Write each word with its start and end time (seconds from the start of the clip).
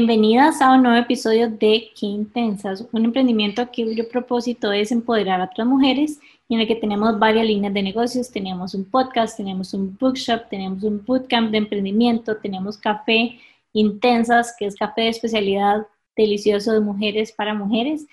bienvenidas 0.00 0.62
a 0.62 0.72
un 0.72 0.82
nuevo 0.82 0.96
episodio 0.96 1.50
de 1.50 1.90
Qué 1.94 2.06
Intensas, 2.06 2.88
un 2.90 3.04
emprendimiento 3.04 3.68
cuyo 3.68 4.08
propósito 4.08 4.72
es 4.72 4.92
empoderar 4.92 5.42
a 5.42 5.44
otras 5.44 5.66
mujeres 5.66 6.18
y 6.48 6.54
en 6.54 6.62
el 6.62 6.66
que 6.66 6.76
tenemos 6.76 7.18
varias 7.18 7.44
líneas 7.44 7.74
de 7.74 7.82
negocios, 7.82 8.30
tenemos 8.30 8.72
un 8.72 8.86
podcast, 8.86 9.36
tenemos 9.36 9.74
un 9.74 9.94
bookshop, 9.98 10.48
tenemos 10.48 10.82
un 10.84 11.04
bootcamp 11.04 11.50
de 11.50 11.58
emprendimiento, 11.58 12.34
tenemos 12.38 12.78
café 12.78 13.38
Intensas, 13.74 14.54
que 14.58 14.64
es 14.64 14.74
café 14.74 15.02
de 15.02 15.08
especialidad 15.08 15.86
delicioso 16.16 16.72
de 16.72 16.80
mujeres 16.80 17.32
para 17.32 17.52
mujeres. 17.52 18.06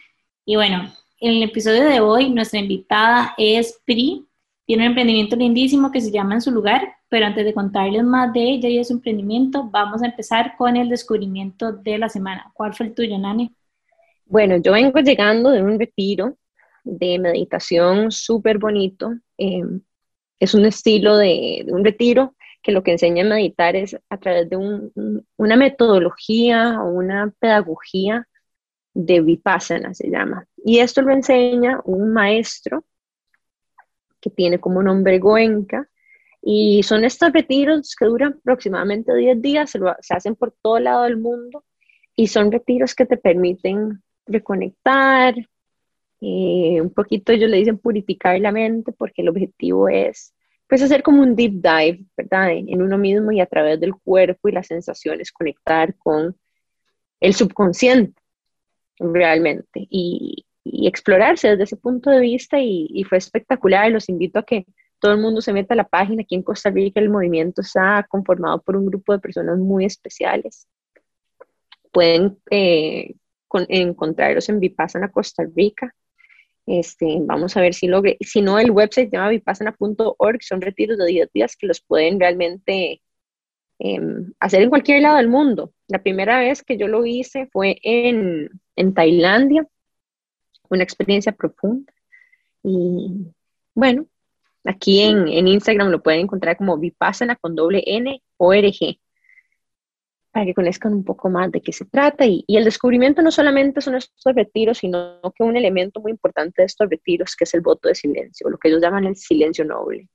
Y 0.46 0.58
bueno, 0.58 0.92
en 1.22 1.36
el 1.36 1.44
episodio 1.44 1.86
de 1.86 2.02
hoy 2.02 2.30
nuestra 2.30 2.60
invitada 2.60 3.34
es 3.38 3.80
Pri, 3.86 4.28
tiene 4.66 4.84
un 4.84 4.90
emprendimiento 4.90 5.38
lindísimo 5.38 5.90
que 5.90 6.02
se 6.02 6.12
llama 6.12 6.34
En 6.34 6.42
su 6.42 6.52
lugar, 6.52 6.97
pero 7.10 7.26
antes 7.26 7.46
de 7.46 7.54
contarles 7.54 8.04
más 8.04 8.34
de 8.34 8.42
ella 8.42 8.70
y 8.70 8.78
de 8.78 8.84
su 8.84 8.94
emprendimiento, 8.94 9.70
vamos 9.70 10.04
a 10.04 10.08
empezar 10.08 10.56
con 10.58 10.76
el 10.76 10.90
descubrimiento 10.90 11.72
de 11.72 11.98
la 11.98 12.10
semana. 12.10 12.52
¿Cuál 12.54 12.74
fue 12.74 12.88
el 12.88 12.94
tuyo, 12.94 13.18
Nani? 13.18 13.54
Bueno, 14.26 14.58
yo 14.58 14.74
vengo 14.74 15.00
llegando 15.00 15.52
de 15.52 15.62
un 15.62 15.80
retiro 15.80 16.38
de 16.84 17.18
meditación 17.20 18.12
súper 18.12 18.58
bonito. 18.58 19.14
Em, 19.38 19.82
es 20.40 20.54
un 20.54 20.66
estilo 20.66 21.18
de, 21.18 21.66
un 21.70 21.84
retiro 21.84 22.36
que 22.62 22.72
lo 22.72 22.84
que 22.84 22.92
enseña 22.92 23.24
a 23.24 23.30
meditar 23.30 23.76
es 23.76 23.98
a 24.10 24.18
través 24.18 24.50
de 24.50 24.58
una 25.38 25.56
metodología 25.56 26.82
o 26.82 26.90
una 26.90 27.34
pedagogía 27.40 28.28
de 28.94 29.22
vipassana, 29.22 29.94
se 29.94 30.10
llama. 30.10 30.46
Y 30.58 30.80
esto 30.80 31.02
lo 31.02 31.14
enseña 31.14 31.80
un 31.86 32.12
maestro 32.12 32.84
que 34.20 34.30
tiene 34.30 34.60
como 34.60 34.84
nombre 34.84 35.20
Goenka, 35.20 35.88
y 36.42 36.84
son 36.84 37.04
estos 37.04 37.32
retiros 37.34 37.96
que 37.96 38.06
duran 38.06 38.38
aproximadamente 38.40 39.14
10 39.14 39.42
días, 39.42 39.72
se, 39.72 39.80
hacen 40.14 40.36
por 40.36 40.54
todo 40.62 40.80
lado 40.80 41.04
del 41.04 41.18
mundo 41.18 41.64
y 42.16 42.28
son 42.28 42.52
retiros 42.52 42.96
que 42.96 43.06
te 43.06 43.18
permiten 43.18 44.02
reconectar, 44.26 45.36
eh, 46.22 46.82
un 46.82 46.92
poquito 46.94 47.32
ellos 47.32 47.50
le 47.50 47.58
dicen 47.58 47.78
purificar 47.78 48.40
la 48.40 48.52
mente 48.52 48.92
porque 48.92 49.22
el 49.22 49.30
objetivo 49.30 49.88
es 49.88 50.34
pues 50.68 50.82
hacer 50.82 51.02
como 51.02 51.22
un 51.22 51.36
deep 51.36 51.54
dive, 51.54 52.06
¿verdad? 52.18 52.52
En 52.52 52.82
uno 52.82 52.98
mismo 52.98 53.32
y 53.32 53.40
a 53.40 53.46
través 53.46 53.80
del 53.80 53.96
cuerpo 53.96 54.50
y 54.50 54.52
las 54.52 54.68
sensaciones 54.68 55.32
conectar 55.32 55.96
con 55.96 56.36
el 57.20 57.34
subconsciente 57.34 58.22
realmente 59.00 59.88
y, 59.90 60.44
explorarse 60.70 61.48
desde 61.52 61.64
ese 61.64 61.78
punto 61.78 62.10
de 62.10 62.20
vista 62.20 62.60
y, 62.60 62.88
y, 62.90 63.06
fue 63.06 63.18
espectacular. 63.18 63.90
Los 63.90 64.10
invito 64.10 64.40
a 64.40 64.44
que 64.44 64.66
todo 65.00 65.14
el 65.14 65.20
mundo 65.20 65.42
se 65.42 65.54
meta 65.54 65.74
a 65.74 65.78
la 65.78 65.88
página. 65.88 66.22
Aquí 66.24 66.36
en 66.36 66.44
Costa 66.44 66.70
Rica 66.70 67.00
el 67.00 67.10
movimiento 67.10 67.62
está 67.62 68.06
conformado 68.10 68.62
por 68.62 68.76
un 68.76 68.86
grupo 68.86 69.14
de 69.14 69.20
personas 69.20 69.58
muy 69.58 69.86
especiales. 69.86 70.68
Pueden 71.92 72.40
eh, 72.50 73.16
encontrarlos 73.70 74.50
en 74.50 74.60
Vipassana 74.60 75.12
Costa 75.12 75.44
Rica. 75.56 75.94
Este, 76.66 77.18
vamos 77.22 77.56
a 77.56 77.62
ver 77.62 77.74
si 77.74 77.88
logre. 77.88 78.18
Si 78.22 78.42
no, 78.42 78.60
el 78.60 78.72
website 78.72 79.12
llama 79.12 79.30
vipassana.org. 79.30 80.44
Son 80.44 80.62
retiros 80.62 80.98
de 80.98 81.06
10 81.06 81.32
días 81.34 81.56
que 81.56 81.68
los 81.68 81.82
pueden 81.82 82.20
realmente 82.20 83.02
em, 83.80 84.34
hacer 84.40 84.64
en 84.64 84.70
cualquier 84.70 85.02
lado 85.02 85.18
del 85.18 85.30
mundo. 85.30 85.74
La 85.88 86.04
primera 86.04 86.40
vez 86.40 86.64
que 86.64 86.78
yo 86.78 86.88
lo 86.88 87.06
hice 87.06 87.48
fue 87.52 87.78
en, 87.84 88.50
en 88.76 88.94
Tailandia. 88.94 89.66
Una 90.70 90.84
experiencia 90.84 91.32
profunda. 91.32 91.94
Y 92.64 93.32
bueno, 93.74 94.08
Aquí 94.68 95.00
en, 95.00 95.48
Instagram 95.48 95.90
lo 95.90 96.04
pueden 96.04 96.22
encontrar 96.22 96.58
como 96.58 96.78
Vipassana 96.78 97.38
con 97.38 97.56
doble 97.56 97.82
N 97.86 98.22
o 98.36 98.54
RG 98.54 99.00
para 100.30 100.46
que 100.46 100.54
conozcan 100.54 100.94
un 100.94 101.06
poco 101.06 101.30
más 101.30 101.50
de 101.52 101.62
qué 101.62 101.72
se 101.72 101.86
trata. 101.86 102.26
Y, 102.26 102.44
el 102.50 102.66
descubrimiento 102.66 103.22
no 103.22 103.32
solamente 103.32 103.80
son 103.80 103.96
estos 103.96 104.36
retiros, 104.36 104.80
sino 104.80 105.22
que 105.34 105.44
un 105.44 105.56
elemento 105.56 106.02
muy 106.02 106.12
importante 106.12 106.62
de 106.62 106.66
estos 106.66 106.90
retiros, 106.90 107.34
que 107.38 107.46
es 107.46 107.54
el 107.54 107.62
voto 107.62 107.88
de 107.88 107.96
silencio, 107.96 108.50
lo 108.50 108.58
que 108.58 108.68
ellos 108.68 108.82
llaman 108.82 109.06
el 109.06 109.16
silencio 109.16 109.64
noble. 109.64 110.10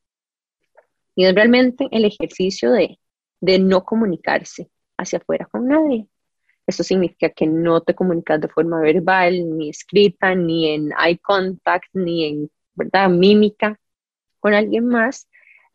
Y 1.15 1.25
es 1.25 1.35
realmente 1.35 1.89
el 1.91 2.05
ejercicio 2.05 2.73
de, 2.73 2.99
de 3.41 3.59
no 3.59 3.85
comunicarse 3.85 4.71
hacia 4.99 5.19
afuera 5.19 5.47
con 5.51 5.67
nadie. 5.67 6.07
Esto 6.67 6.83
significa 6.85 7.31
que 7.31 7.47
no 7.47 7.81
te 7.81 7.95
comunicas 7.95 8.39
de 8.39 8.49
forma 8.49 8.81
verbal, 8.81 9.57
ni 9.57 9.71
escrita, 9.71 10.35
ni 10.35 10.69
en 10.69 10.91
eye 11.03 11.19
contact, 11.19 11.89
ni 11.95 12.27
en 12.27 12.51
¿verdad? 12.75 13.09
mímica, 13.09 13.79
con 14.43 14.55
alguien 14.55 14.87
más 14.87 15.29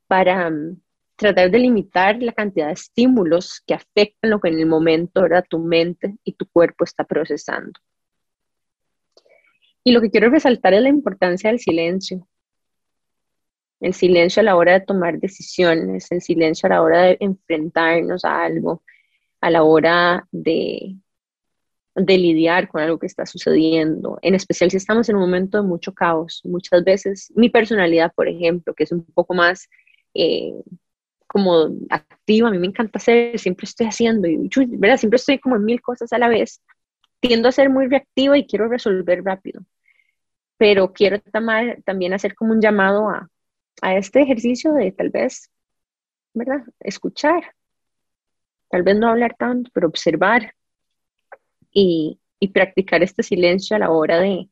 para 0.08 0.50
mm, 0.50 0.82
tratar 1.16 1.50
de 1.50 1.60
limitar 1.60 2.22
la 2.22 2.34
cantidad 2.34 2.68
de 2.68 2.74
estímulos 2.74 3.64
que 3.66 3.74
afectan 3.74 4.30
lo 4.30 4.42
que 4.42 4.50
en 4.50 4.60
el 4.60 4.66
momento 4.66 5.22
ahora 5.22 5.42
tu 5.42 5.60
mente 5.60 6.18
y 6.24 6.34
tu 6.34 6.46
cuerpo 6.48 6.84
está 6.84 7.06
procesando. 7.06 7.80
Y 9.84 9.94
lo 9.94 10.02
que 10.02 10.12
quiero 10.12 10.30
resaltar 10.30 10.74
es 10.74 10.82
la 10.82 10.90
importancia 10.90 11.50
del 11.50 11.60
silencio. 11.60 12.28
El 13.80 13.94
silencio 13.94 14.42
a 14.42 14.44
la 14.44 14.58
hora 14.58 14.74
de 14.74 14.82
tomar 14.82 15.18
decisiones, 15.18 16.12
el 16.12 16.22
silencio 16.22 16.68
a 16.68 16.72
la 16.72 16.82
hora 16.82 17.04
de 17.04 17.18
enfrentarnos 17.22 18.26
a 18.26 18.44
algo, 18.44 18.84
a 19.40 19.50
la 19.50 19.64
hora 19.64 20.28
de 20.32 20.98
de 21.98 22.18
lidiar 22.18 22.68
con 22.68 22.82
algo 22.82 23.00
que 23.00 23.08
está 23.08 23.26
sucediendo, 23.26 24.20
en 24.22 24.36
especial 24.36 24.70
si 24.70 24.78
estamos 24.78 25.10
en 25.10 25.16
un 25.16 25.22
momento 25.24 25.58
de 25.58 25.68
mucho 25.68 25.94
caos. 25.94 26.42
Muchas 26.44 26.84
veces 26.84 27.34
mi 27.36 27.50
personalidad, 27.50 28.14
por 28.14 28.28
ejemplo, 28.28 28.74
que 28.76 28.84
es 28.84 28.92
un 28.92 29.04
poco 29.04 29.34
más 29.34 29.68
eh, 30.14 30.54
como 31.26 31.70
activa, 31.90 32.50
a 32.50 32.52
mí 32.52 32.60
me 32.60 32.68
encanta 32.68 33.00
hacer, 33.00 33.40
siempre 33.40 33.66
estoy 33.66 33.88
haciendo, 33.88 34.28
y, 34.28 34.48
¿verdad? 34.78 34.98
siempre 34.98 35.18
estoy 35.18 35.40
como 35.40 35.56
en 35.56 35.66
mil 35.66 35.82
cosas 35.82 36.14
a 36.14 36.20
la 36.20 36.30
vez. 36.30 36.62
Tiendo 37.20 37.50
a 37.50 37.52
ser 37.52 37.70
muy 37.70 37.88
reactiva 37.88 38.38
y 38.38 38.46
quiero 38.46 38.68
resolver 38.70 39.24
rápido, 39.24 39.62
pero 40.58 40.94
quiero 40.94 41.20
también 41.84 42.14
hacer 42.14 42.36
como 42.36 42.54
un 42.54 42.62
llamado 42.62 43.10
a, 43.10 43.28
a 43.82 43.96
este 43.96 44.22
ejercicio 44.22 44.72
de 44.74 44.92
tal 44.92 45.10
vez, 45.10 45.50
¿verdad? 46.36 46.62
Escuchar, 46.80 47.56
tal 48.70 48.84
vez 48.84 48.98
no 48.98 49.10
hablar 49.10 49.36
tanto, 49.38 49.72
pero 49.74 49.88
observar, 49.88 50.54
y, 51.80 52.20
practicar 52.54 53.04
este 53.04 53.24
silencio 53.24 53.76
a 53.76 53.80
la 53.80 53.92
hora 53.92 54.20
de, 54.20 54.50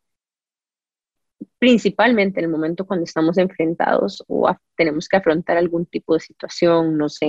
principalmente 1.57 2.39
en 2.39 2.45
el 2.45 2.51
momento 2.51 2.85
cuando 2.85 3.03
estamos 3.05 3.37
enfrentados 3.37 4.23
o 4.27 4.53
tenemos 4.75 5.07
que 5.07 5.17
afrontar 5.17 5.57
algún 5.57 5.85
tipo 5.85 6.13
de 6.13 6.19
situación, 6.19 6.97
no 6.97 7.09
sé, 7.09 7.27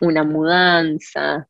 una 0.00 0.24
mudanza, 0.24 1.48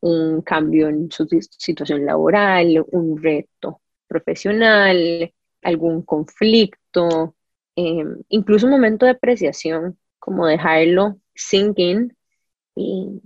un 0.00 0.42
cambio 0.42 0.88
en 0.88 1.10
su 1.10 1.26
situación 1.28 2.04
laboral, 2.04 2.84
un 2.90 3.22
reto 3.22 3.80
profesional, 4.08 5.32
algún 5.62 6.02
conflicto, 6.02 7.36
em, 7.76 8.22
incluso 8.28 8.66
un 8.66 8.72
momento 8.72 9.06
de 9.06 9.12
apreciación, 9.12 9.98
como 10.18 10.46
dejarlo 10.46 11.18
sinking 11.34 12.16
y, 12.74 13.20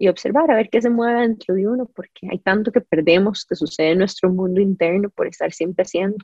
y 0.00 0.08
observar 0.08 0.50
a 0.50 0.56
ver 0.56 0.70
qué 0.70 0.80
se 0.80 0.88
mueve 0.88 1.20
dentro 1.20 1.54
de 1.54 1.68
uno, 1.68 1.84
porque 1.94 2.26
hay 2.30 2.38
tanto 2.38 2.72
que 2.72 2.80
perdemos 2.80 3.44
que 3.44 3.54
sucede 3.54 3.90
en 3.90 3.98
nuestro 3.98 4.32
mundo 4.32 4.58
interno 4.58 5.10
por 5.10 5.26
estar 5.26 5.52
siempre 5.52 5.82
haciendo. 5.82 6.16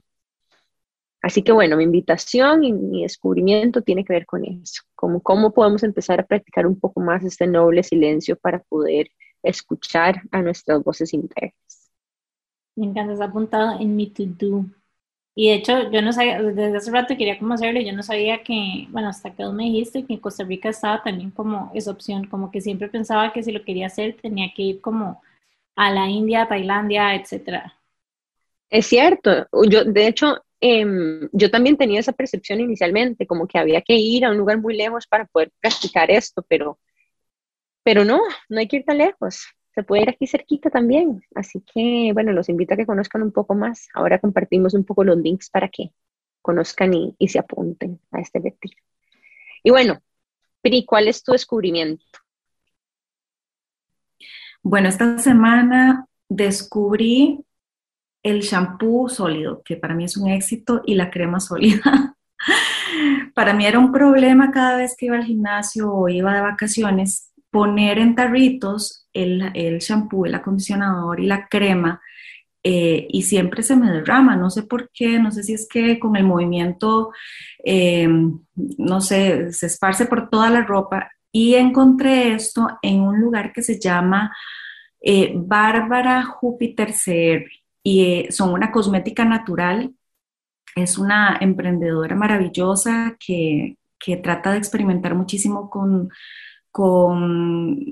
Así 1.20 1.42
que 1.42 1.52
bueno, 1.52 1.76
mi 1.76 1.84
invitación 1.84 2.64
y 2.64 2.72
mi 2.72 3.02
descubrimiento 3.02 3.82
tiene 3.82 4.02
que 4.02 4.14
ver 4.14 4.24
con 4.24 4.46
eso, 4.46 4.82
como 4.94 5.20
cómo 5.20 5.52
podemos 5.52 5.82
empezar 5.82 6.20
a 6.20 6.26
practicar 6.26 6.66
un 6.66 6.80
poco 6.80 7.00
más 7.00 7.22
este 7.22 7.46
noble 7.46 7.82
silencio 7.82 8.36
para 8.36 8.60
poder 8.60 9.10
escuchar 9.42 10.22
a 10.30 10.40
nuestras 10.40 10.82
voces 10.82 11.12
internas. 11.12 11.92
Me 12.76 12.86
encanta, 12.86 13.22
apuntado 13.22 13.78
en 13.78 13.94
mi 13.94 14.08
to-do. 14.08 14.64
Y 15.38 15.50
de 15.50 15.56
hecho, 15.56 15.90
yo 15.90 16.00
no 16.00 16.14
sabía, 16.14 16.40
desde 16.40 16.78
hace 16.78 16.90
rato 16.90 17.14
quería 17.14 17.38
cómo 17.38 17.52
hacerlo, 17.52 17.78
yo 17.82 17.92
no 17.92 18.02
sabía 18.02 18.42
que, 18.42 18.86
bueno, 18.88 19.10
hasta 19.10 19.34
que 19.34 19.44
vos 19.44 19.52
me 19.52 19.64
dijiste 19.64 20.06
que 20.06 20.14
en 20.14 20.18
Costa 20.20 20.44
Rica 20.44 20.70
estaba 20.70 21.02
también 21.02 21.30
como 21.30 21.70
esa 21.74 21.90
opción, 21.90 22.26
como 22.26 22.50
que 22.50 22.62
siempre 22.62 22.88
pensaba 22.88 23.34
que 23.34 23.42
si 23.42 23.52
lo 23.52 23.62
quería 23.62 23.88
hacer 23.88 24.16
tenía 24.16 24.50
que 24.56 24.62
ir 24.62 24.80
como 24.80 25.22
a 25.76 25.90
la 25.90 26.08
India, 26.08 26.48
Tailandia, 26.48 27.14
etcétera. 27.14 27.78
Es 28.70 28.86
cierto, 28.86 29.46
yo 29.68 29.84
de 29.84 30.06
hecho, 30.06 30.38
em, 30.58 31.28
yo 31.32 31.50
también 31.50 31.76
tenía 31.76 32.00
esa 32.00 32.12
percepción 32.14 32.60
inicialmente, 32.60 33.26
como 33.26 33.46
que 33.46 33.58
había 33.58 33.82
que 33.82 33.94
ir 33.94 34.24
a 34.24 34.30
un 34.30 34.38
lugar 34.38 34.58
muy 34.58 34.74
lejos 34.74 35.06
para 35.06 35.26
poder 35.26 35.52
practicar 35.60 36.10
esto, 36.10 36.42
pero, 36.48 36.78
pero 37.82 38.06
no, 38.06 38.22
no 38.48 38.58
hay 38.58 38.66
que 38.68 38.76
ir 38.76 38.84
tan 38.86 38.96
lejos 38.96 39.46
se 39.76 39.82
puede 39.82 40.05
ir 40.05 40.08
aquí 40.08 40.26
cerquita 40.26 40.70
también. 40.70 41.23
Así 41.34 41.61
que, 41.61 42.11
bueno, 42.14 42.32
los 42.32 42.49
invito 42.49 42.73
a 42.73 42.78
que 42.78 42.87
conozcan 42.87 43.20
un 43.20 43.31
poco 43.31 43.55
más. 43.55 43.88
Ahora 43.93 44.19
compartimos 44.19 44.73
un 44.73 44.84
poco 44.84 45.05
los 45.05 45.19
links 45.19 45.50
para 45.50 45.69
que 45.69 45.93
conozcan 46.40 46.94
y, 46.94 47.28
se 47.28 47.38
apunten 47.38 48.00
a 48.11 48.20
este 48.20 48.38
retiro. 48.38 48.78
Y 49.62 49.70
bueno, 49.70 50.00
Pri, 50.62 50.87
¿cuál 50.87 51.08
es 51.08 51.23
tu 51.23 51.32
descubrimiento? 51.32 52.02
Bueno, 54.62 54.88
esta 54.88 55.19
semana 55.19 56.06
descubrí 56.26 57.44
el 58.23 58.40
shampoo 58.40 59.11
sólido, 59.11 59.62
que 59.62 59.76
para 59.76 59.94
mí 59.94 60.05
es 60.05 60.17
un 60.17 60.31
éxito, 60.31 60.81
y 60.87 60.94
la 60.94 61.11
crema 61.11 61.38
sólida. 61.38 62.17
para 63.34 63.52
mí 63.52 63.67
era 63.67 63.78
un 63.78 63.93
problema 63.93 64.50
cada 64.50 64.78
vez 64.78 64.96
que 64.96 65.06
iba 65.06 65.17
al 65.17 65.25
gimnasio 65.25 65.93
o 65.93 66.08
iba 66.08 66.34
de 66.34 66.40
vacaciones 66.40 67.31
poner 67.50 67.98
en 67.98 68.14
tarritos 68.14 69.08
el, 69.12 69.50
el 69.54 69.78
shampoo, 69.78 70.26
el 70.26 70.34
acondicionador 70.34 71.20
y 71.20 71.26
la 71.26 71.46
crema 71.48 72.00
eh, 72.69 73.06
y 73.10 73.22
siempre 73.22 73.62
se 73.62 73.76
me 73.76 73.88
derrama, 73.93 74.34
no 74.34 74.50
sé 74.50 74.64
por 74.64 74.90
qué, 74.93 75.20
no 75.20 75.31
sé 75.31 75.44
si 75.44 75.54
es 75.54 75.69
que 75.69 76.00
con 76.00 76.16
el 76.16 76.25
movimiento, 76.25 77.12
eh, 77.64 78.08
no 78.56 79.00
sé, 79.00 79.52
se 79.52 79.66
esparce 79.66 80.06
por 80.06 80.28
toda 80.31 80.50
la 80.50 80.62
ropa. 80.64 81.12
Y 81.31 81.54
encontré 81.54 82.32
esto 82.34 82.66
en 82.82 83.02
un 83.02 83.20
lugar 83.20 83.52
que 83.52 83.62
se 83.62 83.78
llama 83.78 84.37
eh, 85.00 85.32
Bárbara 85.37 86.25
Júpiter 86.25 86.92
CR 86.92 87.49
y 87.84 88.26
son 88.31 88.52
una 88.52 88.72
cosmética 88.72 89.25
natural, 89.25 89.94
es 90.75 90.99
una 90.99 91.38
emprendedora 91.40 92.16
maravillosa 92.16 93.16
que, 93.25 93.76
que 93.96 94.16
trata 94.16 94.50
de 94.50 94.58
experimentar 94.58 95.14
muchísimo 95.14 95.70
con, 95.70 96.10
con 96.76 97.90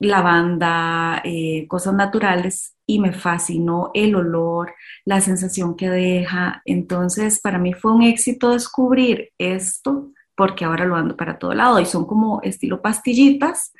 lavanda, 0.00 1.22
cosas 1.68 1.94
naturales 1.94 2.76
y 2.84 2.98
me 2.98 3.12
fascinó 3.12 3.92
el 3.94 4.16
olor, 4.16 4.74
la 5.04 5.20
sensación 5.20 5.76
que 5.76 5.88
deja. 5.88 6.60
Entonces, 6.64 7.38
para 7.40 7.60
mí 7.60 7.72
fue 7.72 7.92
un 7.92 8.02
éxito 8.02 8.50
descubrir 8.50 9.30
esto 9.38 10.10
porque 10.36 10.64
ahora 10.64 10.86
lo 10.86 10.96
ando 10.96 11.16
para 11.16 11.38
todo 11.38 11.54
lado 11.54 11.78
y 11.78 11.86
son 11.86 12.04
como 12.04 12.42
estilo 12.42 12.82
pastillitas, 12.82 13.72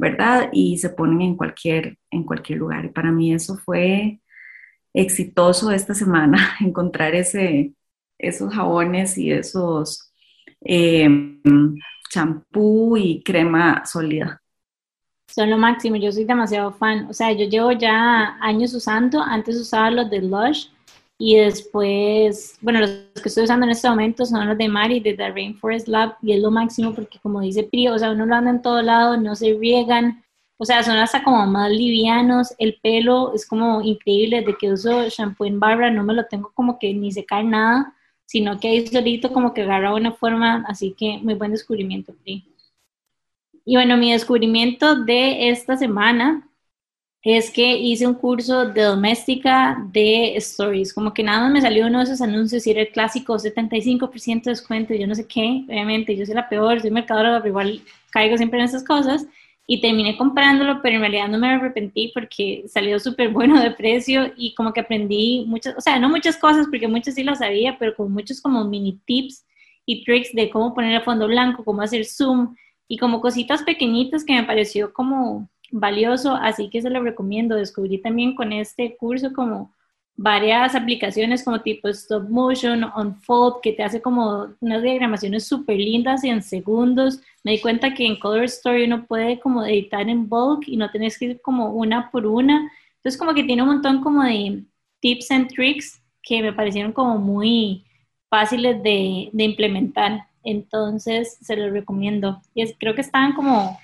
¿verdad? 0.00 0.50
Y 0.52 0.78
se 0.78 0.90
ponen 0.90 1.20
en 1.22 1.36
cualquier, 1.36 1.96
en 2.10 2.24
cualquier 2.24 2.58
lugar. 2.58 2.86
Y 2.86 2.88
para 2.88 3.12
mí 3.12 3.32
eso 3.32 3.56
fue 3.56 4.20
exitoso 4.92 5.70
esta 5.70 5.94
semana, 5.94 6.56
encontrar 6.60 7.14
ese, 7.14 7.72
esos 8.18 8.52
jabones 8.52 9.16
y 9.16 9.30
esos 9.30 10.11
eh, 10.64 11.08
champú 12.10 12.96
y 12.96 13.22
crema 13.22 13.84
sólida. 13.86 14.40
Son 15.28 15.48
lo 15.48 15.56
máximo, 15.56 15.96
yo 15.96 16.12
soy 16.12 16.24
demasiado 16.24 16.72
fan. 16.72 17.06
O 17.08 17.14
sea, 17.14 17.32
yo 17.32 17.46
llevo 17.46 17.72
ya 17.72 18.36
años 18.40 18.74
usando, 18.74 19.22
antes 19.22 19.56
usaba 19.56 19.90
los 19.90 20.10
de 20.10 20.20
Lush 20.20 20.66
y 21.18 21.36
después, 21.36 22.58
bueno, 22.60 22.80
los 22.80 22.90
que 23.22 23.28
estoy 23.28 23.44
usando 23.44 23.64
en 23.64 23.70
este 23.70 23.88
momento 23.88 24.26
son 24.26 24.46
los 24.46 24.58
de 24.58 24.68
Mari, 24.68 25.00
de 25.00 25.14
The 25.14 25.30
Rainforest 25.30 25.88
Lab 25.88 26.16
y 26.20 26.32
es 26.32 26.42
lo 26.42 26.50
máximo 26.50 26.92
porque 26.94 27.18
como 27.20 27.40
dice 27.40 27.62
Pri, 27.62 27.88
o 27.88 27.98
sea, 27.98 28.10
uno 28.10 28.26
lo 28.26 28.34
anda 28.34 28.50
en 28.50 28.60
todo 28.60 28.82
lado, 28.82 29.16
no 29.16 29.36
se 29.36 29.54
riegan, 29.54 30.24
o 30.58 30.64
sea, 30.64 30.82
son 30.82 30.96
hasta 30.96 31.22
como 31.22 31.46
más 31.46 31.70
livianos, 31.70 32.54
el 32.58 32.78
pelo 32.82 33.32
es 33.34 33.46
como 33.46 33.82
increíble, 33.82 34.40
desde 34.40 34.58
que 34.58 34.72
uso 34.72 35.08
shampoo 35.08 35.46
en 35.46 35.60
barra 35.60 35.90
no 35.90 36.02
me 36.02 36.12
lo 36.12 36.26
tengo 36.26 36.50
como 36.54 36.78
que 36.78 36.92
ni 36.92 37.12
se 37.12 37.24
cae 37.24 37.44
nada, 37.44 37.94
sino 38.32 38.58
que 38.58 38.68
ahí 38.68 38.86
solito 38.86 39.30
como 39.30 39.52
que 39.52 39.60
agarra 39.60 39.94
una 39.94 40.12
forma, 40.12 40.64
así 40.66 40.94
que 40.98 41.18
muy 41.18 41.34
buen 41.34 41.50
descubrimiento, 41.50 42.14
Pri. 42.14 42.46
Y 43.66 43.74
bueno, 43.76 43.98
mi 43.98 44.10
descubrimiento 44.10 44.96
de 44.96 45.50
esta 45.50 45.76
semana 45.76 46.48
es 47.22 47.50
que 47.50 47.76
hice 47.76 48.06
un 48.06 48.14
curso 48.14 48.64
de 48.64 48.84
doméstica 48.84 49.76
de 49.92 50.34
stories, 50.38 50.94
como 50.94 51.12
que 51.12 51.22
nada 51.22 51.42
más 51.42 51.52
me 51.52 51.60
salió 51.60 51.86
uno 51.86 51.98
de 51.98 52.04
esos 52.04 52.22
anuncios 52.22 52.66
y 52.66 52.70
era 52.70 52.80
el 52.80 52.88
clásico 52.90 53.38
75% 53.38 54.44
de 54.44 54.52
descuento, 54.52 54.94
yo 54.94 55.06
no 55.06 55.14
sé 55.14 55.26
qué, 55.26 55.64
obviamente 55.68 56.16
yo 56.16 56.24
soy 56.24 56.34
la 56.34 56.48
peor, 56.48 56.80
soy 56.80 56.90
mercadora, 56.90 57.36
pero 57.36 57.48
igual 57.48 57.82
caigo 58.10 58.38
siempre 58.38 58.60
en 58.60 58.64
esas 58.64 58.82
cosas 58.82 59.26
y 59.66 59.80
terminé 59.80 60.16
comprándolo, 60.16 60.80
pero 60.82 60.96
en 60.96 61.02
realidad 61.02 61.28
no 61.28 61.38
me 61.38 61.48
arrepentí 61.48 62.10
porque 62.12 62.64
salió 62.66 62.98
súper 62.98 63.30
bueno 63.30 63.60
de 63.60 63.70
precio 63.70 64.32
y 64.36 64.54
como 64.54 64.72
que 64.72 64.80
aprendí 64.80 65.44
muchas, 65.46 65.76
o 65.76 65.80
sea, 65.80 65.98
no 65.98 66.08
muchas 66.08 66.36
cosas 66.36 66.66
porque 66.68 66.88
muchas 66.88 67.14
sí 67.14 67.22
lo 67.22 67.34
sabía, 67.34 67.76
pero 67.78 67.94
con 67.94 68.12
muchos 68.12 68.40
como 68.40 68.64
mini 68.64 69.00
tips 69.06 69.46
y 69.86 70.04
tricks 70.04 70.32
de 70.34 70.50
cómo 70.50 70.74
poner 70.74 70.94
el 70.94 71.02
fondo 71.02 71.26
blanco, 71.26 71.64
cómo 71.64 71.82
hacer 71.82 72.04
zoom, 72.04 72.54
y 72.92 72.98
como 72.98 73.22
cositas 73.22 73.62
pequeñitas 73.62 74.22
que 74.22 74.34
me 74.34 74.44
pareció 74.44 74.92
como 74.92 75.48
valioso, 75.70 76.34
así 76.34 76.68
que 76.68 76.82
se 76.82 76.90
lo 76.90 77.02
recomiendo. 77.02 77.56
Descubrí 77.56 77.96
también 77.96 78.34
con 78.34 78.52
este 78.52 78.98
curso 78.98 79.32
como 79.32 79.72
varias 80.14 80.74
aplicaciones 80.74 81.42
como 81.42 81.62
tipo 81.62 81.88
stop 81.88 82.28
motion, 82.28 82.84
unfold, 82.94 83.62
que 83.62 83.72
te 83.72 83.82
hace 83.82 84.02
como 84.02 84.48
unas 84.60 84.82
diagramaciones 84.82 85.46
súper 85.46 85.78
lindas 85.78 86.22
en 86.22 86.42
segundos. 86.42 87.22
Me 87.44 87.52
di 87.52 87.60
cuenta 87.60 87.94
que 87.94 88.06
en 88.06 88.18
Color 88.18 88.44
Story 88.44 88.84
uno 88.84 89.06
puede 89.06 89.40
como 89.40 89.64
editar 89.64 90.08
en 90.08 90.28
bulk 90.28 90.64
y 90.66 90.76
no 90.76 90.90
tenés 90.90 91.18
que 91.18 91.24
ir 91.26 91.40
como 91.40 91.70
una 91.70 92.10
por 92.10 92.26
una. 92.26 92.70
Entonces 92.96 93.18
como 93.18 93.34
que 93.34 93.44
tiene 93.44 93.62
un 93.62 93.68
montón 93.68 94.00
como 94.00 94.22
de 94.22 94.62
tips 95.00 95.30
and 95.32 95.48
tricks 95.48 96.00
que 96.22 96.40
me 96.40 96.52
parecieron 96.52 96.92
como 96.92 97.18
muy 97.18 97.84
fáciles 98.30 98.82
de, 98.82 99.28
de 99.32 99.44
implementar. 99.44 100.26
Entonces, 100.44 101.38
se 101.40 101.56
los 101.56 101.72
recomiendo. 101.72 102.40
Y 102.54 102.62
es, 102.62 102.74
creo 102.78 102.94
que 102.94 103.00
están 103.00 103.34
como, 103.34 103.78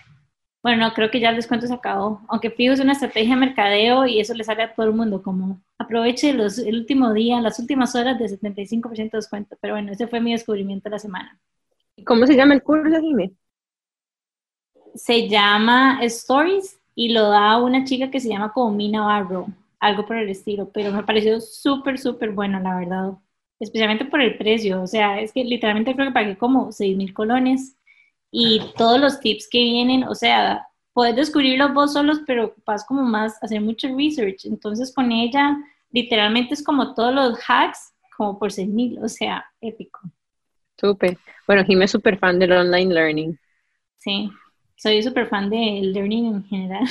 bueno, 0.62 0.92
creo 0.94 1.10
que 1.10 1.20
ya 1.20 1.30
el 1.30 1.36
descuento 1.36 1.66
se 1.66 1.74
acabó. 1.74 2.20
Aunque 2.28 2.50
fijo 2.50 2.72
es 2.74 2.80
una 2.80 2.92
estrategia 2.92 3.34
de 3.34 3.40
mercadeo 3.40 4.06
y 4.06 4.20
eso 4.20 4.34
le 4.34 4.44
sale 4.44 4.62
a 4.62 4.74
todo 4.74 4.86
el 4.86 4.94
mundo, 4.94 5.22
como 5.22 5.60
aproveche 5.78 6.32
los, 6.32 6.58
el 6.58 6.76
último 6.76 7.12
día, 7.12 7.40
las 7.40 7.58
últimas 7.58 7.94
horas 7.94 8.18
de 8.18 8.26
75% 8.26 9.10
de 9.10 9.18
descuento. 9.18 9.56
Pero 9.60 9.74
bueno, 9.74 9.92
ese 9.92 10.06
fue 10.06 10.20
mi 10.20 10.32
descubrimiento 10.32 10.84
de 10.84 10.90
la 10.90 10.98
semana. 10.98 11.40
¿Cómo 12.04 12.26
se 12.26 12.36
llama 12.36 12.54
el 12.54 12.62
curso, 12.62 13.00
Jimmy? 13.00 13.36
Se 14.94 15.28
llama 15.28 16.00
Stories 16.02 16.78
y 16.94 17.10
lo 17.10 17.30
da 17.30 17.58
una 17.58 17.84
chica 17.84 18.10
que 18.10 18.20
se 18.20 18.28
llama 18.28 18.52
como 18.52 18.72
Mina 18.74 19.04
Barro, 19.04 19.46
algo 19.80 20.06
por 20.06 20.16
el 20.16 20.28
estilo, 20.28 20.70
pero 20.72 20.90
me 20.90 21.02
pareció 21.02 21.40
súper, 21.40 21.98
súper 21.98 22.32
bueno, 22.32 22.60
la 22.60 22.76
verdad 22.76 23.12
especialmente 23.60 24.04
por 24.04 24.20
el 24.20 24.36
precio. 24.36 24.82
O 24.82 24.86
sea, 24.86 25.20
es 25.20 25.32
que 25.32 25.44
literalmente 25.44 25.94
creo 25.94 26.06
que 26.08 26.12
pagué 26.12 26.36
como 26.36 26.72
6 26.72 26.96
mil 26.96 27.12
colones 27.12 27.76
y 28.30 28.60
todos 28.76 29.00
los 29.00 29.20
tips 29.20 29.48
que 29.50 29.58
vienen, 29.58 30.04
o 30.04 30.14
sea, 30.14 30.66
puedes 30.92 31.16
descubrirlos 31.16 31.72
vos 31.72 31.92
solos, 31.92 32.20
pero 32.26 32.54
vas 32.66 32.84
como 32.84 33.02
más 33.02 33.34
a 33.42 33.46
hacer 33.46 33.60
mucho 33.60 33.88
research. 33.96 34.44
Entonces 34.44 34.92
con 34.94 35.10
ella, 35.12 35.56
literalmente 35.90 36.54
es 36.54 36.62
como 36.62 36.94
todos 36.94 37.14
los 37.14 37.38
hacks, 37.48 37.94
como 38.16 38.38
por 38.38 38.52
6 38.52 38.68
mil, 38.68 38.98
o 39.02 39.08
sea, 39.08 39.44
épico. 39.60 40.00
Súper. 40.78 41.18
Bueno, 41.46 41.64
Jim 41.64 41.82
es 41.82 41.90
súper 41.90 42.18
fan 42.18 42.38
del 42.38 42.52
online 42.52 42.94
learning. 42.94 43.38
Sí, 43.96 44.30
soy 44.78 45.02
súper 45.02 45.26
fan 45.28 45.50
del 45.50 45.92
learning 45.92 46.26
en 46.26 46.44
general. 46.44 46.84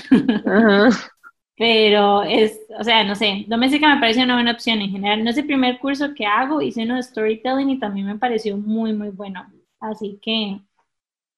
Ajá. 0.46 0.90
Pero 1.58 2.22
es, 2.22 2.60
o 2.80 2.84
sea, 2.84 3.04
no 3.04 3.16
sé, 3.16 3.46
doméstica 3.48 3.94
me 3.94 4.00
parece 4.00 4.24
una 4.24 4.36
buena 4.36 4.52
opción 4.52 4.80
en 4.80 4.92
general. 4.92 5.24
No 5.24 5.32
es 5.32 5.38
el 5.38 5.48
primer 5.48 5.80
curso 5.80 6.14
que 6.14 6.26
hago, 6.26 6.62
hice 6.62 6.84
uno 6.84 6.96
de 6.96 7.04
storytelling 7.04 7.72
y 7.72 7.80
también 7.80 8.06
me 8.06 8.20
pareció 8.20 8.58
muy, 8.58 8.94
muy 8.94 9.10
bueno. 9.10 9.44
Así 9.80 10.20
que 10.22 10.60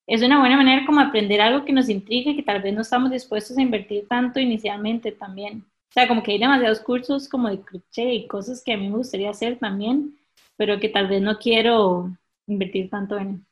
es 0.08 0.22
una 0.22 0.40
buena 0.40 0.58
manera 0.58 0.86
como 0.86 1.00
aprender 1.00 1.40
algo 1.40 1.64
que 1.64 1.72
nos 1.72 1.88
intrigue, 1.88 2.36
que 2.36 2.44
tal 2.44 2.62
vez 2.62 2.74
no 2.74 2.82
estamos 2.82 3.12
dispuestos 3.12 3.58
a 3.58 3.62
invertir 3.62 4.08
tanto 4.10 4.40
inicialmente 4.42 5.14
también. 5.14 5.66
O 5.90 5.94
sea, 5.94 6.08
como 6.08 6.22
que 6.22 6.32
hay 6.34 6.40
demasiados 6.40 6.82
cursos 6.82 7.30
como 7.30 7.50
de 7.50 7.62
crochet 7.62 8.14
y 8.14 8.28
cosas 8.28 8.62
que 8.64 8.74
a 8.74 8.78
mí 8.78 8.90
me 8.90 8.98
gustaría 8.98 9.30
hacer 9.30 9.58
también, 9.58 10.18
pero 10.58 10.80
que 10.80 10.90
tal 10.90 11.08
vez 11.08 11.22
no 11.22 11.38
quiero 11.38 12.12
invertir 12.48 12.90
tanto 12.90 13.18
en. 13.18 13.46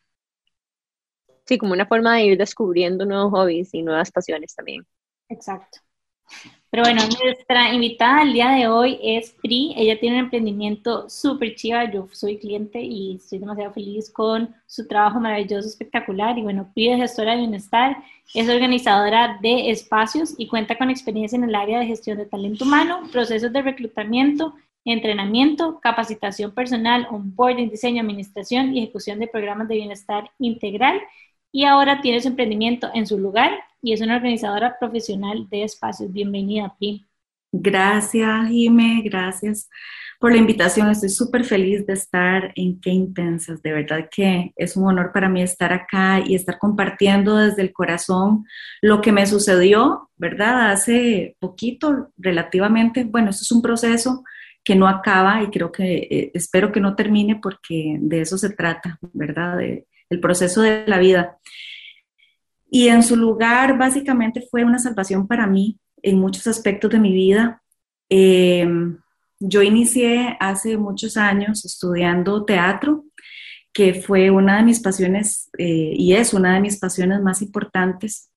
Sí, 1.47 1.57
como 1.57 1.73
una 1.73 1.85
forma 1.85 2.15
de 2.15 2.25
ir 2.25 2.37
descubriendo 2.37 3.05
nuevos 3.05 3.31
hobbies 3.31 3.73
y 3.73 3.81
nuevas 3.81 4.11
pasiones 4.11 4.53
también. 4.53 4.85
Exacto. 5.29 5.79
Pero 6.69 6.83
bueno, 6.83 7.01
nuestra 7.23 7.73
invitada 7.73 8.23
el 8.23 8.33
día 8.33 8.49
de 8.51 8.67
hoy 8.67 8.99
es 9.01 9.31
Pri. 9.41 9.73
Ella 9.77 9.97
tiene 9.97 10.17
un 10.17 10.25
emprendimiento 10.25 11.09
súper 11.09 11.55
chiva. 11.55 11.89
Yo 11.89 12.09
soy 12.11 12.37
cliente 12.37 12.81
y 12.81 13.15
estoy 13.15 13.39
demasiado 13.39 13.71
feliz 13.71 14.11
con 14.11 14.53
su 14.65 14.85
trabajo 14.85 15.21
maravilloso, 15.21 15.69
espectacular. 15.69 16.37
Y 16.37 16.41
bueno, 16.41 16.69
Pri 16.73 16.89
es 16.89 16.97
gestora 16.97 17.31
de 17.31 17.37
bienestar, 17.37 17.95
es 18.33 18.49
organizadora 18.49 19.39
de 19.41 19.71
espacios 19.71 20.35
y 20.37 20.47
cuenta 20.47 20.77
con 20.77 20.89
experiencia 20.89 21.37
en 21.37 21.45
el 21.45 21.55
área 21.55 21.79
de 21.79 21.85
gestión 21.85 22.17
de 22.17 22.25
talento 22.25 22.65
humano, 22.65 23.03
procesos 23.09 23.53
de 23.53 23.61
reclutamiento, 23.61 24.53
entrenamiento, 24.83 25.79
capacitación 25.79 26.51
personal, 26.51 27.07
onboarding, 27.09 27.69
diseño, 27.69 28.01
administración 28.01 28.75
y 28.75 28.83
ejecución 28.83 29.19
de 29.19 29.27
programas 29.27 29.69
de 29.69 29.75
bienestar 29.75 30.29
integral 30.39 31.01
y 31.57 31.65
ahora 31.65 32.01
tiene 32.01 32.21
su 32.21 32.27
emprendimiento 32.27 32.91
en 32.93 33.07
su 33.07 33.17
lugar 33.17 33.49
y 33.81 33.91
es 33.91 34.01
una 34.01 34.17
organizadora 34.17 34.77
profesional 34.79 35.49
de 35.49 35.63
espacios. 35.63 36.13
Bienvenida, 36.13 36.75
Pi. 36.79 37.07
Gracias, 37.51 38.47
Jime, 38.49 39.01
gracias 39.03 39.67
por 40.19 40.31
la 40.31 40.37
invitación. 40.37 40.91
Estoy 40.91 41.09
súper 41.09 41.43
feliz 41.45 41.83
de 41.87 41.93
estar 41.93 42.51
en 42.53 42.79
Qué 42.79 42.91
Intensas. 42.91 43.63
De 43.63 43.71
verdad 43.71 44.07
que 44.15 44.53
es 44.55 44.77
un 44.77 44.85
honor 44.85 45.11
para 45.11 45.29
mí 45.29 45.41
estar 45.41 45.73
acá 45.73 46.21
y 46.23 46.35
estar 46.35 46.59
compartiendo 46.59 47.37
desde 47.37 47.63
el 47.63 47.73
corazón 47.73 48.45
lo 48.83 49.01
que 49.01 49.11
me 49.11 49.25
sucedió, 49.25 50.11
¿verdad? 50.15 50.69
Hace 50.69 51.37
poquito, 51.39 52.11
relativamente. 52.17 53.03
Bueno, 53.03 53.31
esto 53.31 53.41
es 53.41 53.51
un 53.51 53.63
proceso 53.63 54.23
que 54.63 54.75
no 54.75 54.87
acaba 54.87 55.41
y 55.41 55.47
creo 55.47 55.71
que 55.71 56.07
eh, 56.11 56.31
espero 56.35 56.71
que 56.71 56.81
no 56.81 56.95
termine 56.95 57.37
porque 57.41 57.97
de 57.99 58.21
eso 58.21 58.37
se 58.37 58.51
trata, 58.51 58.99
¿verdad? 59.11 59.57
De, 59.57 59.87
el 60.09 60.19
proceso 60.19 60.61
de 60.61 60.85
la 60.87 60.97
vida. 60.97 61.37
Y 62.69 62.89
en 62.89 63.03
su 63.03 63.15
lugar, 63.15 63.77
básicamente 63.77 64.45
fue 64.49 64.63
una 64.63 64.79
salvación 64.79 65.27
para 65.27 65.47
mí 65.47 65.79
en 66.01 66.19
muchos 66.19 66.47
aspectos 66.47 66.91
de 66.91 66.99
mi 66.99 67.13
vida. 67.13 67.61
Em, 68.09 68.97
yo 69.39 69.61
inicié 69.61 70.35
hace 70.39 70.77
muchos 70.77 71.17
años 71.17 71.65
estudiando 71.65 72.45
teatro, 72.45 73.05
que 73.73 73.93
fue 73.93 74.31
una 74.31 74.57
de 74.57 74.63
mis 74.63 74.79
pasiones 74.79 75.49
eh, 75.57 75.93
y 75.95 76.13
es 76.13 76.33
una 76.33 76.55
de 76.55 76.61
mis 76.61 76.79
pasiones 76.79 77.21
más 77.21 77.41
importantes. 77.41 78.31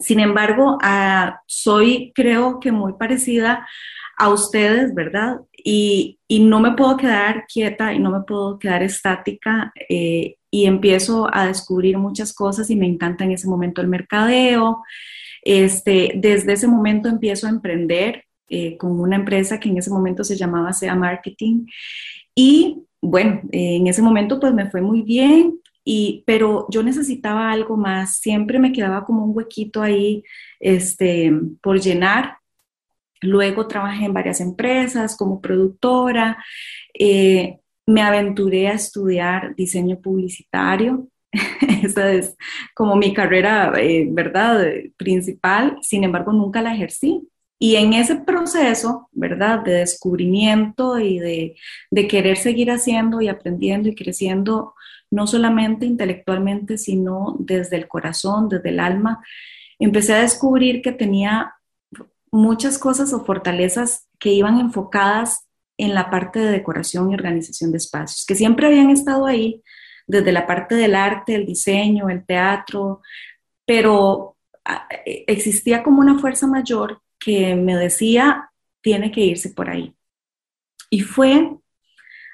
sin 0.00 0.18
embargo, 0.18 0.76
ah, 0.82 1.40
soy 1.46 2.12
creo 2.14 2.58
que 2.58 2.72
muy 2.72 2.94
parecida 2.94 3.66
a 4.16 4.28
ustedes, 4.28 4.94
¿verdad? 4.94 5.40
Y, 5.52 6.18
no 6.28 6.60
me 6.60 6.72
puedo 6.72 6.96
quedar 6.96 7.46
quieta 7.46 7.92
y 7.92 8.00
no 8.00 8.10
me 8.10 8.22
puedo 8.22 8.58
quedar 8.58 8.82
estática 8.82 9.72
eh, 9.88 10.36
y 10.54 10.66
empiezo 10.66 11.28
a 11.32 11.48
descubrir 11.48 11.98
muchas 11.98 12.32
cosas 12.32 12.70
y 12.70 12.76
me 12.76 12.86
encanta 12.86 13.24
en 13.24 13.32
ese 13.32 13.48
momento 13.48 13.80
el 13.80 13.88
mercadeo. 13.88 14.84
Este, 15.42 16.12
desde 16.14 16.52
ese 16.52 16.68
momento 16.68 17.08
empiezo 17.08 17.48
a 17.48 17.50
emprender 17.50 18.22
eh, 18.48 18.76
con 18.76 19.00
una 19.00 19.16
empresa 19.16 19.58
que 19.58 19.68
en 19.68 19.78
ese 19.78 19.90
momento 19.90 20.22
se 20.22 20.36
llamaba 20.36 20.72
SEA 20.72 20.94
Marketing 20.94 21.66
y 22.36 22.84
bueno, 23.02 23.40
en 23.50 23.88
ese 23.88 24.00
momento 24.00 24.38
pues 24.38 24.54
me 24.54 24.70
fue 24.70 24.80
muy 24.80 25.02
bien, 25.02 25.58
y, 25.84 26.22
pero 26.24 26.68
yo 26.70 26.84
necesitaba 26.84 27.50
algo 27.50 27.76
más, 27.76 28.18
siempre 28.18 28.60
me 28.60 28.72
quedaba 28.72 29.04
como 29.04 29.24
un 29.24 29.36
huequito 29.36 29.82
ahí 29.82 30.22
este, 30.60 31.32
por 31.60 31.80
llenar. 31.80 32.38
Luego 33.20 33.66
trabajé 33.66 34.04
en 34.04 34.14
varias 34.14 34.40
empresas 34.40 35.16
como 35.16 35.40
productora, 35.40 36.38
eh, 36.96 37.58
me 37.86 38.02
aventuré 38.02 38.68
a 38.68 38.74
estudiar 38.74 39.54
diseño 39.54 40.00
publicitario, 40.00 41.08
esa 41.82 42.12
es 42.12 42.36
como 42.74 42.96
mi 42.96 43.12
carrera, 43.12 43.72
eh, 43.76 44.06
¿verdad?, 44.10 44.66
principal, 44.96 45.78
sin 45.82 46.04
embargo 46.04 46.32
nunca 46.32 46.62
la 46.62 46.74
ejercí. 46.74 47.28
Y 47.58 47.76
en 47.76 47.92
ese 47.92 48.16
proceso, 48.16 49.08
¿verdad?, 49.12 49.60
de 49.64 49.74
descubrimiento 49.74 50.98
y 50.98 51.18
de, 51.18 51.56
de 51.90 52.08
querer 52.08 52.36
seguir 52.36 52.70
haciendo 52.70 53.20
y 53.20 53.28
aprendiendo 53.28 53.88
y 53.88 53.94
creciendo 53.94 54.74
no 55.10 55.26
solamente 55.26 55.86
intelectualmente, 55.86 56.76
sino 56.76 57.36
desde 57.38 57.76
el 57.76 57.88
corazón, 57.88 58.48
desde 58.48 58.70
el 58.70 58.80
alma, 58.80 59.22
empecé 59.78 60.14
a 60.14 60.22
descubrir 60.22 60.82
que 60.82 60.92
tenía 60.92 61.54
muchas 62.32 62.78
cosas 62.78 63.12
o 63.12 63.24
fortalezas 63.24 64.08
que 64.18 64.32
iban 64.32 64.58
enfocadas 64.58 65.43
en 65.76 65.94
la 65.94 66.10
parte 66.10 66.38
de 66.38 66.50
decoración 66.50 67.10
y 67.10 67.14
organización 67.14 67.70
de 67.72 67.78
espacios, 67.78 68.24
que 68.26 68.34
siempre 68.34 68.66
habían 68.66 68.90
estado 68.90 69.26
ahí, 69.26 69.62
desde 70.06 70.32
la 70.32 70.46
parte 70.46 70.74
del 70.74 70.94
arte, 70.94 71.34
el 71.34 71.46
diseño, 71.46 72.10
el 72.10 72.24
teatro, 72.24 73.00
pero 73.64 74.36
ah, 74.64 74.86
existía 75.04 75.82
como 75.82 76.00
una 76.00 76.18
fuerza 76.18 76.46
mayor 76.46 77.00
que 77.18 77.54
me 77.56 77.76
decía, 77.76 78.50
tiene 78.82 79.10
que 79.10 79.22
irse 79.22 79.50
por 79.50 79.70
ahí. 79.70 79.94
Y 80.90 81.00
fue 81.00 81.50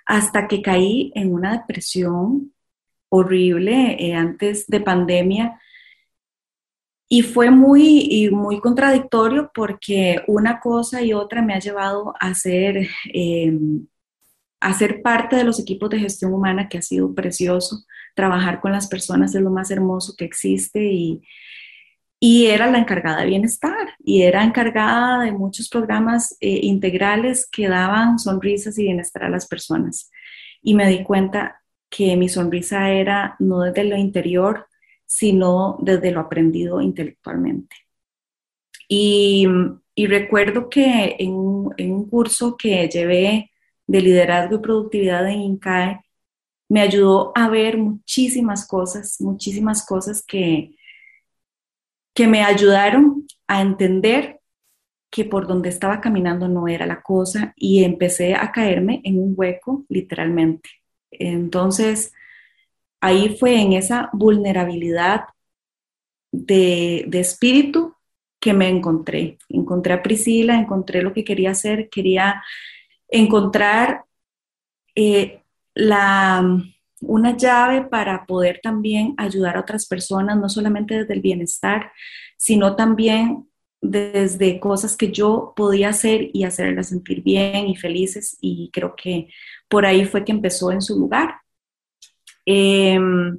hasta 0.05 0.49
que 0.49 0.61
caí 0.61 1.13
en 1.15 1.33
una 1.33 1.53
depresión 1.53 2.53
horrible 3.09 3.97
eh, 3.99 4.15
antes 4.15 4.67
de 4.67 4.81
pandemia. 4.81 5.61
Y 7.13 7.23
fue 7.23 7.51
muy, 7.51 8.31
muy 8.31 8.61
contradictorio 8.61 9.51
porque 9.53 10.23
una 10.29 10.61
cosa 10.61 11.03
y 11.03 11.13
otra 11.13 11.43
me 11.43 11.55
ha 11.55 11.59
llevado 11.59 12.15
a 12.21 12.35
ser, 12.35 12.87
em, 13.13 13.87
a 14.61 14.73
ser 14.75 15.03
parte 15.03 15.35
de 15.35 15.43
los 15.45 15.59
equipos 15.59 15.91
de 15.91 15.99
gestión 15.99 16.33
humana, 16.33 16.69
que 16.69 16.79
ha 16.79 16.83
sido 16.83 17.13
precioso. 17.13 17.85
Trabajar 18.15 18.61
con 18.61 18.71
las 18.73 18.87
personas 18.87 19.35
es 19.35 19.43
lo 19.43 19.51
más 19.51 19.73
hermoso 19.73 20.15
que 20.17 20.25
existe 20.25 20.85
y, 20.85 21.21
y 22.21 22.47
era 22.47 22.71
la 22.71 22.79
encargada 22.79 23.23
de 23.23 23.27
bienestar 23.27 23.95
y 23.99 24.23
era 24.23 24.45
encargada 24.45 25.25
de 25.25 25.33
muchos 25.33 25.69
programas 25.69 26.37
eh, 26.41 26.61
integrales 26.63 27.49
que 27.51 27.69
daban 27.69 28.19
sonrisas 28.21 28.79
y 28.79 28.85
bienestar 28.85 29.25
a 29.25 29.31
las 29.31 29.49
personas. 29.49 30.11
Y 30.63 30.75
me 30.75 30.89
di 30.89 31.03
cuenta, 31.03 31.61
que 31.91 32.17
mi 32.17 32.29
sonrisa 32.29 32.91
era 32.91 33.37
no 33.41 33.61
desde 33.61 33.85
lo 33.85 33.97
interior, 33.97 34.69
sino 35.11 35.77
desde 35.81 36.13
lo 36.13 36.21
aprendido 36.21 36.81
intelectualmente. 36.81 37.75
Y, 38.89 39.45
recuerdo 39.97 40.71
que 40.71 41.17
en, 41.19 41.33
un 41.33 42.09
curso 42.09 42.57
que 42.57 42.89
llevé 42.89 43.51
de 43.89 44.01
liderazgo 44.01 44.57
y 44.57 44.61
productividad 44.61 45.29
en 45.29 45.41
INCAE, 45.41 46.01
me 46.69 46.81
ayudó 46.81 47.33
a 47.35 47.49
ver 47.49 47.77
muchísimas 47.77 48.67
cosas, 48.69 49.21
muchísimas 49.21 49.85
cosas 49.85 50.23
que, 50.25 50.77
que 52.15 52.29
me 52.29 52.45
ayudaron 52.45 53.27
a 53.49 53.63
entender 53.63 54.41
que 55.11 55.25
por 55.25 55.49
donde 55.49 55.71
estaba 55.71 56.01
caminando 56.01 56.47
no 56.47 56.69
era 56.69 56.87
la 56.87 57.03
cosa 57.03 57.53
y 57.57 57.83
empecé 57.83 58.37
a 58.37 58.53
caerme 58.53 59.01
en 59.05 59.19
un 59.19 59.35
hueco 59.37 59.85
literalmente. 59.89 60.71
Entonces, 61.11 62.13
ahí 63.01 63.37
fue 63.39 63.61
en 63.61 63.73
esa 63.73 64.11
vulnerabilidad 64.13 65.25
de, 66.33 67.09
espíritu 67.13 67.95
que 68.39 68.53
me 68.53 68.69
encontré. 68.69 69.39
Encontré 69.49 69.95
a 69.95 70.03
Priscila, 70.03 70.59
encontré 70.59 71.03
lo 71.03 71.13
que 71.13 71.25
quería 71.25 71.51
hacer, 71.51 71.89
quería 71.91 72.43
encontrar 73.09 74.05
eh, 74.95 75.43
una 77.01 77.37
llave 77.37 77.83
para 77.83 78.27
poder 78.27 78.61
también 78.63 79.15
ayudar 79.17 79.57
a 79.57 79.61
otras 79.61 79.87
personas, 79.87 80.37
no 80.39 80.49
solamente 80.49 80.95
desde 80.95 81.15
el 81.15 81.21
bienestar, 81.21 81.93
sino 82.37 82.77
también 82.77 83.51
desde 83.83 84.61
cosas 84.61 84.97
que 84.97 85.11
yo 85.11 85.55
podía 85.57 85.89
hacer 85.89 86.31
y 86.35 86.45
hacerlas 86.45 86.89
sentir 86.89 87.23
bien 87.23 87.67
y 87.69 87.77
felices 87.77 88.37
y 88.41 88.71
creo 88.73 88.95
que 88.95 89.29
por 89.69 89.87
ahí 89.87 90.05
fue 90.05 90.25
que 90.25 90.33
empezó 90.33 90.71
en 90.71 90.83
su 90.83 90.99
lugar. 90.99 91.37
Em, 92.53 93.39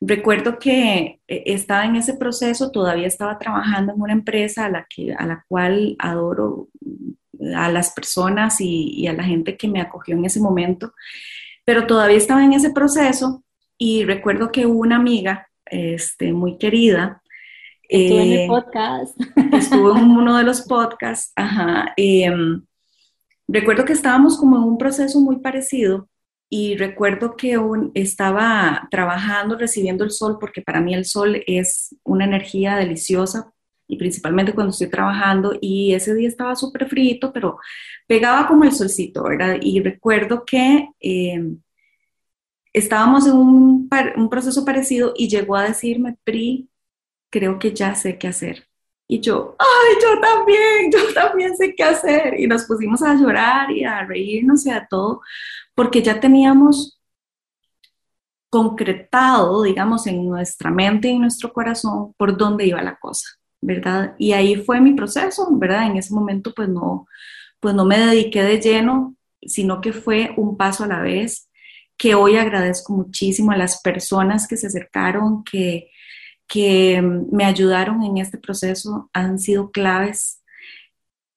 recuerdo 0.00 0.58
que 0.58 1.20
eh, 1.28 1.42
estaba 1.46 1.84
en 1.84 1.94
ese 1.94 2.14
proceso, 2.14 2.72
todavía 2.72 3.06
estaba 3.06 3.38
trabajando 3.38 3.92
en 3.92 4.00
una 4.00 4.12
empresa 4.12 4.64
a 4.64 4.70
la, 4.70 4.86
que, 4.90 5.14
a 5.14 5.24
la 5.24 5.44
cual 5.46 5.94
adoro 6.00 6.68
mm, 6.80 7.54
a 7.54 7.70
las 7.70 7.92
personas 7.92 8.60
y, 8.60 9.06
a 9.06 9.12
la 9.12 9.22
gente 9.22 9.56
que 9.56 9.68
me 9.68 9.80
acogió 9.80 10.16
en 10.16 10.24
ese 10.24 10.40
momento, 10.40 10.94
pero 11.64 11.86
todavía 11.86 12.16
estaba 12.16 12.44
en 12.44 12.54
ese 12.54 12.70
proceso 12.70 13.44
y 13.78 14.04
recuerdo 14.04 14.50
que 14.50 14.66
una 14.66 14.96
amiga 14.96 15.48
este, 15.66 16.32
muy 16.32 16.58
querida, 16.58 17.20
Estuvo 17.86 18.18
en 18.18 18.32
el 18.32 18.38
eh, 18.38 18.46
podcast. 18.48 19.20
Estuvo 19.52 19.96
en 19.96 20.10
uno 20.10 20.38
de 20.38 20.42
los 20.42 20.62
podcasts, 20.62 21.32
ajá. 21.36 21.92
Em, 21.96 22.64
recuerdo 23.46 23.84
que 23.84 23.92
estábamos 23.92 24.38
como 24.38 24.56
en 24.56 24.62
un 24.64 24.78
proceso 24.78 25.20
muy 25.20 25.36
parecido 25.36 26.08
y 26.56 26.76
recuerdo 26.76 27.34
que 27.34 27.58
estaba 27.94 28.86
trabajando, 28.88 29.58
recibiendo 29.58 30.04
el 30.04 30.12
sol, 30.12 30.36
porque 30.38 30.62
para 30.62 30.80
mí 30.80 30.94
el 30.94 31.04
sol 31.04 31.42
es 31.48 31.96
una 32.04 32.26
energía 32.26 32.76
deliciosa 32.76 33.52
y 33.88 33.96
principalmente 33.96 34.52
cuando 34.52 34.70
estoy 34.70 34.86
trabajando 34.88 35.58
y 35.60 35.94
ese 35.94 36.14
día 36.14 36.28
estaba 36.28 36.54
súper 36.54 36.88
frito, 36.88 37.32
pero 37.32 37.58
pegaba 38.06 38.46
como 38.46 38.62
el 38.62 38.70
solcito, 38.70 39.24
¿verdad? 39.24 39.56
Y 39.60 39.80
recuerdo 39.80 40.44
que 40.44 40.90
em, 41.00 41.60
estábamos 42.72 43.26
en 43.26 43.32
un, 43.32 43.90
un 44.16 44.30
proceso 44.30 44.64
parecido 44.64 45.12
y 45.16 45.28
llegó 45.28 45.56
a 45.56 45.64
decirme, 45.64 46.16
Pri, 46.22 46.68
creo 47.30 47.58
que 47.58 47.74
ya 47.74 47.96
sé 47.96 48.16
qué 48.16 48.28
hacer. 48.28 48.68
Y 49.08 49.20
yo, 49.20 49.56
ay, 49.58 49.96
yo 50.00 50.20
también, 50.20 50.92
yo 50.92 51.12
también 51.14 51.56
sé 51.56 51.74
qué 51.74 51.82
hacer. 51.82 52.38
Y 52.38 52.46
nos 52.46 52.64
pusimos 52.64 53.02
a 53.02 53.14
llorar 53.14 53.72
y 53.72 53.84
a 53.84 54.04
reírnos 54.04 54.64
y 54.66 54.70
a 54.70 54.86
todo, 54.86 55.20
porque 55.74 56.02
ya 56.02 56.20
teníamos 56.20 57.00
concretado, 58.54 59.64
digamos, 59.64 60.06
en 60.06 60.24
nuestra 60.28 60.70
mente 60.70 61.08
y 61.08 61.12
en 61.12 61.22
nuestro 61.22 61.52
corazón 61.52 62.14
por 62.16 62.36
dónde 62.36 62.66
iba 62.66 62.80
la 62.82 62.96
cosa, 62.96 63.26
¿verdad? 63.60 64.14
Y 64.16 64.32
ahí 64.32 64.54
fue 64.54 64.80
mi 64.80 64.94
proceso, 64.94 65.48
¿verdad? 65.52 65.86
En 65.86 65.96
ese 65.96 66.14
momento 66.14 66.52
pues 66.54 66.68
no, 66.68 67.06
pues 67.58 67.74
no 67.74 67.84
me 67.84 67.98
dediqué 67.98 68.44
de 68.44 68.60
lleno, 68.60 69.16
sino 69.42 69.80
que 69.80 69.92
fue 69.92 70.34
un 70.36 70.56
paso 70.56 70.84
a 70.84 70.86
la 70.86 71.00
vez, 71.00 71.50
que 71.96 72.14
hoy 72.14 72.36
agradezco 72.36 72.92
muchísimo 72.92 73.50
a 73.50 73.56
las 73.56 73.80
personas 73.82 74.46
que 74.46 74.56
se 74.56 74.68
acercaron, 74.68 75.42
que, 75.42 75.90
que 76.46 77.02
me 77.02 77.44
ayudaron 77.44 78.04
en 78.04 78.18
este 78.18 78.38
proceso 78.38 79.10
han 79.12 79.40
sido 79.40 79.72
claves, 79.72 80.43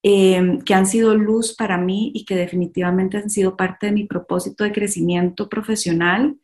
eh, 0.10 0.60
que 0.64 0.74
han 0.74 0.88
sido 0.88 1.16
luz 1.16 1.54
para 1.54 1.78
mí 1.78 2.14
y 2.16 2.24
que 2.24 2.38
definitivamente 2.38 3.18
han 3.18 3.30
sido 3.30 3.58
parte 3.58 3.88
de 3.88 3.92
mi 3.92 4.06
propósito 4.06 4.64
de 4.64 4.72
crecimiento 4.72 5.50
profesional. 5.50 6.38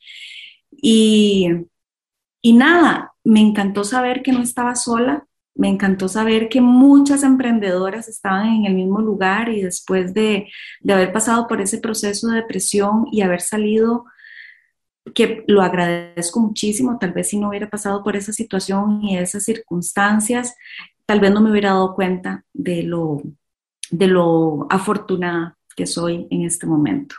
Y, 0.69 1.47
y 2.41 2.51
nada, 2.51 3.13
me 3.23 3.39
encantó 3.39 3.85
saber 3.85 4.21
que 4.21 4.33
no 4.33 4.41
estaba 4.41 4.75
sola, 4.75 5.27
me 5.55 5.69
encantó 5.69 6.09
saber 6.09 6.49
que 6.49 6.59
muchas 6.59 7.23
emprendedoras 7.23 8.09
estaban 8.09 8.47
en 8.47 8.65
el 8.65 8.73
mismo 8.73 8.99
lugar 8.99 9.47
y 9.47 9.61
después 9.61 10.13
de, 10.13 10.49
de 10.81 10.93
haber 10.93 11.13
pasado 11.13 11.47
por 11.47 11.61
ese 11.61 11.77
proceso 11.77 12.27
de 12.27 12.41
depresión 12.41 13.05
y 13.13 13.21
haber 13.21 13.39
salido 13.39 14.03
que 15.15 15.45
lo 15.47 15.61
agradezco 15.61 16.41
muchísimo, 16.41 16.97
tal 16.99 17.13
vez 17.13 17.29
si 17.29 17.39
no 17.39 17.47
hubiera 17.47 17.69
pasado 17.69 18.03
por 18.03 18.17
esa 18.17 18.33
situación 18.33 19.05
y 19.05 19.17
esas 19.17 19.43
circunstancias, 19.43 20.53
tal 21.05 21.21
vez 21.21 21.31
no 21.31 21.39
me 21.39 21.51
hubiera 21.51 21.69
dado 21.69 21.95
cuenta 21.95 22.43
de 22.51 22.83
lo, 22.83 23.21
de 23.93 24.07
lo 24.07 24.65
afortunada 24.71 25.55
que 25.75 25.85
soy 25.85 26.27
en 26.31 26.45
este 26.45 26.65
momento. 26.65 27.15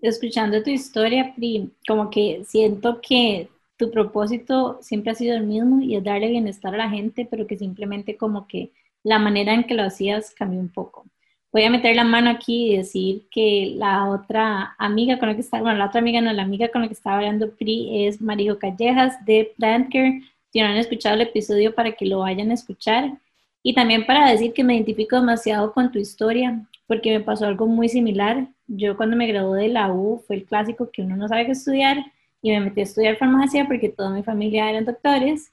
Escuchando 0.00 0.62
tu 0.62 0.70
historia, 0.70 1.34
Pri, 1.34 1.72
como 1.86 2.08
que 2.08 2.44
siento 2.46 3.00
que 3.00 3.48
tu 3.76 3.90
propósito 3.90 4.78
siempre 4.80 5.10
ha 5.10 5.14
sido 5.16 5.36
el 5.36 5.46
mismo 5.46 5.82
y 5.82 5.96
es 5.96 6.04
darle 6.04 6.28
bienestar 6.28 6.74
a 6.74 6.78
la 6.78 6.88
gente, 6.88 7.26
pero 7.28 7.48
que 7.48 7.58
simplemente 7.58 8.16
como 8.16 8.46
que 8.46 8.70
la 9.02 9.18
manera 9.18 9.52
en 9.52 9.64
que 9.64 9.74
lo 9.74 9.82
hacías 9.82 10.32
cambió 10.34 10.60
un 10.60 10.68
poco. 10.68 11.04
Voy 11.52 11.64
a 11.64 11.70
meter 11.70 11.96
la 11.96 12.04
mano 12.04 12.30
aquí 12.30 12.72
y 12.72 12.76
decir 12.76 13.26
que 13.28 13.72
la 13.74 14.08
otra 14.08 14.76
amiga 14.78 15.18
con 15.18 15.30
la 15.30 15.34
que 15.34 15.40
estaba, 15.40 15.64
bueno, 15.64 15.78
la 15.78 15.86
otra 15.86 16.00
amiga 16.00 16.20
no, 16.20 16.32
la 16.32 16.42
amiga 16.42 16.68
con 16.68 16.82
la 16.82 16.86
que 16.86 16.94
estaba 16.94 17.16
hablando 17.16 17.50
Pri 17.56 18.06
es 18.06 18.20
Marijo 18.20 18.56
Callejas 18.58 19.24
de 19.24 19.52
Plantcare. 19.56 20.22
Si 20.52 20.60
no 20.60 20.66
han 20.66 20.76
escuchado 20.76 21.16
el 21.16 21.22
episodio 21.22 21.74
para 21.74 21.92
que 21.92 22.06
lo 22.06 22.20
vayan 22.20 22.52
a 22.52 22.54
escuchar. 22.54 23.18
Y 23.62 23.74
también 23.74 24.06
para 24.06 24.30
decir 24.30 24.52
que 24.52 24.64
me 24.64 24.74
identifico 24.74 25.16
demasiado 25.16 25.72
con 25.72 25.92
tu 25.92 25.98
historia, 25.98 26.66
porque 26.86 27.10
me 27.10 27.24
pasó 27.24 27.46
algo 27.46 27.66
muy 27.66 27.88
similar. 27.88 28.48
Yo 28.66 28.96
cuando 28.96 29.16
me 29.16 29.26
gradué 29.26 29.62
de 29.62 29.68
la 29.68 29.92
U 29.92 30.22
fue 30.26 30.36
el 30.36 30.44
clásico 30.44 30.90
que 30.90 31.02
uno 31.02 31.16
no 31.16 31.28
sabe 31.28 31.46
qué 31.46 31.52
estudiar 31.52 31.98
y 32.42 32.50
me 32.50 32.60
metí 32.60 32.80
a 32.80 32.84
estudiar 32.84 33.16
farmacia 33.16 33.66
porque 33.66 33.90
toda 33.90 34.10
mi 34.10 34.22
familia 34.22 34.70
eran 34.70 34.86
doctores 34.86 35.52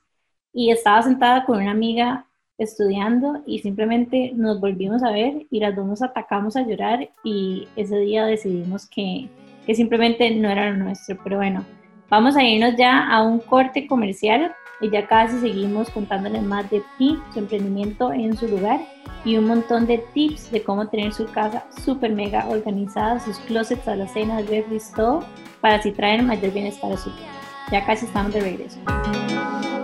y 0.54 0.72
estaba 0.72 1.02
sentada 1.04 1.46
con 1.46 1.60
una 1.62 1.72
amiga 1.72 2.26
estudiando 2.58 3.44
y 3.46 3.60
simplemente 3.60 4.32
nos 4.34 4.60
volvimos 4.60 5.04
a 5.04 5.12
ver 5.12 5.46
y 5.52 5.60
las 5.60 5.76
dos 5.76 5.86
nos 5.86 6.02
atacamos 6.02 6.56
a 6.56 6.66
llorar 6.66 7.10
y 7.24 7.68
ese 7.76 8.00
día 8.00 8.26
decidimos 8.26 8.88
que, 8.88 9.30
que 9.66 9.76
simplemente 9.76 10.32
no 10.32 10.50
era 10.50 10.72
lo 10.72 10.78
nuestro. 10.78 11.18
Pero 11.24 11.38
bueno, 11.38 11.66
vamos 12.10 12.36
a 12.36 12.44
irnos 12.44 12.76
ya 12.78 13.08
a 13.08 13.22
un 13.22 13.40
corte 13.40 13.86
comercial 13.86 14.54
y 14.80 14.90
ya 14.90 15.08
casi 15.08 15.40
seguimos 15.40 15.90
contándoles 15.90 16.44
más 16.44 16.70
de 16.70 16.84
ti, 16.98 17.18
su 17.34 17.40
emprendimiento 17.40 18.14
en 18.14 18.38
su 18.38 18.48
lugar 18.48 18.80
y 19.26 19.38
un 19.38 19.46
montón 19.46 19.88
de 19.88 20.00
tips 20.14 20.52
de 20.52 20.64
cómo 20.64 20.88
tener 20.88 21.14
su 21.14 21.26
casa 21.26 21.66
súper 21.84 22.14
mega 22.14 22.48
organizada, 22.48 23.20
sus 23.20 23.38
closets, 23.40 23.88
alacenas, 23.88 24.48
refries, 24.48 24.92
todo 24.96 25.24
para 25.62 25.76
así 25.76 25.92
traer 25.92 26.24
mayor 26.24 26.54
bienestar 26.54 26.92
a 26.92 26.98
su 26.98 27.10
vida. 27.10 27.28
Ya 27.72 27.86
casi 27.86 28.06
estamos 28.06 28.34
de 28.34 28.42
regreso. 28.42 28.80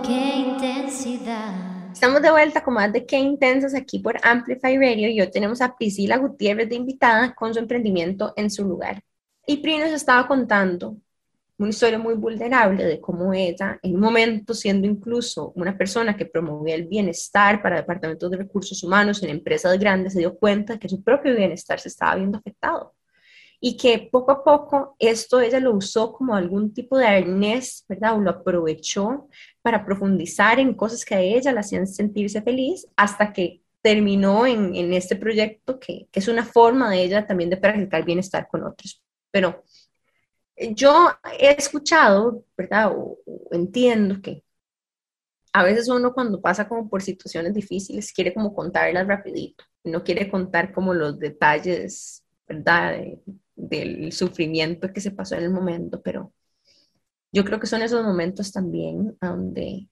¡Qué 0.06 0.36
intensidad! 0.36 1.52
Estamos 1.92 2.22
de 2.22 2.30
vuelta 2.30 2.62
con 2.62 2.74
más 2.74 2.92
de 2.92 3.06
Qué 3.06 3.18
Intensas 3.18 3.74
aquí 3.74 3.98
por 3.98 4.16
Amplify 4.22 4.76
Radio 4.76 5.08
y 5.10 5.20
hoy 5.20 5.30
tenemos 5.30 5.60
a 5.60 5.76
Priscila 5.76 6.16
Gutiérrez 6.16 6.68
de 6.68 6.76
invitada 6.76 7.34
con 7.34 7.52
su 7.52 7.60
emprendimiento 7.60 8.32
en 8.36 8.50
su 8.50 8.64
lugar. 8.64 9.02
Y 9.46 9.58
Pri 9.58 9.78
nos 9.78 9.90
estaba 9.90 10.26
contando 10.26 10.96
una 11.58 11.70
historia 11.70 11.98
muy 11.98 12.14
vulnerable 12.14 12.84
de 12.84 13.00
cómo 13.00 13.32
ella, 13.32 13.78
en 13.82 13.94
un 13.94 14.00
momento 14.00 14.54
siendo 14.54 14.86
incluso 14.86 15.52
una 15.54 15.76
persona 15.76 16.16
que 16.16 16.26
promovía 16.26 16.74
el 16.74 16.86
bienestar 16.86 17.62
para 17.62 17.76
departamentos 17.76 18.30
de 18.30 18.38
recursos 18.38 18.82
humanos 18.82 19.22
en 19.22 19.30
empresas 19.30 19.78
grandes, 19.78 20.14
se 20.14 20.20
dio 20.20 20.36
cuenta 20.36 20.74
de 20.74 20.78
que 20.78 20.88
su 20.88 21.02
propio 21.02 21.34
bienestar 21.36 21.78
se 21.78 21.88
estaba 21.88 22.16
viendo 22.16 22.38
afectado 22.38 22.94
y 23.60 23.78
que 23.78 24.10
poco 24.12 24.32
a 24.32 24.44
poco 24.44 24.94
esto 24.98 25.40
ella 25.40 25.58
lo 25.58 25.74
usó 25.74 26.12
como 26.12 26.34
algún 26.34 26.74
tipo 26.74 26.98
de 26.98 27.06
arnés, 27.06 27.84
¿verdad? 27.88 28.14
O 28.14 28.20
lo 28.20 28.30
aprovechó 28.30 29.28
para 29.62 29.86
profundizar 29.86 30.60
en 30.60 30.74
cosas 30.74 31.02
que 31.02 31.14
a 31.14 31.20
ella 31.20 31.50
la 31.50 31.60
hacían 31.60 31.86
sentirse 31.86 32.42
feliz 32.42 32.86
hasta 32.94 33.32
que 33.32 33.62
terminó 33.80 34.46
en, 34.46 34.74
en 34.74 34.92
este 34.92 35.16
proyecto 35.16 35.80
que, 35.80 36.08
que, 36.10 36.20
es 36.20 36.28
una 36.28 36.44
forma 36.44 36.90
de 36.90 37.04
ella 37.04 37.26
también 37.26 37.48
de 37.48 37.56
practicar 37.56 38.04
bienestar 38.04 38.48
con 38.48 38.64
otros. 38.64 39.02
Pero 39.30 39.62
yo 40.74 41.10
he 41.38 41.52
escuchado, 41.52 42.44
¿verdad? 42.56 42.92
O, 42.96 43.18
entiendo 43.50 44.20
que 44.20 44.44
a 45.52 45.62
veces 45.64 45.88
uno 45.88 46.12
cuando 46.12 46.40
pasa 46.40 46.68
como 46.68 46.88
por 46.88 47.02
situaciones 47.02 47.54
difíciles 47.54 48.12
quiere 48.12 48.34
como 48.34 48.54
contarlas 48.54 49.06
rapidito, 49.06 49.64
no 49.84 50.02
quiere 50.02 50.30
contar 50.30 50.72
como 50.72 50.94
los 50.94 51.18
detalles, 51.18 52.24
¿verdad? 52.48 52.96
del 53.56 54.12
sufrimiento 54.12 54.92
que 54.92 55.00
se 55.00 55.12
pasó 55.12 55.36
en 55.36 55.44
el 55.44 55.50
momento, 55.50 56.02
pero 56.02 56.32
yo 57.32 57.44
creo 57.44 57.60
que 57.60 57.66
son 57.66 57.82
esos 57.82 58.04
momentos 58.04 58.52
también 58.52 59.16
donde 59.20 59.88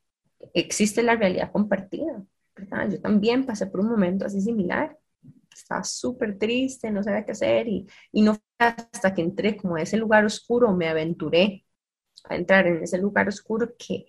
existe 0.55 1.03
la 1.03 1.17
realidad 1.17 1.53
compartida. 1.53 2.25
Yo 2.91 3.01
también 3.01 3.47
pasé 3.47 3.67
por 3.67 3.81
un 3.81 3.89
momento 3.91 4.27
así 4.27 4.41
similar. 4.41 4.97
Estaba 5.53 5.85
súper 5.85 6.39
triste, 6.39 6.91
no 6.91 7.03
sabía 7.03 7.25
qué 7.25 7.33
hacer 7.33 7.69
y, 7.69 7.87
y 8.13 8.23
no 8.23 8.37
hasta 8.69 9.15
que 9.15 9.23
entré 9.23 9.57
como 9.57 9.77
a 9.77 9.83
ese 9.83 9.97
lugar 9.97 10.25
oscuro, 10.25 10.73
me 10.73 10.89
aventuré 10.89 11.65
a 12.25 12.37
entrar 12.37 12.67
en 12.67 12.83
ese 12.83 12.99
lugar 12.99 13.29
oscuro 13.29 13.75
que 13.79 14.07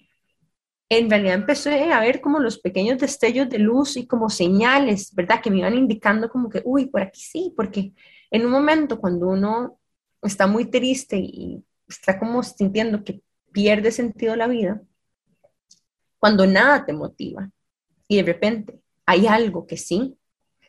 en 0.89 1.10
realidad 1.10 1.36
empecé 1.36 1.92
a 1.92 2.00
ver 2.00 2.22
como 2.22 2.39
los 2.39 2.60
pequeños 2.60 3.00
destellos 3.00 3.50
de 3.50 3.60
luz 3.60 3.98
y 3.98 4.06
como 4.06 4.30
señales, 4.30 5.13
¿verdad? 5.16 5.42
Que 5.42 5.50
me 5.50 5.60
iban 5.60 5.76
indicando 5.76 6.30
como 6.30 6.50
que, 6.50 6.62
uy, 6.66 6.88
por 6.88 7.02
aquí 7.02 7.22
sí, 7.22 7.54
porque 7.56 7.94
en 8.30 8.46
un 8.46 8.52
momento 8.52 9.00
cuando 9.00 9.28
uno 9.28 9.80
está 10.22 10.48
muy 10.48 10.66
triste 10.66 11.18
y 11.18 11.63
está 11.88 12.20
como 12.20 12.44
sintiendo 12.44 13.04
que 13.04 13.22
pierde 13.52 13.92
sentido 13.92 14.36
la 14.36 14.48
vida, 14.48 14.82
cuando 16.20 16.46
nada 16.48 16.86
te 16.86 16.94
motiva 16.94 17.50
y 18.08 18.18
de 18.18 18.24
repente 18.24 18.80
hay 19.06 19.28
algo 19.28 19.68
que 19.68 19.78
sí, 19.78 20.18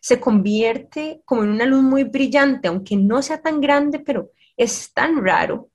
se 0.05 0.21
convierte 0.21 1.23
como 1.25 1.45
en 1.45 1.49
una 1.49 1.65
luz 1.65 1.83
muy 1.83 2.05
brillante, 2.05 2.69
aunque 2.69 2.95
no 2.95 3.23
sea 3.23 3.41
tan 3.41 3.59
grande, 3.59 4.01
pero 4.01 4.33
es 4.55 4.93
tan 4.93 5.25
raro 5.25 5.71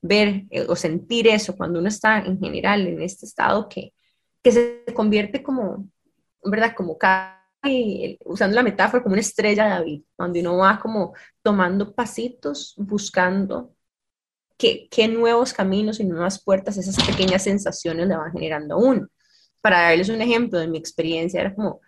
ver 0.00 0.44
eh, 0.48 0.64
o 0.66 0.74
sentir 0.74 1.28
eso 1.28 1.54
cuando 1.54 1.78
uno 1.78 1.88
está 1.88 2.20
en 2.20 2.40
general 2.40 2.86
en 2.86 3.02
este 3.02 3.26
estado 3.26 3.68
que, 3.68 3.92
que 4.42 4.50
se 4.50 4.84
convierte 4.94 5.42
como, 5.42 5.90
¿verdad? 6.42 6.72
Como 6.74 6.96
cada 6.96 7.36
usando 8.24 8.54
la 8.54 8.62
metáfora 8.62 9.02
como 9.02 9.12
una 9.12 9.20
estrella 9.20 9.64
de 9.64 9.70
David, 9.70 10.02
donde 10.16 10.40
uno 10.40 10.56
va 10.56 10.78
como 10.78 11.12
tomando 11.42 11.94
pasitos, 11.94 12.72
buscando 12.78 13.74
qué, 14.56 14.88
qué 14.90 15.06
nuevos 15.06 15.52
caminos 15.52 16.00
y 16.00 16.04
nuevas 16.04 16.42
puertas 16.42 16.78
esas 16.78 16.96
pequeñas 17.06 17.42
sensaciones 17.42 18.06
le 18.08 18.16
van 18.16 18.32
generando 18.32 18.76
a 18.76 18.78
uno. 18.78 19.08
Para 19.60 19.82
darles 19.82 20.08
un 20.08 20.22
ejemplo 20.22 20.58
de 20.58 20.66
mi 20.66 20.78
experiencia, 20.78 21.42
era 21.42 21.54
como 21.54 21.82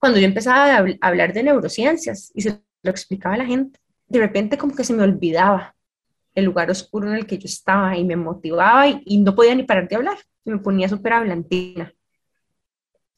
cuando 0.00 0.18
yo 0.18 0.24
empezaba 0.24 0.76
a 0.76 0.84
hablar 1.02 1.32
de 1.32 1.42
neurociencias 1.42 2.32
y 2.34 2.40
se 2.40 2.60
lo 2.82 2.90
explicaba 2.90 3.34
a 3.34 3.38
la 3.38 3.46
gente, 3.46 3.78
de 4.08 4.18
repente 4.18 4.58
como 4.58 4.74
que 4.74 4.82
se 4.82 4.94
me 4.94 5.02
olvidaba 5.02 5.76
el 6.34 6.46
lugar 6.46 6.70
oscuro 6.70 7.08
en 7.08 7.16
el 7.16 7.26
que 7.26 7.38
yo 7.38 7.44
estaba 7.44 7.96
y 7.96 8.04
me 8.04 8.16
motivaba 8.16 8.88
y, 8.88 9.18
no 9.18 9.34
podía 9.34 9.54
ni 9.54 9.62
parar 9.64 9.88
de 9.88 9.96
hablar, 9.96 10.16
me 10.44 10.58
ponía 10.58 10.88
súper 10.88 11.12
hablantina. 11.12 11.92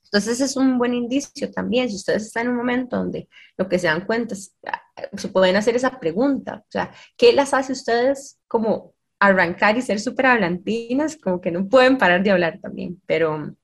Entonces 0.05 0.41
es 0.41 0.57
un 0.57 0.77
buen 0.77 0.93
indicio 0.93 1.51
también, 1.53 1.89
si 1.89 1.97
ustedes 1.97 2.25
están 2.25 2.47
en 2.47 2.53
un 2.53 2.59
momento 2.59 2.97
donde 2.97 3.29
lo 3.57 3.69
que 3.69 3.79
se 3.79 3.87
dan 3.87 4.05
cuenta 4.05 4.35
es, 4.35 4.55
ah, 4.67 4.83
se 5.17 5.29
pueden 5.29 5.57
hacer 5.57 5.77
esa 5.77 6.01
pregunta, 6.01 6.65
o 6.67 6.71
sea, 6.71 6.93
¿qué 7.17 7.33
las 7.33 7.55
hace 7.55 7.73
ustedes 7.73 8.39
como 8.49 8.93
arrancar 9.21 9.79
y 9.79 9.83
ser 9.83 10.01
súper 10.01 10.27
hablantinas? 10.27 11.17
Como 11.17 11.41
que 11.41 11.51
no 11.53 11.69
pueden 11.69 11.97
parar 11.97 12.23
de 12.23 12.33
hablar 12.33 12.59
también, 12.61 13.01
pero 13.07 13.55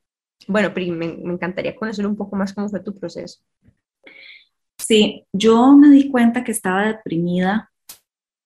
bueno, 0.47 0.71
me, 0.75 0.91
me 0.91 1.33
encantaría 1.33 1.75
conocer 1.75 2.05
un 2.07 2.15
poco 2.15 2.35
más 2.35 2.53
cómo 2.53 2.69
fue 2.69 2.79
tu 2.79 2.93
proceso. 2.97 3.39
Sí, 4.77 5.25
yo 5.33 5.75
me 5.75 5.89
di 5.89 6.09
cuenta 6.09 6.43
que 6.43 6.51
estaba 6.51 6.87
deprimida 6.87 7.71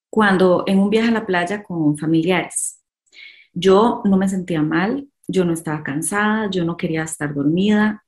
cuando 0.10 0.64
en 0.68 0.80
un 0.80 0.90
viaje 0.90 1.10
a 1.10 1.14
la 1.14 1.26
playa 1.26 1.64
con 1.64 1.98
familiares. 1.98 2.82
Yo 3.54 4.02
no 4.06 4.18
me 4.18 4.28
sentía 4.28 4.62
mal, 4.62 5.08
yo 5.28 5.46
no 5.46 5.54
estaba 5.54 5.84
cansada, 5.84 6.50
yo 6.50 6.66
no 6.66 6.76
quería 6.76 7.04
estar 7.04 7.34
dormida. 7.34 8.04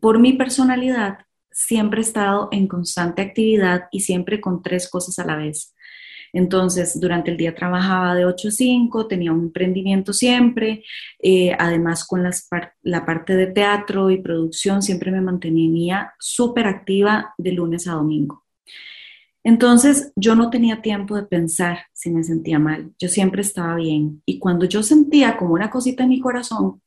Por 0.00 0.18
mi 0.18 0.34
personalidad, 0.34 1.18
siempre 1.50 2.00
he 2.00 2.04
estado 2.04 2.48
en 2.52 2.68
constante 2.68 3.22
actividad 3.22 3.84
y 3.90 4.00
siempre 4.00 4.40
con 4.40 4.62
tres 4.62 4.90
cosas 4.90 5.18
a 5.18 5.24
la 5.24 5.36
vez. 5.36 5.74
Entonces, 6.32 7.00
durante 7.00 7.30
el 7.30 7.36
día 7.36 7.54
trabajaba 7.54 8.14
de 8.14 8.24
8 8.24 8.48
a 8.48 8.50
5, 8.50 9.06
tenía 9.06 9.32
un 9.32 9.44
emprendimiento 9.44 10.12
siempre, 10.12 10.84
eh, 11.18 11.54
además 11.58 12.04
con 12.06 12.22
la 12.22 13.06
parte 13.06 13.36
de 13.36 13.46
teatro 13.46 14.10
y 14.10 14.20
producción 14.20 14.82
siempre 14.82 15.10
me 15.10 15.20
mantenía 15.20 16.12
súper 16.18 16.66
activa 16.66 17.34
de 17.38 17.52
lunes 17.52 17.86
a 17.86 17.92
domingo. 17.92 18.44
Entonces 19.44 20.12
yo 20.14 20.34
no 20.34 20.50
tenía 20.50 20.82
tiempo 20.82 21.16
de 21.16 21.22
pensar 21.22 21.78
si 21.92 22.10
me 22.10 22.22
sentía 22.22 22.58
mal, 22.58 22.92
yo 22.98 23.08
siempre 23.08 23.40
estaba 23.42 23.76
bien. 23.76 24.22
Y 24.26 24.38
cuando 24.38 24.66
yo 24.66 24.82
sentía 24.82 25.36
como 25.36 25.54
una 25.54 25.70
cosita 25.70 26.02
en 26.02 26.10
mi 26.10 26.20
corazón 26.20 26.82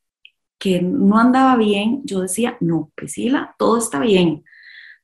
que 0.58 0.80
no 0.80 1.18
andaba 1.18 1.56
bien, 1.56 2.02
yo 2.04 2.20
decía, 2.20 2.56
no, 2.60 2.92
Priscila, 2.94 3.56
todo 3.58 3.78
está 3.78 3.98
bien. 3.98 4.44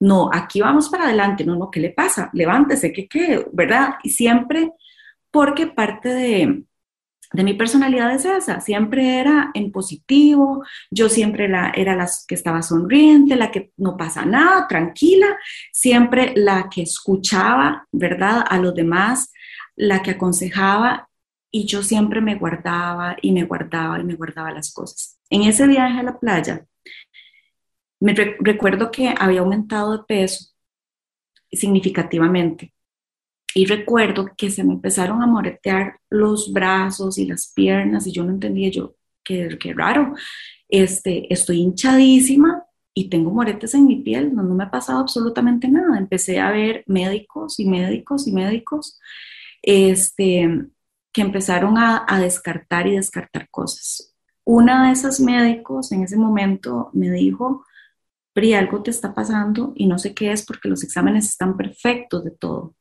No, 0.00 0.30
aquí 0.32 0.60
vamos 0.60 0.88
para 0.88 1.04
adelante. 1.04 1.44
No, 1.44 1.56
no, 1.56 1.70
¿qué 1.70 1.80
le 1.80 1.90
pasa? 1.90 2.30
Levántese, 2.32 2.92
¿qué 2.92 3.08
qué? 3.08 3.46
¿Verdad? 3.52 3.94
Y 4.02 4.10
siempre, 4.10 4.72
porque 5.30 5.66
parte 5.66 6.08
de, 6.10 6.64
de 7.32 7.44
mi 7.44 7.54
personalidad 7.54 8.14
es 8.14 8.24
esa, 8.24 8.60
siempre 8.60 9.18
era 9.18 9.50
en 9.54 9.70
positivo, 9.70 10.64
yo 10.90 11.08
siempre 11.08 11.48
la, 11.48 11.70
era 11.70 11.94
la 11.94 12.08
que 12.26 12.34
estaba 12.34 12.62
sonriente, 12.62 13.36
la 13.36 13.50
que 13.50 13.72
no 13.76 13.96
pasa 13.96 14.24
nada, 14.24 14.66
tranquila, 14.66 15.36
siempre 15.72 16.32
la 16.36 16.68
que 16.70 16.82
escuchaba, 16.82 17.86
¿verdad? 17.92 18.44
A 18.48 18.58
los 18.58 18.74
demás, 18.74 19.32
la 19.76 20.02
que 20.02 20.12
aconsejaba 20.12 21.08
y 21.50 21.66
yo 21.66 21.82
siempre 21.82 22.20
me 22.20 22.36
guardaba 22.36 23.16
y 23.20 23.32
me 23.32 23.44
guardaba 23.44 23.98
y 24.00 24.04
me 24.04 24.14
guardaba 24.14 24.50
las 24.52 24.72
cosas. 24.72 25.18
En 25.30 25.42
ese 25.42 25.66
viaje 25.66 26.00
a 26.00 26.02
la 26.02 26.18
playa, 26.18 26.64
me 28.00 28.14
recuerdo 28.14 28.90
que 28.90 29.14
había 29.18 29.40
aumentado 29.40 29.92
de 29.92 30.04
peso 30.04 30.52
significativamente 31.50 32.74
y 33.54 33.66
recuerdo 33.66 34.30
que 34.36 34.50
se 34.50 34.62
me 34.62 34.74
empezaron 34.74 35.22
a 35.22 35.26
moretear 35.26 35.98
los 36.10 36.52
brazos 36.52 37.18
y 37.18 37.26
las 37.26 37.52
piernas 37.54 38.06
y 38.06 38.12
yo 38.12 38.24
no 38.24 38.30
entendía 38.30 38.70
yo, 38.70 38.94
qué, 39.24 39.56
qué 39.58 39.72
raro, 39.72 40.14
este, 40.68 41.32
estoy 41.32 41.60
hinchadísima 41.60 42.64
y 42.94 43.08
tengo 43.08 43.30
moretes 43.30 43.74
en 43.74 43.86
mi 43.86 43.96
piel, 43.96 44.34
no, 44.34 44.42
no 44.42 44.54
me 44.54 44.64
ha 44.64 44.70
pasado 44.70 45.00
absolutamente 45.00 45.68
nada. 45.68 45.98
Empecé 45.98 46.40
a 46.40 46.50
ver 46.50 46.84
médicos 46.86 47.58
y 47.60 47.64
médicos 47.64 48.26
y 48.26 48.32
médicos 48.32 48.98
este, 49.62 50.66
que 51.12 51.20
empezaron 51.22 51.78
a, 51.78 52.04
a 52.06 52.20
descartar 52.20 52.86
y 52.86 52.96
descartar 52.96 53.48
cosas. 53.50 54.14
Una 54.44 54.86
de 54.86 54.92
esas 54.92 55.20
médicos 55.20 55.92
en 55.92 56.02
ese 56.02 56.16
momento 56.16 56.90
me 56.92 57.10
dijo, 57.10 57.64
Pri, 58.38 58.54
algo 58.54 58.84
te 58.84 58.92
está 58.92 59.12
pasando 59.12 59.72
y 59.74 59.88
no 59.88 59.98
sé 59.98 60.14
qué 60.14 60.30
es 60.30 60.46
porque 60.46 60.68
los 60.68 60.84
exámenes 60.84 61.26
están 61.26 61.56
perfectos 61.56 62.22
de 62.22 62.30
todo. 62.30 62.76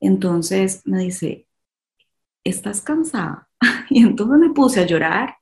Entonces 0.00 0.80
me 0.86 1.00
dice, 1.00 1.46
¿estás 2.42 2.80
cansada? 2.80 3.50
Y 3.90 4.00
entonces 4.00 4.38
me 4.38 4.54
puse 4.54 4.80
a 4.80 4.86
llorar 4.86 5.36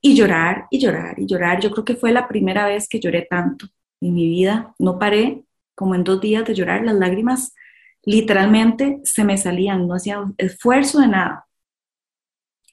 y 0.00 0.14
llorar 0.14 0.68
y 0.70 0.78
llorar 0.78 1.20
y 1.20 1.26
llorar. 1.26 1.60
Yo 1.60 1.70
creo 1.70 1.84
que 1.84 1.96
fue 1.96 2.12
la 2.12 2.28
primera 2.28 2.66
vez 2.66 2.88
que 2.88 2.98
lloré 2.98 3.26
tanto 3.28 3.66
en 4.00 4.14
mi 4.14 4.26
vida. 4.26 4.74
No 4.78 4.98
paré 4.98 5.44
como 5.74 5.94
en 5.94 6.02
dos 6.02 6.18
días 6.22 6.46
de 6.46 6.54
llorar. 6.54 6.82
Las 6.82 6.94
lágrimas 6.94 7.54
literalmente 8.04 9.02
se 9.04 9.22
me 9.22 9.36
salían, 9.36 9.86
no 9.86 9.96
hacía 9.96 10.24
esfuerzo 10.38 11.00
de 11.00 11.08
nada. 11.08 11.46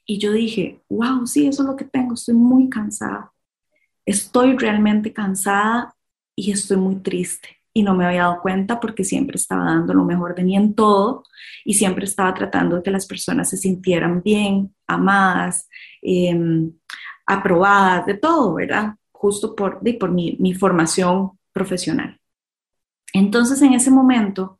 Y 0.06 0.18
yo 0.18 0.32
dije, 0.32 0.80
wow, 0.88 1.26
sí, 1.26 1.46
eso 1.46 1.62
es 1.62 1.68
lo 1.68 1.76
que 1.76 1.84
tengo, 1.84 2.14
estoy 2.14 2.36
muy 2.36 2.70
cansada. 2.70 3.34
Estoy 4.08 4.56
realmente 4.56 5.12
cansada 5.12 5.94
y 6.34 6.50
estoy 6.50 6.78
muy 6.78 6.96
triste 6.96 7.58
y 7.74 7.82
no 7.82 7.94
me 7.94 8.06
había 8.06 8.22
dado 8.22 8.40
cuenta 8.40 8.80
porque 8.80 9.04
siempre 9.04 9.36
estaba 9.36 9.66
dando 9.66 9.92
lo 9.92 10.02
mejor 10.02 10.34
de 10.34 10.44
mí 10.44 10.56
en 10.56 10.74
todo 10.74 11.24
y 11.62 11.74
siempre 11.74 12.06
estaba 12.06 12.32
tratando 12.32 12.76
de 12.76 12.82
que 12.82 12.90
las 12.90 13.04
personas 13.04 13.50
se 13.50 13.58
sintieran 13.58 14.22
bien, 14.22 14.74
amadas, 14.86 15.68
em, 16.00 16.72
aprobadas, 17.26 18.06
de 18.06 18.14
todo, 18.14 18.54
¿verdad? 18.54 18.94
Justo 19.12 19.54
por, 19.54 19.80
por 19.98 20.10
mi, 20.10 20.38
mi 20.40 20.54
formación 20.54 21.32
profesional. 21.52 22.18
Entonces, 23.12 23.60
en 23.60 23.74
ese 23.74 23.90
momento, 23.90 24.58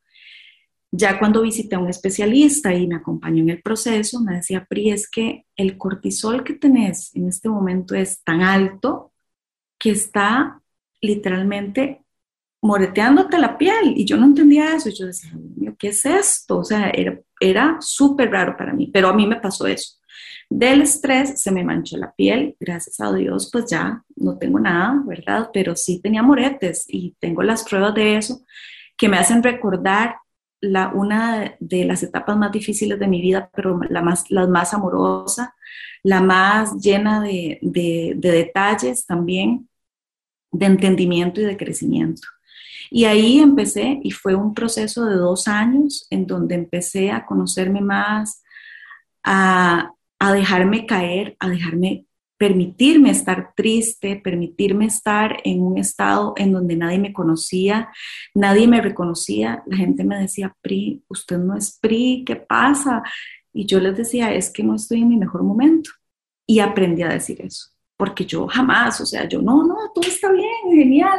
ya 0.90 1.18
cuando 1.18 1.40
visité 1.40 1.76
a 1.76 1.78
un 1.78 1.88
especialista 1.88 2.74
y 2.74 2.86
me 2.86 2.96
acompañó 2.96 3.42
en 3.44 3.48
el 3.48 3.62
proceso, 3.62 4.20
me 4.20 4.36
decía, 4.36 4.66
Pri, 4.68 4.90
es 4.90 5.08
que 5.08 5.46
el 5.56 5.78
cortisol 5.78 6.44
que 6.44 6.52
tenés 6.52 7.16
en 7.16 7.28
este 7.28 7.48
momento 7.48 7.94
es 7.94 8.22
tan 8.22 8.42
alto 8.42 9.14
que 9.78 9.90
está 9.90 10.60
literalmente 11.00 12.02
moreteándote 12.60 13.38
la 13.38 13.56
piel 13.56 13.94
y 13.96 14.04
yo 14.04 14.16
no 14.16 14.26
entendía 14.26 14.74
eso. 14.74 14.88
Y 14.88 14.94
yo 14.94 15.06
decía, 15.06 15.32
mío, 15.56 15.74
¿qué 15.78 15.88
es 15.88 16.04
esto? 16.04 16.58
O 16.58 16.64
sea, 16.64 16.90
era, 16.90 17.18
era 17.40 17.76
súper 17.80 18.30
raro 18.30 18.56
para 18.56 18.72
mí, 18.72 18.90
pero 18.92 19.08
a 19.08 19.14
mí 19.14 19.26
me 19.26 19.36
pasó 19.36 19.66
eso. 19.66 19.98
Del 20.50 20.80
estrés 20.80 21.40
se 21.42 21.52
me 21.52 21.62
manchó 21.62 21.98
la 21.98 22.12
piel, 22.14 22.56
gracias 22.58 23.00
a 23.00 23.12
Dios, 23.12 23.50
pues 23.52 23.66
ya 23.70 24.02
no 24.16 24.38
tengo 24.38 24.58
nada, 24.58 25.02
¿verdad? 25.06 25.50
Pero 25.52 25.76
sí 25.76 26.00
tenía 26.00 26.22
moretes 26.22 26.86
y 26.88 27.14
tengo 27.20 27.42
las 27.42 27.64
pruebas 27.64 27.94
de 27.94 28.16
eso 28.16 28.44
que 28.96 29.08
me 29.08 29.18
hacen 29.18 29.42
recordar 29.42 30.16
la, 30.60 30.88
una 30.88 31.54
de 31.60 31.84
las 31.84 32.02
etapas 32.02 32.36
más 32.36 32.50
difíciles 32.50 32.98
de 32.98 33.06
mi 33.06 33.20
vida, 33.20 33.50
pero 33.54 33.78
la 33.88 34.02
más, 34.02 34.30
la 34.30 34.46
más 34.46 34.74
amorosa, 34.74 35.54
la 36.02 36.20
más 36.20 36.74
llena 36.78 37.20
de, 37.22 37.58
de, 37.62 38.14
de 38.16 38.30
detalles 38.32 39.06
también, 39.06 39.67
de 40.50 40.66
entendimiento 40.66 41.40
y 41.40 41.44
de 41.44 41.56
crecimiento. 41.56 42.22
Y 42.90 43.04
ahí 43.04 43.38
empecé 43.38 44.00
y 44.02 44.10
fue 44.10 44.34
un 44.34 44.54
proceso 44.54 45.04
de 45.04 45.16
dos 45.16 45.46
años 45.46 46.06
en 46.10 46.26
donde 46.26 46.54
empecé 46.54 47.10
a 47.10 47.26
conocerme 47.26 47.80
más, 47.80 48.42
a, 49.22 49.92
a 50.18 50.32
dejarme 50.32 50.86
caer, 50.86 51.36
a 51.38 51.48
dejarme 51.48 52.06
permitirme 52.38 53.10
estar 53.10 53.52
triste, 53.56 54.16
permitirme 54.16 54.86
estar 54.86 55.38
en 55.42 55.60
un 55.60 55.76
estado 55.76 56.34
en 56.36 56.52
donde 56.52 56.76
nadie 56.76 56.98
me 56.98 57.12
conocía, 57.12 57.88
nadie 58.32 58.68
me 58.68 58.80
reconocía. 58.80 59.64
La 59.66 59.76
gente 59.76 60.04
me 60.04 60.20
decía, 60.20 60.56
Pri, 60.62 61.02
usted 61.08 61.38
no 61.38 61.56
es 61.56 61.78
Pri, 61.80 62.22
¿qué 62.24 62.36
pasa? 62.36 63.02
Y 63.52 63.66
yo 63.66 63.80
les 63.80 63.96
decía, 63.96 64.32
es 64.32 64.50
que 64.50 64.62
no 64.62 64.76
estoy 64.76 65.02
en 65.02 65.08
mi 65.08 65.16
mejor 65.16 65.42
momento. 65.42 65.90
Y 66.46 66.60
aprendí 66.60 67.02
a 67.02 67.08
decir 67.08 67.42
eso 67.42 67.77
porque 67.98 68.24
yo 68.24 68.46
jamás, 68.46 69.00
o 69.00 69.06
sea, 69.06 69.28
yo 69.28 69.42
no, 69.42 69.64
no, 69.64 69.74
todo 69.92 70.08
está 70.08 70.30
bien, 70.30 70.70
genial, 70.70 71.18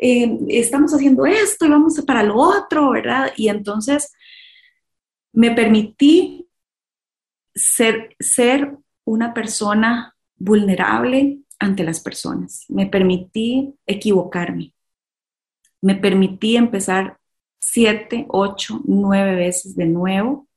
eh, 0.00 0.38
estamos 0.48 0.92
haciendo 0.92 1.24
esto 1.24 1.64
y 1.64 1.70
vamos 1.70 1.98
para 2.04 2.24
lo 2.24 2.34
otro, 2.34 2.90
¿verdad? 2.90 3.32
Y 3.36 3.48
entonces 3.48 4.12
me 5.32 5.52
permití 5.52 6.48
ser, 7.54 8.16
ser 8.18 8.76
una 9.04 9.32
persona 9.32 10.16
vulnerable 10.36 11.38
ante 11.60 11.84
las 11.84 12.00
personas, 12.00 12.64
me 12.68 12.86
permití 12.86 13.74
equivocarme, 13.86 14.74
me 15.80 15.94
permití 15.94 16.56
empezar 16.56 17.18
siete, 17.60 18.26
ocho, 18.28 18.80
nueve 18.84 19.36
veces 19.36 19.76
de 19.76 19.86
nuevo, 19.86 20.48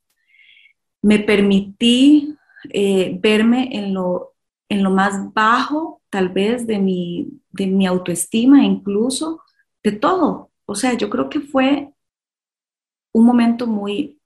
me 1.00 1.20
permití 1.20 2.36
eh, 2.70 3.16
verme 3.20 3.68
en 3.72 3.94
lo 3.94 4.29
en 4.70 4.82
lo 4.82 4.90
más 4.90 5.34
bajo, 5.34 6.00
tal 6.08 6.30
vez, 6.30 6.66
de 6.66 6.78
mi, 6.78 7.28
de 7.50 7.66
mi 7.66 7.86
autoestima, 7.86 8.64
incluso 8.64 9.42
de 9.82 9.92
todo. 9.92 10.50
O 10.64 10.74
sea, 10.74 10.94
yo 10.94 11.10
creo 11.10 11.28
que 11.28 11.40
fue 11.40 11.92
un 13.12 13.26
momento 13.26 13.66
muy, 13.66 14.20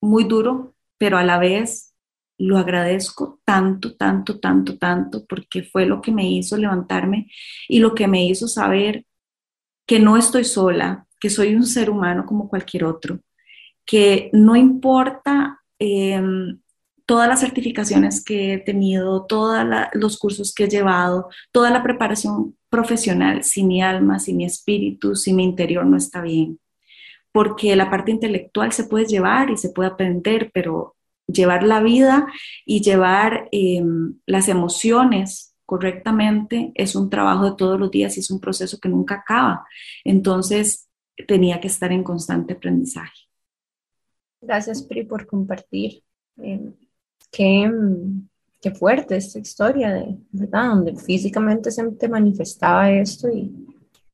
muy 0.00 0.24
duro, 0.24 0.74
pero 0.98 1.16
a 1.16 1.24
la 1.24 1.38
vez 1.38 1.94
lo 2.38 2.58
agradezco 2.58 3.40
tanto, 3.44 3.96
tanto, 3.96 4.40
tanto, 4.40 4.76
tanto, 4.76 5.24
porque 5.26 5.62
fue 5.62 5.86
lo 5.86 6.02
que 6.02 6.12
me 6.12 6.28
hizo 6.28 6.56
levantarme 6.56 7.30
y 7.68 7.78
lo 7.78 7.94
que 7.94 8.08
me 8.08 8.26
hizo 8.26 8.48
saber 8.48 9.06
que 9.86 10.00
no 10.00 10.16
estoy 10.16 10.44
sola, 10.44 11.06
que 11.20 11.30
soy 11.30 11.54
un 11.54 11.64
ser 11.64 11.90
humano 11.90 12.26
como 12.26 12.48
cualquier 12.48 12.84
otro, 12.84 13.20
que 13.84 14.30
no 14.32 14.56
importa 14.56 15.62
em, 15.78 16.60
todas 17.06 17.28
las 17.28 17.40
certificaciones 17.40 18.22
que 18.22 18.54
he 18.54 18.58
tenido, 18.58 19.24
todos 19.26 19.64
los 19.94 20.18
cursos 20.18 20.52
que 20.52 20.64
he 20.64 20.68
llevado, 20.68 21.28
toda 21.52 21.70
la 21.70 21.82
preparación 21.82 22.56
profesional, 22.68 23.44
si 23.44 23.62
mi 23.62 23.80
alma, 23.80 24.18
si 24.18 24.34
mi 24.34 24.44
espíritu, 24.44 25.14
si 25.14 25.32
mi 25.32 25.44
interior 25.44 25.86
no 25.86 25.96
está 25.96 26.20
bien. 26.20 26.58
Porque 27.32 27.76
la 27.76 27.90
parte 27.90 28.10
intelectual 28.10 28.72
se 28.72 28.84
puede 28.84 29.06
llevar 29.06 29.50
y 29.50 29.56
se 29.56 29.70
puede 29.70 29.90
aprender, 29.90 30.50
pero 30.52 30.96
llevar 31.28 31.62
la 31.62 31.80
vida 31.80 32.26
y 32.64 32.82
llevar 32.82 33.48
em, 33.52 34.18
las 34.26 34.48
emociones 34.48 35.54
correctamente 35.64 36.72
es 36.74 36.96
un 36.96 37.08
trabajo 37.08 37.44
de 37.44 37.56
todos 37.56 37.78
los 37.78 37.90
días 37.90 38.16
y 38.16 38.20
es 38.20 38.30
un 38.30 38.40
proceso 38.40 38.78
que 38.80 38.88
nunca 38.88 39.16
acaba. 39.16 39.66
Entonces, 40.04 40.88
tenía 41.28 41.60
que 41.60 41.68
estar 41.68 41.92
en 41.92 42.02
constante 42.02 42.54
aprendizaje. 42.54 43.28
Gracias, 44.40 44.82
Pri, 44.82 45.04
por 45.04 45.26
compartir. 45.26 46.02
Em, 46.36 46.74
qué, 47.30 47.70
qué 48.60 48.70
fuerte 48.70 49.16
esta 49.16 49.38
historia, 49.38 49.92
de, 49.92 50.16
¿verdad? 50.32 50.68
Donde 50.70 50.96
físicamente 50.96 51.70
se 51.70 51.88
te 51.92 52.08
manifestaba 52.08 52.90
esto 52.90 53.28
y, 53.28 53.52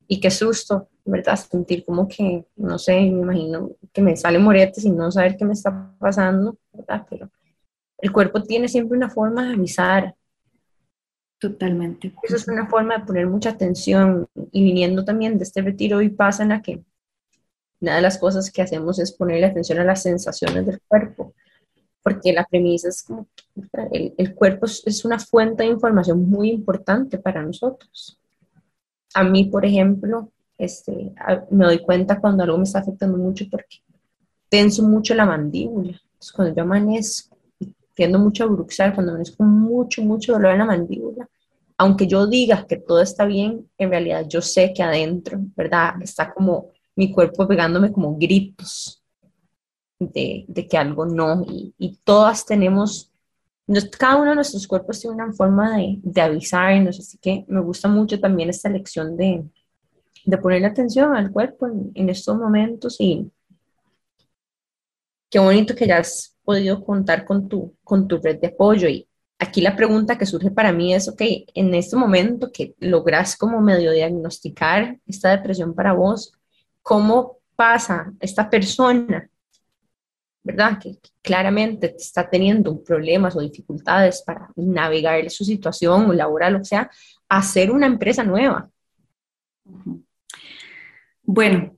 y 0.08 0.20
qué 0.20 0.30
susto, 0.30 0.88
¿verdad? 1.04 1.36
Sentir 1.36 1.84
como 1.84 2.06
que, 2.06 2.44
no 2.56 2.78
sé, 2.78 3.00
me 3.00 3.22
imagino 3.22 3.70
que 3.92 4.02
me 4.02 4.16
sale 4.16 4.38
moretes 4.38 4.84
y 4.84 4.90
no 4.90 5.10
saber 5.10 5.36
qué 5.36 5.44
me 5.44 5.54
está 5.54 5.94
pasando, 5.98 6.56
¿verdad? 6.72 7.06
Pero 7.08 7.30
el 7.98 8.12
cuerpo 8.12 8.42
tiene 8.42 8.68
siempre 8.68 8.96
una 8.96 9.08
forma 9.08 9.46
de 9.46 9.54
avisar. 9.54 10.14
Totalmente. 11.38 12.12
Eso 12.22 12.36
es 12.36 12.46
una 12.46 12.68
forma 12.68 12.98
de 12.98 13.04
poner 13.04 13.26
mucha 13.26 13.50
atención 13.50 14.28
y 14.52 14.62
viniendo 14.62 15.04
también 15.04 15.38
de 15.38 15.44
este 15.44 15.62
retiro 15.62 15.98
hoy 15.98 16.08
pasa 16.08 16.42
en 16.42 16.50
la 16.50 16.62
que 16.62 16.84
una 17.80 17.96
de 17.96 18.02
las 18.02 18.18
cosas 18.18 18.50
que 18.50 18.62
hacemos 18.62 18.98
es 18.98 19.12
ponerle 19.12 19.46
atención 19.46 19.78
a 19.78 19.84
las 19.84 20.02
sensaciones 20.02 20.66
del 20.66 20.80
cuerpo 20.86 21.34
porque 22.02 22.32
la 22.32 22.44
premisa 22.44 22.88
es 22.88 23.02
como 23.02 23.26
el, 23.92 24.14
el 24.16 24.34
cuerpo 24.34 24.66
es 24.66 25.04
una 25.04 25.18
fuente 25.18 25.62
de 25.62 25.70
información 25.70 26.28
muy 26.28 26.50
importante 26.50 27.18
para 27.18 27.42
nosotros. 27.42 28.18
A 29.14 29.24
mí, 29.24 29.44
por 29.44 29.64
ejemplo, 29.64 30.30
este, 30.58 31.12
me 31.50 31.64
doy 31.64 31.78
cuenta 31.80 32.20
cuando 32.20 32.42
algo 32.42 32.56
me 32.56 32.64
está 32.64 32.80
afectando 32.80 33.18
mucho 33.18 33.44
porque 33.50 33.78
tenso 34.48 34.82
mucho 34.82 35.14
la 35.14 35.26
mandíbula. 35.26 36.00
cuando 36.34 36.54
yo 36.54 36.62
amanezco, 36.62 37.36
tiendo 37.94 38.18
mucho 38.18 38.44
a 38.44 38.46
bruxar, 38.46 38.94
cuando 38.94 39.12
amanezco 39.12 39.42
mucho, 39.44 40.02
mucho 40.02 40.32
dolor 40.32 40.52
en 40.52 40.58
la 40.58 40.64
mandíbula, 40.64 41.28
aunque 41.76 42.06
yo 42.06 42.26
diga 42.26 42.66
que 42.66 42.76
todo 42.76 43.00
está 43.00 43.24
bien, 43.24 43.68
en 43.76 43.90
realidad 43.90 44.24
yo 44.28 44.40
sé 44.40 44.72
que 44.72 44.82
adentro, 44.82 45.38
¿verdad? 45.56 46.00
Está 46.00 46.32
como 46.32 46.70
mi 46.94 47.12
cuerpo 47.12 47.48
pegándome 47.48 47.90
como 47.90 48.16
gritos 48.16 49.01
de, 50.12 50.66
que 50.68 50.78
algo 50.78 51.06
no, 51.06 51.44
y, 51.48 51.98
todas 52.04 52.46
tenemos, 52.46 53.12
cada 53.98 54.16
uno 54.16 54.30
de 54.30 54.36
nuestros 54.36 54.66
cuerpos 54.66 55.00
tiene 55.00 55.16
una 55.16 55.32
forma 55.32 55.76
de, 55.76 55.98
de 56.02 56.20
avisarnos, 56.20 56.98
así 56.98 57.18
que 57.18 57.44
me 57.48 57.60
gusta 57.60 57.88
mucho 57.88 58.18
también 58.20 58.50
esta 58.50 58.68
lección 58.68 59.16
de, 59.16 59.44
de 60.24 60.38
poner 60.38 60.64
atención 60.64 61.16
al 61.16 61.32
cuerpo 61.32 61.68
en, 61.94 62.08
estos 62.08 62.36
momentos 62.36 62.96
y, 63.00 63.30
qué 65.30 65.38
bonito 65.38 65.74
que 65.74 65.86
ya 65.86 65.98
has 65.98 66.36
podido 66.44 66.84
contar 66.84 67.24
con 67.24 67.48
tu, 67.48 67.74
con 67.82 68.06
tu 68.06 68.18
red 68.18 68.38
de 68.38 68.48
apoyo. 68.48 68.88
Y 68.88 69.08
aquí 69.38 69.60
la 69.60 69.74
pregunta 69.74 70.18
que 70.18 70.26
surge 70.26 70.50
para 70.50 70.72
mí 70.72 70.94
es, 70.94 71.08
ok, 71.08 71.22
en 71.54 71.74
este 71.74 71.96
momento 71.96 72.52
que 72.52 72.74
logras 72.78 73.36
como 73.36 73.60
medio 73.60 73.92
diagnosticar 73.92 74.98
esta 75.06 75.30
depresión 75.30 75.74
para 75.74 75.92
vos, 75.92 76.34
¿cómo 76.82 77.38
pasa 77.56 78.12
esta 78.20 78.48
persona 78.50 79.28
¿verdad? 80.42 80.78
Que, 80.80 80.98
claramente 81.22 81.94
está 81.96 82.28
teniendo 82.28 82.82
problemas 82.82 83.36
o 83.36 83.40
dificultades 83.40 84.22
para 84.22 84.50
navegar 84.56 85.30
su 85.30 85.44
situación 85.44 86.16
laboral, 86.16 86.56
o 86.56 86.64
sea, 86.64 86.90
hacer 87.28 87.70
una 87.70 87.86
empresa 87.86 88.24
nueva. 88.24 88.68
Bueno, 91.22 91.76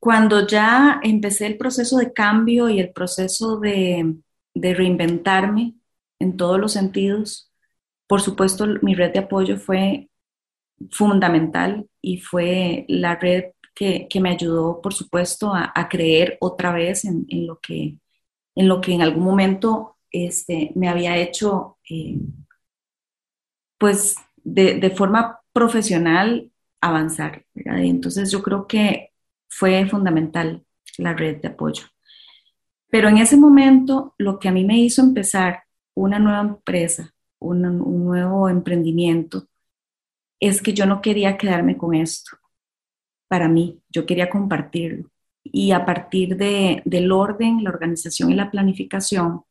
cuando 0.00 0.46
ya 0.46 1.00
empecé 1.02 1.46
el 1.46 1.56
proceso 1.58 1.98
de 1.98 2.12
cambio 2.12 2.68
y 2.68 2.80
el 2.80 2.92
proceso 2.92 3.60
de, 3.60 4.16
de 4.54 4.74
reinventarme 4.74 5.74
en 6.18 6.36
todos 6.36 6.58
los 6.58 6.72
sentidos, 6.72 7.52
por 8.06 8.20
supuesto 8.20 8.66
mi 8.82 8.94
red 8.94 9.12
de 9.12 9.20
apoyo 9.20 9.56
fue 9.58 10.10
fundamental 10.90 11.86
y 12.00 12.18
fue 12.18 12.84
la 12.88 13.16
red 13.16 13.52
que, 13.80 14.20
me 14.20 14.30
ayudó, 14.30 14.82
por 14.82 14.92
supuesto, 14.92 15.54
a, 15.54 15.88
creer 15.88 16.36
otra 16.40 16.70
vez 16.70 17.06
en, 17.06 17.26
lo 17.46 17.58
que, 17.60 17.98
en 18.54 18.68
lo 18.68 18.78
que 18.78 18.92
en 18.92 19.00
algún 19.00 19.24
momento 19.24 19.96
este, 20.10 20.70
me 20.74 20.88
había 20.88 21.16
hecho, 21.16 21.78
eh, 21.88 22.18
pues, 23.78 24.16
de, 24.36 24.90
forma 24.90 25.40
profesional 25.52 26.50
avanzar. 26.82 27.46
entonces 27.54 28.30
yo 28.30 28.42
creo 28.42 28.66
que 28.66 29.12
fue 29.48 29.86
fundamental 29.86 30.62
la 30.98 31.14
red 31.14 31.40
de 31.40 31.48
apoyo. 31.48 31.84
Pero 32.90 33.08
en 33.08 33.16
ese 33.16 33.38
momento, 33.38 34.14
lo 34.18 34.38
que 34.38 34.48
a 34.48 34.52
mí 34.52 34.64
me 34.64 34.78
hizo 34.78 35.00
empezar 35.00 35.62
una 35.94 36.18
nueva 36.18 36.40
empresa, 36.40 37.14
un 37.38 37.62
nuevo 38.04 38.48
emprendimiento, 38.50 39.46
es 40.38 40.60
que 40.60 40.74
yo 40.74 40.84
no 40.84 41.00
quería 41.00 41.38
quedarme 41.38 41.78
con 41.78 41.94
esto 41.94 42.40
para 43.30 43.46
mí, 43.46 43.80
yo 43.90 44.06
quería 44.06 44.28
compartirlo. 44.28 45.08
Y 45.44 45.70
a 45.70 45.86
partir 45.86 46.36
de, 46.36 46.82
del 46.84 47.12
orden, 47.12 47.62
la 47.62 47.70
organización 47.70 48.32
y 48.32 48.34
la 48.34 48.50
planificación, 48.50 49.44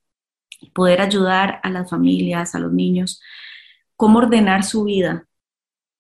poder 0.74 1.00
ayudar 1.00 1.62
a 1.64 1.70
las 1.70 1.90
familias, 1.90 2.56
a 2.56 2.60
los 2.60 2.74
niños, 2.74 3.22
cómo 3.96 4.20
ordenar 4.20 4.66
su 4.66 4.84
vida, 4.84 5.28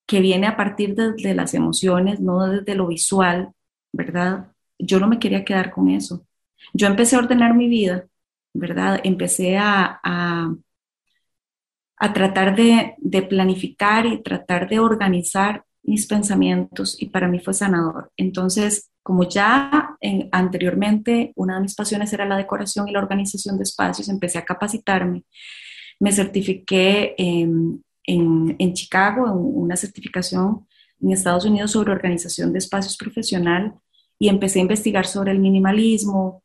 que 0.06 0.20
viene 0.20 0.48
a 0.48 0.58
partir 0.58 0.94
de, 0.94 1.34
las 1.34 1.54
emociones, 1.54 2.20
no 2.20 2.48
desde 2.48 2.76
lo 2.76 2.88
visual, 2.88 3.54
¿verdad? 3.94 4.52
Yo 4.78 5.00
no 5.00 5.08
me 5.08 5.20
quería 5.20 5.46
quedar 5.46 5.72
con 5.72 5.89
eso. 5.89 6.28
Yo 6.74 6.88
empecé 6.88 7.15
a 7.15 7.20
ordenar 7.20 7.56
mi 7.56 7.70
vida, 7.70 8.08
¿verdad? 8.54 9.00
Empecé 9.06 9.58
a, 9.58 10.02
a, 10.04 10.54
tratar 12.13 12.58
de, 12.58 12.96
de 12.98 13.22
planificar 13.22 14.06
y 14.06 14.22
tratar 14.22 14.68
de 14.68 14.80
organizar 14.80 15.63
mis 15.84 16.06
pensamientos 16.08 17.02
y 17.02 17.08
para 17.08 17.28
mí 17.28 17.39
fue 17.39 17.54
sanador. 17.54 18.12
Entonces, 18.18 18.92
como 19.02 19.28
ya 19.28 19.98
anteriormente 20.32 21.34
una 21.36 21.56
de 21.56 21.62
mis 21.62 21.76
pasiones 21.76 22.13
era 22.13 22.26
la 22.26 22.38
decoración 22.38 22.88
y 22.88 22.92
la 22.92 23.00
organización 23.00 23.58
de 23.58 23.63
espacios, 23.63 24.10
empecé 24.10 24.38
a 24.38 24.46
capacitarme. 24.46 25.24
Me 26.00 26.12
certifiqué 26.12 27.15
en, 27.18 27.84
en, 28.04 28.74
Chicago, 28.74 29.28
en 29.28 29.34
una 29.36 29.76
certificación 29.76 30.68
en 31.02 31.12
Estados 31.12 31.46
Unidos 31.46 31.72
sobre 31.72 31.92
organización 31.92 32.54
de 32.54 32.60
espacios 32.60 32.98
profesional 32.98 33.74
y 34.18 34.30
empecé 34.30 34.60
a 34.60 34.63
investigar 34.63 35.06
sobre 35.06 35.32
el 35.32 35.39
minimalismo, 35.39 36.44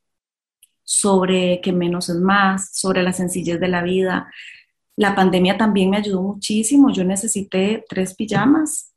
sobre 0.85 1.61
que 1.61 1.73
menos 1.73 2.09
es 2.09 2.17
más, 2.17 2.71
sobre 2.73 3.03
la 3.03 3.13
sencillez 3.13 3.59
de 3.59 3.69
la 3.69 3.83
vida. 3.83 4.31
La 4.97 5.15
pandemia 5.15 5.59
también 5.59 5.91
me 5.91 5.97
ayudó 5.97 6.23
muchísimo. 6.23 6.93
Yo 6.93 7.05
necesité 7.05 7.85
tres 7.89 8.15
pijamas 8.15 8.94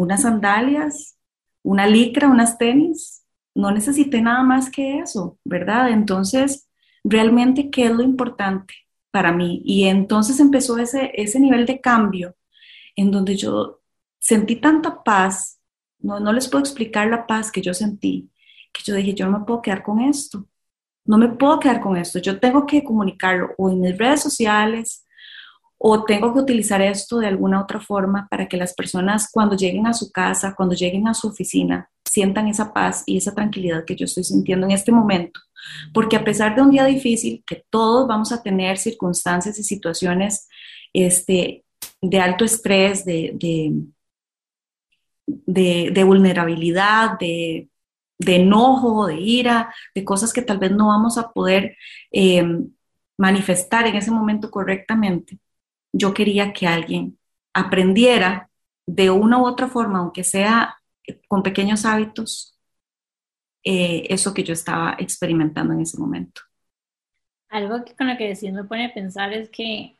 unas 0.00 0.22
sandalias, 0.22 1.18
una 1.62 1.86
licra, 1.86 2.28
unas 2.28 2.56
tenis. 2.56 3.22
No 3.54 3.70
necesité 3.70 4.22
nada 4.22 4.42
más 4.42 4.70
que 4.70 4.98
eso, 4.98 5.38
¿verdad? 5.44 5.90
Entonces, 5.90 6.68
realmente, 7.04 7.70
¿qué 7.70 7.86
es 7.86 7.92
lo 7.92 8.02
importante 8.02 8.74
para 9.10 9.32
mí? 9.32 9.60
Y 9.64 9.84
entonces 9.84 10.40
empezó 10.40 10.78
ese, 10.78 11.10
ese 11.14 11.38
nivel 11.38 11.66
de 11.66 11.80
cambio 11.80 12.34
en 12.96 13.10
donde 13.10 13.36
yo 13.36 13.80
sentí 14.18 14.56
tanta 14.56 15.02
paz, 15.02 15.60
no, 15.98 16.18
no 16.18 16.32
les 16.32 16.48
puedo 16.48 16.62
explicar 16.64 17.08
la 17.08 17.26
paz 17.26 17.52
que 17.52 17.60
yo 17.60 17.74
sentí, 17.74 18.30
que 18.72 18.82
yo 18.84 18.94
dije, 18.94 19.14
yo 19.14 19.26
no 19.26 19.40
me 19.40 19.44
puedo 19.44 19.60
quedar 19.60 19.82
con 19.82 20.00
esto, 20.00 20.46
no 21.04 21.18
me 21.18 21.28
puedo 21.28 21.60
quedar 21.60 21.80
con 21.80 21.96
esto, 21.96 22.18
yo 22.20 22.38
tengo 22.38 22.66
que 22.66 22.84
comunicarlo 22.84 23.50
o 23.58 23.70
en 23.70 23.80
mis 23.80 23.98
redes 23.98 24.22
sociales 24.22 25.06
o 25.82 26.04
tengo 26.04 26.34
que 26.34 26.40
utilizar 26.40 26.82
esto 26.82 27.20
de 27.20 27.26
alguna 27.26 27.62
otra 27.62 27.80
forma 27.80 28.28
para 28.30 28.46
que 28.46 28.58
las 28.58 28.74
personas 28.74 29.30
cuando 29.32 29.56
lleguen 29.56 29.86
a 29.86 29.94
su 29.94 30.12
casa, 30.12 30.54
cuando 30.54 30.74
lleguen 30.74 31.08
a 31.08 31.14
su 31.14 31.28
oficina, 31.28 31.88
sientan 32.04 32.48
esa 32.48 32.74
paz 32.74 33.02
y 33.06 33.16
esa 33.16 33.34
tranquilidad 33.34 33.86
que 33.86 33.96
yo 33.96 34.04
estoy 34.04 34.24
sintiendo 34.24 34.66
en 34.66 34.72
este 34.72 34.92
momento. 34.92 35.40
Porque 35.94 36.16
a 36.16 36.24
pesar 36.24 36.54
de 36.54 36.60
un 36.60 36.70
día 36.70 36.84
difícil, 36.84 37.42
que 37.46 37.64
todos 37.70 38.06
vamos 38.06 38.30
a 38.30 38.42
tener 38.42 38.76
circunstancias 38.76 39.58
y 39.58 39.62
situaciones 39.62 40.50
este, 40.92 41.64
de 42.02 42.20
alto 42.20 42.44
estrés, 42.44 43.06
de, 43.06 43.32
de, 45.26 46.04
vulnerabilidad, 46.04 47.18
de, 47.18 47.70
enojo, 48.26 49.06
de 49.06 49.18
ira, 49.18 49.74
de 49.94 50.04
cosas 50.04 50.34
que 50.34 50.42
tal 50.42 50.58
vez 50.58 50.72
no 50.72 50.88
vamos 50.88 51.16
a 51.16 51.32
poder 51.32 51.74
eh, 52.12 52.44
manifestar 53.16 53.86
en 53.86 53.96
ese 53.96 54.10
momento 54.10 54.50
correctamente 54.50 55.38
yo 55.92 56.14
quería 56.14 56.52
que 56.52 56.66
alguien 56.66 57.18
aprendiera 57.54 58.50
de 58.86 59.10
una 59.10 59.38
u 59.38 59.46
otra 59.46 59.68
forma, 59.68 59.98
aunque 60.00 60.24
sea 60.24 60.76
con 61.28 61.42
pequeños 61.42 61.84
hábitos, 61.84 62.56
eh, 63.64 64.06
eso 64.08 64.32
que 64.32 64.42
yo 64.42 64.52
estaba 64.52 64.96
experimentando 64.98 65.74
en 65.74 65.80
ese 65.80 65.98
momento. 65.98 66.42
Algo 67.48 67.84
que 67.84 67.94
con 67.94 68.08
lo 68.08 68.16
que 68.16 68.28
decís 68.28 68.52
me 68.52 68.64
pone 68.64 68.86
a 68.86 68.94
pensar 68.94 69.32
es 69.32 69.50
que 69.50 69.96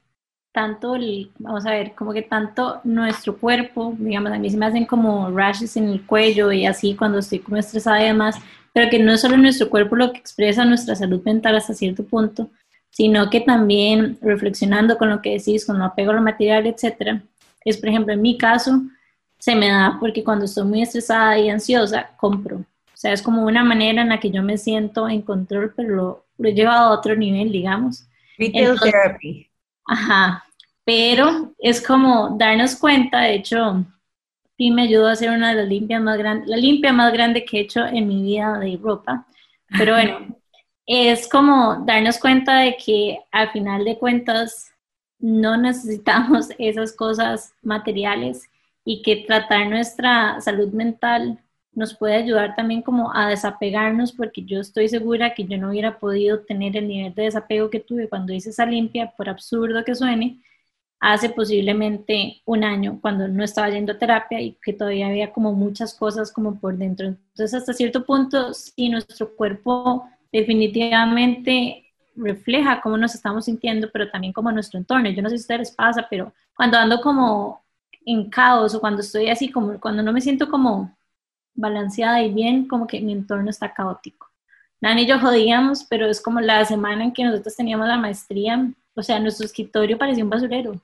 tanto, 0.53 0.97
el, 0.97 1.31
vamos 1.39 1.67
a 1.67 1.71
ver, 1.71 1.95
como 1.95 2.13
que 2.13 2.23
tanto 2.23 2.81
nuestro 2.85 3.39
cuerpo, 3.39 3.95
digamos, 3.99 4.33
a 4.33 4.39
mí 4.39 4.51
se 4.51 4.57
me 4.57 4.67
hacen 4.67 4.87
como 4.87 5.31
rashes 5.31 5.77
en 5.77 5.89
el 5.89 6.05
cuello 6.07 6.51
y 6.53 6.67
así 6.67 6.97
cuando 6.97 7.19
estoy 7.19 7.39
como 7.41 7.57
estresada 7.57 8.03
y 8.03 8.07
demás, 8.07 8.37
pero 8.73 8.91
que 8.91 8.99
no 8.99 9.13
es 9.13 9.21
solo 9.21 9.37
nuestro 9.37 9.69
cuerpo 9.71 9.97
lo 9.97 10.13
que 10.13 10.19
expresa 10.19 10.65
nuestra 10.65 10.95
salud 10.97 11.23
mental 11.25 11.57
hasta 11.57 11.75
cierto 11.75 12.05
punto, 12.05 12.51
sino 12.91 13.31
que 13.31 13.41
también 13.41 14.19
reflexionando 14.21 14.99
con 14.99 15.09
lo 15.09 15.23
que 15.23 15.39
decís, 15.39 15.65
con 15.65 15.79
lo 15.79 15.85
apego 15.85 16.11
a 16.11 16.15
lo 16.15 16.23
material, 16.23 16.67
etcétera, 16.67 17.23
es 17.65 17.79
por 17.79 17.89
ejemplo 17.89 18.13
en 18.13 18.23
mi 18.23 18.37
caso, 18.37 18.83
se 19.39 19.55
me 19.55 19.69
da 19.69 19.97
porque 19.99 20.23
cuando 20.23 20.45
estoy 20.45 20.65
muy 20.65 20.83
estresada 20.83 21.39
y 21.39 21.49
ansiosa, 21.49 22.11
compro. 22.17 22.59
O 22.59 22.97
sea, 23.01 23.13
es 23.13 23.23
como 23.23 23.45
una 23.45 23.65
manera 23.65 24.03
en 24.03 24.11
la 24.11 24.21
que 24.21 24.31
yo 24.31 24.43
me 24.43 24.59
siento 24.59 25.09
en 25.09 25.23
control, 25.23 25.73
pero 25.75 26.25
lo, 26.39 26.47
he 26.47 26.53
llevado 26.53 26.91
a 26.91 26.99
otro 26.99 27.17
nivel, 27.17 27.51
digamos. 27.51 28.07
Retail 28.37 28.79
therapy. 28.79 29.49
Ajá, 29.87 30.45
pero 30.85 31.55
es 31.59 31.81
como 31.81 32.37
darnos 32.37 32.77
cuenta, 32.77 33.21
de 33.23 33.37
hecho, 33.37 33.85
y 34.57 34.71
me 34.71 34.83
ayudó 34.83 35.09
a 35.09 35.13
hacer 35.13 35.31
una 35.31 35.51
de 35.51 35.63
las 35.63 35.69
limpias 35.69 36.03
más 36.03 36.19
grandes, 36.19 36.49
la 36.49 36.57
limpia 36.57 36.93
más 36.93 37.13
grande 37.13 37.45
que 37.45 37.59
he 37.59 37.61
hecho 37.63 37.87
en 37.87 38.07
mi 38.07 38.23
vida 38.23 38.59
de 38.59 38.79
ropa. 38.83 39.27
Pero 39.79 39.95
bueno, 39.95 40.37
es 40.87 41.29
como 41.29 41.85
darnos 41.87 42.19
cuenta 42.19 42.59
de 42.59 42.77
que 42.77 43.21
al 43.31 43.51
final 43.51 43.85
de 43.85 43.99
cuentas 43.99 44.73
no 45.19 45.57
necesitamos 45.57 46.49
esas 46.59 46.93
cosas 46.93 47.55
materiales 47.63 48.49
y 48.85 49.03
que 49.03 49.25
tratar 49.27 49.69
nuestra 49.69 50.41
salud 50.41 50.73
mental 50.73 51.39
nos 51.73 51.97
puede 51.97 52.15
ayudar 52.17 52.57
también 52.57 52.83
como 52.83 53.15
a 53.15 53.29
desapegarnos 53.29 54.13
porque 54.13 54.43
yo 54.45 54.61
estoy 54.61 54.89
segura 54.89 55.35
que 55.35 55.45
yo 55.45 55.57
no 55.57 55.71
hubiera 55.71 55.99
podido 55.99 56.41
tener 56.41 56.77
el 56.77 56.89
nivel 56.89 57.15
de 57.15 57.25
desapego 57.25 57.71
que 57.71 57.81
tuve 57.81 58.09
cuando 58.09 58.33
hice 58.33 58.51
esa 58.51 58.67
limpia, 58.67 59.13
por 59.17 59.29
absurdo 59.29 59.85
que 59.85 59.95
suene, 59.95 60.43
hace 60.99 61.31
posiblemente 61.31 62.43
un 62.45 62.65
año 62.65 62.99
cuando 63.01 63.29
no 63.29 63.45
estaba 63.45 63.71
yendo 63.71 63.93
a 63.93 63.99
terapia 63.99 64.41
y 64.41 64.57
que 64.63 64.73
todavía 64.73 65.07
había 65.07 65.33
como 65.33 65.53
muchas 65.53 65.95
cosas 65.95 66.33
como 66.33 66.59
por 66.61 66.77
dentro. 66.77 67.07
Entonces 67.07 67.55
hasta 67.55 67.73
cierto 67.73 68.05
punto, 68.05 68.53
si 68.53 68.89
nuestro 68.89 69.35
cuerpo 69.35 70.09
definitivamente 70.33 71.87
refleja 72.17 72.81
cómo 72.81 72.97
nos 72.97 73.15
estamos 73.15 73.47
sintiendo, 73.47 73.91
pero 73.93 74.11
también 74.11 74.33
como 74.33 74.53
nuestro 74.53 74.79
entorno. 74.79 75.09
Yo 75.11 75.23
no 75.23 75.29
sé 75.29 75.39
si 75.39 75.43
a 75.43 75.45
ustedes 75.45 75.61
les 75.61 75.71
pasa, 75.73 76.07
pero 76.09 76.33
cuando 76.55 76.79
ando 76.79 77.01
como 77.01 77.63
en 78.05 78.31
caos 78.31 78.75
o 78.75 78.81
cuando 78.81 79.01
estoy 79.01 79.29
así, 79.29 79.51
como 79.51 79.79
cuando 79.81 80.03
no 80.03 80.13
me 80.13 80.21
siento 80.21 80.49
como 80.49 80.97
balanceada 81.55 82.23
y 82.23 82.33
bien, 82.33 82.67
como 82.69 82.87
que 82.87 83.01
mi 83.01 83.13
entorno 83.13 83.51
está 83.51 83.73
caótico. 83.73 84.29
Nani 84.81 85.03
y 85.03 85.07
yo 85.07 85.19
jodíamos, 85.19 85.85
pero 85.85 86.07
es 86.07 86.21
como 86.23 86.41
la 86.41 86.65
semana 86.65 87.05
en 87.05 87.13
que 87.13 87.25
nosotros 87.25 87.55
teníamos 87.55 87.87
la 87.87 87.99
maestría, 87.99 88.71
o 88.95 89.03
sea, 89.03 89.21
nuestro 89.21 89.47
escritorio 89.47 89.99
parecía 89.99 90.25
un 90.25 90.31
basurero. 90.31 90.81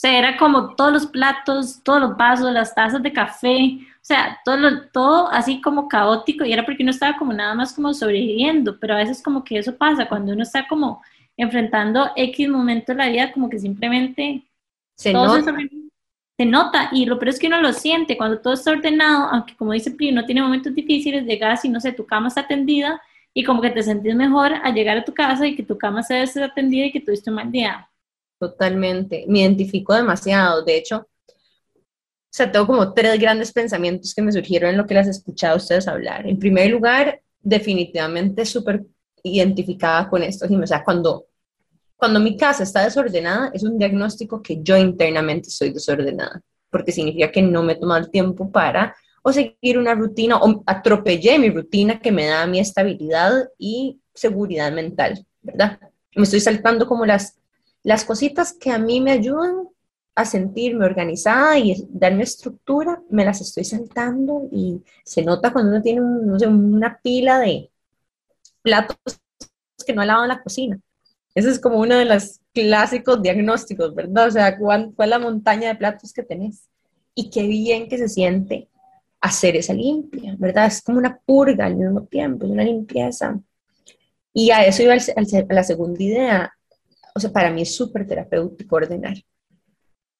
O 0.00 0.02
sea, 0.02 0.18
era 0.18 0.38
como 0.38 0.76
todos 0.76 0.94
los 0.94 1.06
platos, 1.06 1.82
todos 1.82 2.00
los 2.00 2.16
vasos, 2.16 2.50
las 2.50 2.74
tazas 2.74 3.02
de 3.02 3.12
café, 3.12 3.80
o 3.96 4.00
sea, 4.00 4.40
todo, 4.46 4.88
todo 4.90 5.30
así 5.30 5.60
como 5.60 5.88
caótico 5.88 6.42
y 6.42 6.54
era 6.54 6.64
porque 6.64 6.82
uno 6.82 6.90
estaba 6.90 7.18
como 7.18 7.34
nada 7.34 7.52
más 7.52 7.74
como 7.74 7.92
sobreviviendo, 7.92 8.80
pero 8.80 8.94
a 8.94 8.96
veces 8.96 9.22
como 9.22 9.44
que 9.44 9.58
eso 9.58 9.76
pasa, 9.76 10.08
cuando 10.08 10.32
uno 10.32 10.42
está 10.42 10.66
como 10.66 11.02
enfrentando 11.36 12.12
X 12.16 12.48
momento 12.48 12.92
de 12.92 12.98
la 12.98 13.10
vida, 13.10 13.30
como 13.30 13.50
que 13.50 13.58
simplemente 13.58 14.42
se 14.96 15.12
nota. 15.12 15.54
Se, 16.38 16.46
nota 16.46 16.88
y 16.92 17.04
lo 17.04 17.18
peor 17.18 17.28
es 17.28 17.38
que 17.38 17.48
uno 17.48 17.60
lo 17.60 17.74
siente, 17.74 18.16
cuando 18.16 18.38
todo 18.38 18.54
está 18.54 18.70
ordenado, 18.70 19.28
aunque 19.30 19.54
como 19.54 19.72
dice 19.72 19.90
Pri, 19.90 20.12
no 20.12 20.24
tiene 20.24 20.40
momentos 20.40 20.74
difíciles, 20.74 21.26
llegas 21.26 21.62
y 21.66 21.68
no 21.68 21.78
sé, 21.78 21.92
tu 21.92 22.06
cama 22.06 22.28
está 22.28 22.40
atendida 22.40 23.02
y 23.34 23.44
como 23.44 23.60
que 23.60 23.68
te 23.68 23.82
sentís 23.82 24.14
mejor 24.14 24.54
al 24.54 24.72
llegar 24.72 24.96
a 24.96 25.04
tu 25.04 25.12
casa 25.12 25.46
y 25.46 25.54
que 25.54 25.62
tu 25.62 25.76
cama 25.76 26.02
se 26.02 26.22
atendida 26.42 26.86
y 26.86 26.92
que 26.92 27.00
tuviste 27.00 27.28
un 27.28 27.36
mal 27.36 27.52
día. 27.52 27.89
Totalmente, 28.40 29.26
me 29.28 29.40
identifico 29.40 29.94
demasiado, 29.94 30.64
de 30.64 30.78
hecho, 30.78 30.96
o 30.96 32.32
sea, 32.32 32.50
tengo 32.50 32.66
como 32.66 32.94
tres 32.94 33.20
grandes 33.20 33.52
pensamientos 33.52 34.14
que 34.14 34.22
me 34.22 34.32
surgieron 34.32 34.70
en 34.70 34.78
lo 34.78 34.86
que 34.86 34.94
las 34.94 35.06
he 35.08 35.10
escuchado 35.10 35.54
a 35.54 35.56
ustedes 35.58 35.86
hablar. 35.86 36.26
En 36.26 36.38
primer 36.38 36.70
lugar, 36.70 37.20
definitivamente 37.42 38.46
súper 38.46 38.86
identificada 39.22 40.08
con 40.08 40.22
esto, 40.22 40.46
o 40.46 40.66
sea, 40.66 40.82
cuando, 40.82 41.26
cuando 41.96 42.18
mi 42.18 42.34
casa 42.38 42.62
está 42.62 42.82
desordenada, 42.82 43.50
es 43.52 43.62
un 43.62 43.76
diagnóstico 43.76 44.42
que 44.42 44.62
yo 44.62 44.78
internamente 44.78 45.50
soy 45.50 45.70
desordenada, 45.74 46.40
porque 46.70 46.92
significa 46.92 47.30
que 47.30 47.42
no 47.42 47.62
me 47.62 47.74
he 47.74 47.76
tomado 47.76 48.00
el 48.00 48.10
tiempo 48.10 48.50
para 48.50 48.96
o 49.20 49.34
seguir 49.34 49.76
una 49.76 49.94
rutina 49.94 50.38
o 50.38 50.62
atropellé 50.64 51.38
mi 51.38 51.50
rutina 51.50 52.00
que 52.00 52.10
me 52.10 52.24
da 52.24 52.46
mi 52.46 52.58
estabilidad 52.58 53.50
y 53.58 54.00
seguridad 54.14 54.72
mental, 54.72 55.26
¿verdad? 55.42 55.78
Me 56.14 56.22
estoy 56.22 56.40
saltando 56.40 56.86
como 56.86 57.04
las, 57.04 57.39
las 57.82 58.04
cositas 58.04 58.52
que 58.52 58.70
a 58.70 58.78
mí 58.78 59.00
me 59.00 59.12
ayudan 59.12 59.68
a 60.14 60.24
sentirme 60.24 60.84
organizada 60.84 61.58
y 61.58 61.86
darme 61.88 62.24
estructura, 62.24 63.02
me 63.08 63.24
las 63.24 63.40
estoy 63.40 63.64
saltando 63.64 64.48
y 64.52 64.82
se 65.04 65.22
nota 65.22 65.52
cuando 65.52 65.72
uno 65.72 65.82
tiene 65.82 66.00
una 66.02 67.00
pila 67.02 67.38
de 67.38 67.70
platos 68.62 68.96
que 69.86 69.92
no 69.94 70.02
ha 70.02 70.06
lavado 70.06 70.24
en 70.24 70.28
la 70.28 70.42
cocina. 70.42 70.78
Ese 71.34 71.50
es 71.50 71.60
como 71.60 71.78
uno 71.78 71.96
de 71.96 72.04
los 72.04 72.40
clásicos 72.52 73.22
diagnósticos, 73.22 73.94
¿verdad? 73.94 74.28
O 74.28 74.30
sea, 74.30 74.58
¿cuál, 74.58 74.92
es 74.98 75.08
la 75.08 75.18
montaña 75.18 75.68
de 75.68 75.76
platos 75.76 76.12
que 76.12 76.22
tenés? 76.22 76.68
Y 77.14 77.30
qué 77.30 77.44
bien 77.44 77.88
que 77.88 77.98
se 77.98 78.08
siente 78.08 78.68
hacer 79.20 79.56
esa 79.56 79.72
limpia, 79.72 80.34
¿verdad? 80.38 80.66
Es 80.66 80.82
como 80.82 80.98
una 80.98 81.18
purga 81.24 81.66
al 81.66 81.76
mismo 81.76 82.02
tiempo, 82.04 82.46
es 82.46 82.52
una 82.52 82.64
limpieza. 82.64 83.38
Y 84.32 84.50
a 84.50 84.64
eso 84.64 84.82
iba 84.82 84.96
la 85.48 85.64
segunda 85.64 86.02
idea. 86.02 86.52
O 87.14 87.20
sea, 87.20 87.30
para 87.30 87.50
mí 87.50 87.62
es 87.62 87.74
súper 87.74 88.06
terapéutico 88.06 88.76
ordenar 88.76 89.16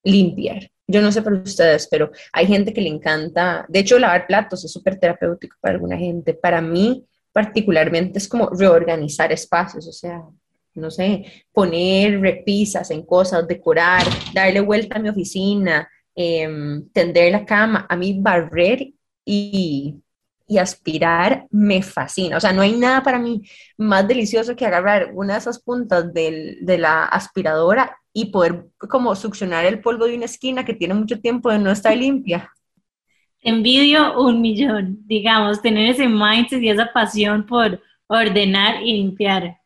limpiar. 0.02 0.70
Yo 0.86 1.00
no 1.02 1.12
sé 1.12 1.22
para 1.22 1.36
ustedes, 1.36 1.88
pero 1.90 2.10
hay 2.32 2.46
gente 2.46 2.72
que 2.72 2.80
le 2.80 2.88
encanta, 2.88 3.64
de 3.68 3.78
hecho, 3.80 3.98
lavar 3.98 4.26
platos 4.26 4.64
es 4.64 4.72
súper 4.72 4.98
terapéutico 4.98 5.56
para 5.60 5.74
alguna 5.74 5.96
gente. 5.96 6.34
Para 6.34 6.60
mí, 6.60 7.06
particularmente, 7.32 8.18
es 8.18 8.28
como 8.28 8.48
reorganizar 8.50 9.30
espacios, 9.32 9.86
o 9.86 9.92
sea, 9.92 10.24
no 10.74 10.90
sé, 10.90 11.24
poner 11.52 12.20
repisas 12.20 12.90
en 12.90 13.04
cosas, 13.04 13.46
decorar, 13.46 14.02
darle 14.34 14.60
vuelta 14.60 14.96
a 14.96 15.00
mi 15.00 15.08
oficina, 15.08 15.88
em, 16.14 16.88
tender 16.90 17.30
la 17.32 17.44
cama. 17.44 17.86
A 17.88 17.96
mí, 17.96 18.18
barrer 18.20 18.92
y, 19.24 19.96
y 20.50 20.58
aspirar 20.58 21.46
me 21.52 21.80
fascina. 21.80 22.36
O 22.36 22.40
sea, 22.40 22.52
no 22.52 22.60
hay 22.60 22.72
nada 22.72 23.04
para 23.04 23.20
mí 23.20 23.42
más 23.78 24.06
delicioso 24.08 24.56
que 24.56 24.66
agarrar 24.66 25.12
una 25.14 25.34
de 25.34 25.38
esas 25.38 25.62
puntas 25.62 26.12
del, 26.12 26.58
de 26.62 26.76
la 26.76 27.04
aspiradora 27.04 27.96
y 28.12 28.32
poder 28.32 28.66
como 28.88 29.14
succionar 29.14 29.64
el 29.64 29.80
polvo 29.80 30.06
de 30.06 30.16
una 30.16 30.24
esquina 30.24 30.64
que 30.64 30.74
tiene 30.74 30.94
mucho 30.94 31.20
tiempo 31.20 31.50
de 31.52 31.60
no 31.60 31.70
estar 31.70 31.96
limpia. 31.96 32.50
Envidio 33.40 34.20
un 34.20 34.40
millón, 34.40 34.98
digamos, 35.06 35.62
tener 35.62 35.88
ese 35.88 36.08
mindset 36.08 36.60
y 36.60 36.68
esa 36.68 36.92
pasión 36.92 37.46
por 37.46 37.80
ordenar 38.08 38.82
y 38.82 38.94
limpiar. 38.94 39.59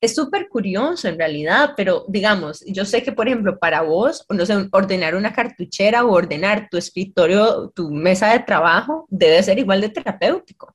Es 0.00 0.14
súper 0.14 0.48
curioso 0.48 1.08
en 1.08 1.18
realidad, 1.18 1.74
pero 1.76 2.04
digamos, 2.08 2.64
yo 2.66 2.84
sé 2.84 3.02
que 3.02 3.12
por 3.12 3.28
ejemplo 3.28 3.58
para 3.58 3.82
vos, 3.82 4.24
no 4.28 4.46
sé, 4.46 4.68
ordenar 4.72 5.14
una 5.14 5.32
cartuchera 5.32 6.04
o 6.04 6.12
ordenar 6.12 6.68
tu 6.70 6.76
escritorio, 6.76 7.70
tu 7.74 7.90
mesa 7.90 8.32
de 8.32 8.40
trabajo, 8.40 9.06
debe 9.08 9.42
ser 9.42 9.58
igual 9.58 9.80
de 9.80 9.88
terapéutico. 9.88 10.74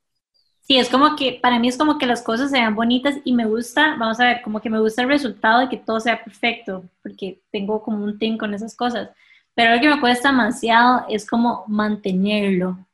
Sí, 0.61 0.77
es 0.77 0.89
como 0.89 1.15
que, 1.15 1.39
para 1.41 1.59
mí 1.59 1.69
es 1.69 1.77
como 1.77 1.97
que 1.97 2.05
las 2.05 2.21
cosas 2.21 2.51
sean 2.51 2.75
bonitas 2.75 3.15
y 3.23 3.31
me 3.33 3.45
gusta, 3.45 3.95
vamos 3.97 4.19
a 4.19 4.25
ver, 4.25 4.41
como 4.41 4.59
que 4.59 4.69
me 4.69 4.81
gusta 4.81 5.01
el 5.01 5.07
resultado 5.07 5.61
de 5.61 5.69
que 5.69 5.77
todo 5.77 6.01
sea 6.01 6.21
perfecto, 6.21 6.83
porque 7.01 7.41
tengo 7.51 7.81
como 7.81 8.03
un 8.03 8.19
team 8.19 8.37
con 8.37 8.53
esas 8.53 8.75
cosas. 8.75 9.09
Pero 9.55 9.73
lo 9.73 9.81
que 9.81 9.87
me 9.87 10.01
cuesta 10.01 10.29
demasiado 10.29 11.05
es 11.09 11.25
como 11.25 11.63
mantenerlo. 11.67 12.85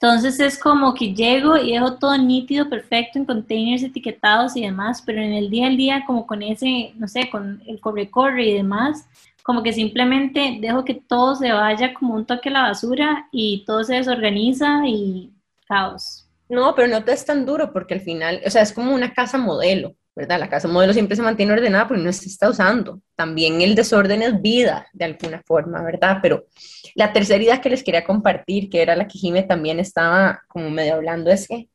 Entonces 0.00 0.38
es 0.38 0.56
como 0.56 0.94
que 0.94 1.12
llego 1.12 1.56
y 1.56 1.72
dejo 1.72 1.94
todo 1.94 2.16
nítido, 2.16 2.70
perfecto, 2.70 3.18
en 3.18 3.24
containers 3.24 3.82
etiquetados 3.82 4.56
y 4.56 4.62
demás, 4.62 5.02
pero 5.04 5.20
en 5.20 5.32
el 5.32 5.50
día 5.50 5.66
al 5.66 5.76
día, 5.76 6.04
como 6.06 6.24
con 6.24 6.40
ese, 6.40 6.92
no 6.94 7.08
sé, 7.08 7.28
con 7.30 7.60
el 7.66 7.80
corre-corre 7.80 8.46
y 8.46 8.54
demás, 8.54 9.08
como 9.42 9.62
que 9.64 9.72
simplemente 9.72 10.58
dejo 10.60 10.84
que 10.84 10.94
todo 10.94 11.34
se 11.34 11.50
vaya 11.50 11.94
como 11.94 12.14
un 12.14 12.24
toque 12.26 12.48
a 12.48 12.52
la 12.52 12.62
basura 12.62 13.28
y 13.32 13.64
todo 13.66 13.82
se 13.82 13.96
desorganiza 13.96 14.86
y 14.86 15.32
caos. 15.66 16.28
No, 16.48 16.74
pero 16.76 16.86
no 16.86 17.02
te 17.02 17.12
es 17.12 17.24
tan 17.24 17.44
duro 17.44 17.72
porque 17.72 17.94
al 17.94 18.00
final, 18.00 18.40
o 18.46 18.50
sea, 18.50 18.62
es 18.62 18.72
como 18.72 18.94
una 18.94 19.12
casa 19.12 19.36
modelo, 19.36 19.96
¿verdad? 20.18 20.40
La 20.40 20.50
casa 20.50 20.66
modelo 20.66 20.92
siempre 20.92 21.14
se 21.14 21.22
mantiene 21.22 21.52
ordenada 21.52 21.86
porque 21.86 22.02
no 22.02 22.12
se 22.12 22.26
está 22.26 22.50
usando. 22.50 23.00
También 23.14 23.60
el 23.60 23.76
desorden 23.76 24.20
es 24.22 24.42
vida, 24.42 24.88
de 24.92 25.04
alguna 25.04 25.40
forma, 25.46 25.80
¿verdad? 25.80 26.18
Pero 26.20 26.46
la 26.96 27.12
tercera 27.12 27.40
idea 27.40 27.60
que 27.60 27.70
les 27.70 27.84
quería 27.84 28.04
compartir, 28.04 28.68
que 28.68 28.82
era 28.82 28.96
la 28.96 29.06
que 29.06 29.16
Jime 29.16 29.44
también 29.44 29.78
estaba 29.78 30.42
como 30.48 30.70
medio 30.70 30.96
hablando, 30.96 31.30
es 31.30 31.46
que 31.46 31.68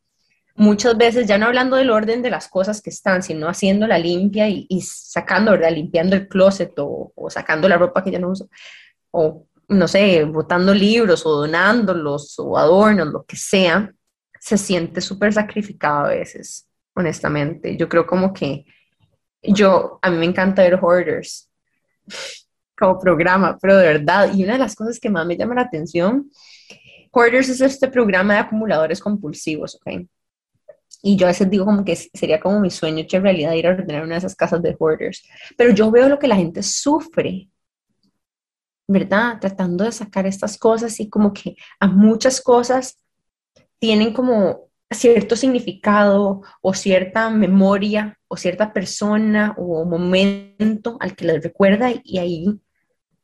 muchas 0.56 0.98
veces, 0.98 1.26
ya 1.26 1.38
no 1.38 1.46
hablando 1.46 1.78
del 1.78 1.90
orden 1.90 2.22
de 2.22 2.30
las 2.32 2.50
cosas 2.50 2.82
que 2.82 2.90
están, 2.90 3.24
sino 3.24 3.48
haciendo 3.48 3.88
la 3.88 3.98
limpia 3.98 4.50
y, 4.50 4.68
sacando, 4.82 5.52
¿verdad? 5.52 5.72
Limpiando 5.72 6.18
el 6.18 6.28
closet 6.28 6.74
o, 6.80 7.14
o 7.16 7.30
sacando 7.30 7.70
la 7.70 7.78
ropa 7.78 8.04
que 8.04 8.12
ya 8.12 8.20
no 8.20 8.32
uso, 8.32 8.50
o 9.12 9.46
no 9.70 9.88
sé, 9.88 10.26
botando 10.26 10.74
libros 10.74 11.26
o 11.26 11.32
donándolos 11.32 12.38
o 12.40 12.58
adornos, 12.58 13.08
lo 13.08 13.24
que 13.24 13.38
sea 13.38 13.90
se 14.38 14.58
siente 14.58 15.00
súper 15.00 15.32
sacrificado 15.32 16.08
a 16.08 16.10
veces, 16.10 16.68
honestamente. 16.96 17.76
Yo 17.78 17.90
creo 17.90 18.06
como 18.06 18.34
que 18.34 18.66
yo, 19.42 20.00
a 20.02 20.10
mí 20.10 20.18
me 20.18 20.26
encanta 20.26 20.64
ver 20.64 20.80
Hoarders 20.82 21.50
como 22.78 23.00
programa, 23.00 23.58
pero 23.62 23.78
de 23.78 23.86
verdad, 23.86 24.34
y 24.34 24.44
una 24.44 24.54
de 24.54 24.60
las 24.60 24.76
cosas 24.76 25.00
que 25.00 25.10
más 25.10 25.26
me 25.26 25.38
llama 25.38 25.56
la 25.56 25.62
atención, 25.62 26.30
Hoarders 27.12 27.50
es 27.50 27.62
este 27.62 27.88
programa 27.88 28.34
de 28.34 28.40
acumuladores 28.40 29.00
compulsivos, 29.00 29.76
¿ok? 29.76 30.08
Y 31.06 31.18
yo 31.18 31.28
a 31.28 31.30
veces 31.30 31.50
digo 31.50 31.66
como 31.66 31.84
que 31.84 31.96
sería 31.96 32.40
como 32.40 32.62
mi 32.62 32.72
sueño 32.72 33.06
que 33.08 33.18
en 33.18 33.24
realidad 33.24 33.52
ir 33.54 33.68
a 33.68 33.72
ordenar 33.72 34.04
una 34.04 34.16
de 34.16 34.20
esas 34.20 34.36
casas 34.36 34.62
de 34.62 34.76
hoarders. 34.80 35.22
Pero 35.58 35.74
yo 35.74 35.92
veo 35.92 36.08
lo 36.08 36.18
que 36.18 36.30
la 36.30 36.38
gente 36.38 36.64
sufre, 36.64 37.50
¿verdad? 38.88 39.38
Tratando 39.42 39.84
de 39.84 39.92
sacar 39.92 40.26
estas 40.26 40.58
cosas 40.58 40.98
y 41.02 41.10
como 41.10 41.34
que 41.34 41.58
a 41.82 41.88
muchas 41.88 42.40
cosas 42.40 42.98
tienen 43.80 44.14
como 44.14 44.70
cierto 44.94 45.36
significado 45.36 46.42
o 46.62 46.74
cierta 46.74 47.30
memoria 47.30 48.18
o 48.28 48.38
cierta 48.38 48.74
persona 48.74 49.54
o 49.58 49.86
momento 49.86 50.98
al 51.00 51.16
que 51.16 51.26
les 51.26 51.44
recuerda 51.44 51.92
y 52.04 52.18
ahí, 52.18 52.46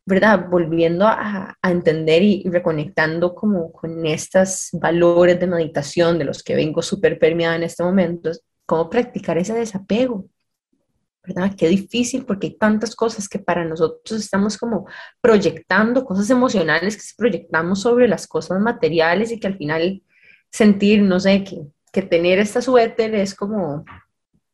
¿verdad? 0.06 0.48
Volviendo 0.50 1.06
a, 1.08 1.58
entender 1.64 2.24
y, 2.24 2.44
reconectando 2.50 3.36
como 3.36 3.72
con 3.72 4.06
estos 4.06 4.70
valores 4.74 5.40
de 5.40 5.48
meditación 5.48 6.18
de 6.18 6.26
los 6.26 6.44
que 6.44 6.56
vengo 6.56 6.82
súper 6.82 7.20
permeada 7.20 7.56
en 7.56 7.64
este 7.64 7.84
momento, 7.84 8.32
cómo 8.66 8.90
practicar 8.90 9.38
ese 9.38 9.54
desapego, 9.54 10.28
¿verdad? 11.24 11.54
Qué 11.58 11.68
difícil 11.68 12.26
porque 12.26 12.48
hay 12.48 12.58
tantas 12.58 12.96
cosas 12.96 13.28
que 13.28 13.40
para 13.40 13.66
nosotros 13.66 14.20
estamos 14.20 14.58
como 14.58 14.88
proyectando, 15.22 16.06
cosas 16.06 16.30
emocionales 16.30 16.96
que 16.98 17.04
proyectamos 17.18 17.82
sobre 17.82 18.08
las 18.08 18.28
cosas 18.28 18.60
materiales 18.62 19.32
y 19.32 19.40
que 19.40 19.48
al 19.48 19.58
final 19.58 20.04
sentir, 20.52 21.02
no 21.02 21.20
sé, 21.20 21.44
que, 21.44 21.62
que 21.92 22.02
tener 22.02 22.40
esta 22.40 22.62
suéter 22.62 23.16
es 23.16 23.36
como, 23.36 23.86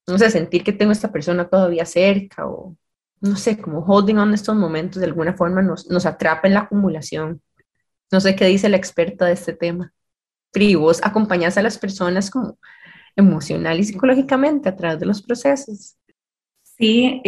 no 0.07 0.17
sé, 0.17 0.29
sentir 0.29 0.63
que 0.63 0.73
tengo 0.73 0.91
esta 0.91 1.11
persona 1.11 1.47
todavía 1.47 1.85
cerca 1.85 2.47
o, 2.47 2.75
no 3.21 3.35
sé, 3.35 3.57
como 3.57 3.79
holding 3.79 4.17
on 4.17 4.33
estos 4.33 4.55
momentos 4.55 4.99
de 4.99 5.07
alguna 5.07 5.33
forma 5.33 5.61
nos, 5.61 5.89
nos 5.89 6.05
atrapa 6.05 6.47
en 6.47 6.53
la 6.53 6.61
acumulación. 6.61 7.41
No 8.11 8.19
sé 8.21 8.35
qué 8.35 8.45
dice 8.45 8.69
la 8.69 8.77
experta 8.77 9.25
de 9.25 9.33
este 9.33 9.53
tema. 9.53 9.93
Pero 10.51 10.81
vos 10.81 11.01
acompañás 11.03 11.57
a 11.57 11.61
las 11.61 11.77
personas 11.77 12.29
como 12.29 12.57
emocional 13.15 13.79
y 13.79 13.83
psicológicamente 13.83 14.69
a 14.69 14.75
través 14.75 14.99
de 14.99 15.05
los 15.05 15.21
procesos. 15.21 15.97
Sí, 16.77 17.21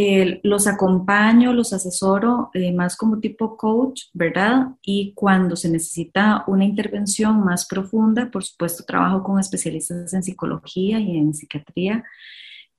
los 0.44 0.68
acompaño, 0.68 1.54
los 1.54 1.72
asesoro 1.72 2.50
eh, 2.54 2.74
más 2.74 2.98
como 2.98 3.20
tipo 3.20 3.56
coach, 3.56 4.04
¿verdad? 4.14 4.68
Y 4.82 5.14
cuando 5.14 5.56
se 5.56 5.70
necesita 5.70 6.44
una 6.48 6.66
intervención 6.66 7.40
más 7.46 7.66
profunda, 7.66 8.30
por 8.30 8.44
supuesto, 8.44 8.84
trabajo 8.84 9.24
con 9.24 9.40
especialistas 9.40 10.14
en 10.14 10.24
psicología 10.24 11.00
y 11.00 11.18
en 11.18 11.34
psiquiatría 11.34 12.04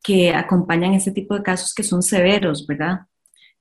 que 0.02 0.34
acompañan 0.34 0.92
este 0.92 1.12
tipo 1.12 1.34
de 1.34 1.42
casos 1.42 1.72
que 1.72 1.82
son 1.82 2.02
severos, 2.02 2.66
¿verdad? 2.66 3.08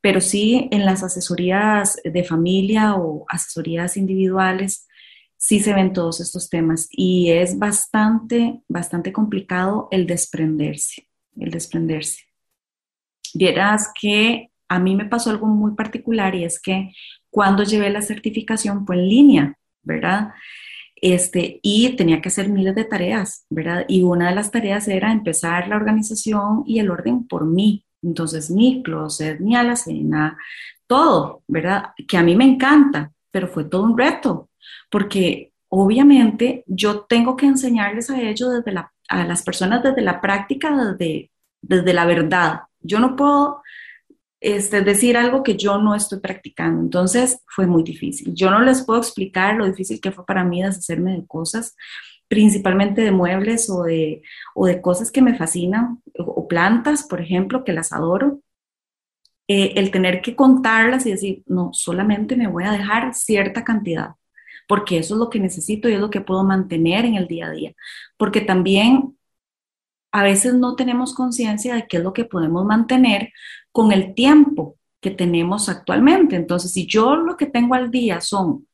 pero 0.02 0.22
sí 0.22 0.68
en 0.72 0.86
las 0.86 1.04
asesorías 1.04 1.98
de 2.04 2.24
familia 2.24 2.96
o 2.96 3.26
asesorías 3.28 3.98
individuales, 3.98 4.88
sí 5.38 5.60
se 5.60 5.74
ven 5.74 5.94
todos 5.94 6.20
estos 6.20 6.50
temas 6.50 6.88
y 6.92 7.32
es 7.32 7.58
bastante, 7.58 8.62
bastante 8.68 9.12
complicado 9.12 9.88
el 9.92 10.08
desprenderse, 10.08 11.08
el 11.38 11.52
desprenderse. 11.52 12.27
Vieras 13.34 13.92
que 14.00 14.50
a 14.70 14.80
mí 14.80 14.96
me 14.96 15.06
pasó 15.06 15.30
algo 15.30 15.48
muy 15.48 15.74
particular 15.76 16.36
y 16.36 16.44
es 16.44 16.60
que 16.60 16.92
cuando 17.30 17.64
llevé 17.64 17.90
la 17.90 18.02
certificación 18.02 18.86
fue 18.86 18.98
en 18.98 19.08
línea, 19.08 19.58
¿verdad? 19.84 20.34
Este, 20.96 21.60
y 21.62 21.96
tenía 21.96 22.22
que 22.22 22.30
hacer 22.30 22.50
miles 22.50 22.74
de 22.76 22.86
tareas, 22.86 23.46
¿verdad? 23.50 23.86
Y 23.88 24.02
una 24.02 24.30
de 24.30 24.36
las 24.36 24.52
tareas 24.52 24.88
era 24.88 25.12
empezar 25.12 25.68
la 25.68 25.76
organización 25.76 26.64
y 26.66 26.80
el 26.80 26.90
orden 26.90 27.28
por 27.28 27.46
mí. 27.46 27.86
Entonces, 28.02 28.50
mi 28.50 28.82
closet, 28.84 29.40
mi 29.40 29.56
alacena, 29.56 30.38
todo, 30.88 31.44
¿verdad? 31.48 31.92
Que 32.08 32.18
a 32.18 32.24
mí 32.24 32.36
me 32.36 32.46
encanta, 32.46 33.12
pero 33.32 33.48
fue 33.48 33.66
todo 33.66 33.84
un 33.84 33.98
reto, 33.98 34.50
porque 34.90 35.52
obviamente 35.70 36.64
yo 36.66 37.02
tengo 37.02 37.36
que 37.36 37.46
enseñarles 37.46 38.10
a 38.10 38.20
ellos 38.22 38.52
desde 38.54 38.72
la, 38.72 38.92
a 39.10 39.26
las 39.26 39.44
personas 39.44 39.84
desde 39.84 40.02
la 40.02 40.22
práctica, 40.22 40.76
desde, 40.76 41.32
desde 41.62 41.94
la 41.94 42.06
verdad. 42.06 42.62
Yo 42.82 43.00
no 43.00 43.16
puedo 43.16 43.62
este, 44.40 44.82
decir 44.82 45.18
algo 45.18 45.44
que 45.44 45.58
yo 45.58 45.78
no 45.80 45.96
estoy 45.96 46.20
practicando. 46.20 46.82
Entonces 46.82 47.42
fue 47.48 47.66
muy 47.66 47.84
difícil. 47.84 48.34
Yo 48.34 48.52
no 48.52 48.62
les 48.62 48.84
puedo 48.84 49.00
explicar 49.00 49.56
lo 49.56 49.66
difícil 49.66 50.00
que 50.00 50.12
fue 50.12 50.26
para 50.26 50.44
mí 50.44 50.62
deshacerme 50.62 51.14
de 51.14 51.26
cosas, 51.26 51.76
principalmente 52.28 53.02
de 53.02 53.12
muebles 53.12 53.70
o 53.70 53.84
de, 53.84 54.22
o 54.54 54.68
de 54.68 54.82
cosas 54.82 55.12
que 55.12 55.22
me 55.22 55.36
fascinan, 55.36 56.02
o, 56.20 56.48
plantas, 56.48 57.04
por 57.04 57.22
ejemplo, 57.22 57.64
que 57.64 57.74
las 57.74 57.92
adoro. 57.94 58.42
Eh, 59.50 59.74
el 59.78 59.92
tener 59.92 60.22
que 60.22 60.36
contarlas 60.36 61.06
y 61.06 61.12
decir, 61.12 61.44
no, 61.48 61.70
solamente 61.74 62.36
me 62.36 62.48
voy 62.48 62.66
a 62.66 62.72
dejar 62.72 63.14
cierta 63.14 63.64
cantidad, 63.64 64.16
porque 64.68 64.98
eso 64.98 65.14
es 65.14 65.20
lo 65.20 65.30
que 65.30 65.40
necesito 65.40 65.88
y 65.88 65.94
es 65.94 66.02
lo 66.02 66.10
que 66.10 66.20
puedo 66.20 66.44
mantener 66.44 67.06
en 67.06 67.16
el 67.16 67.28
día 67.28 67.48
a 67.48 67.52
día. 67.52 67.74
Porque 68.18 68.42
también 68.42 69.17
a 70.12 70.24
veces 70.24 70.54
no 70.54 70.76
tenemos 70.76 71.14
conciencia 71.14 71.76
de 71.76 71.88
qué 71.88 71.98
es 71.98 72.04
lo 72.04 72.14
que 72.14 72.26
podemos 72.26 72.66
mantener 72.66 73.32
con 73.72 73.92
el 73.92 74.14
tiempo 74.14 74.78
que 75.02 75.12
tenemos 75.12 75.70
actualmente. 75.70 76.36
Entonces, 76.36 76.72
si 76.72 76.88
yo 76.88 77.16
lo 77.16 77.38
que 77.38 77.46
tengo 77.46 77.76
al 77.76 77.92
día 77.92 78.22
son 78.22 78.68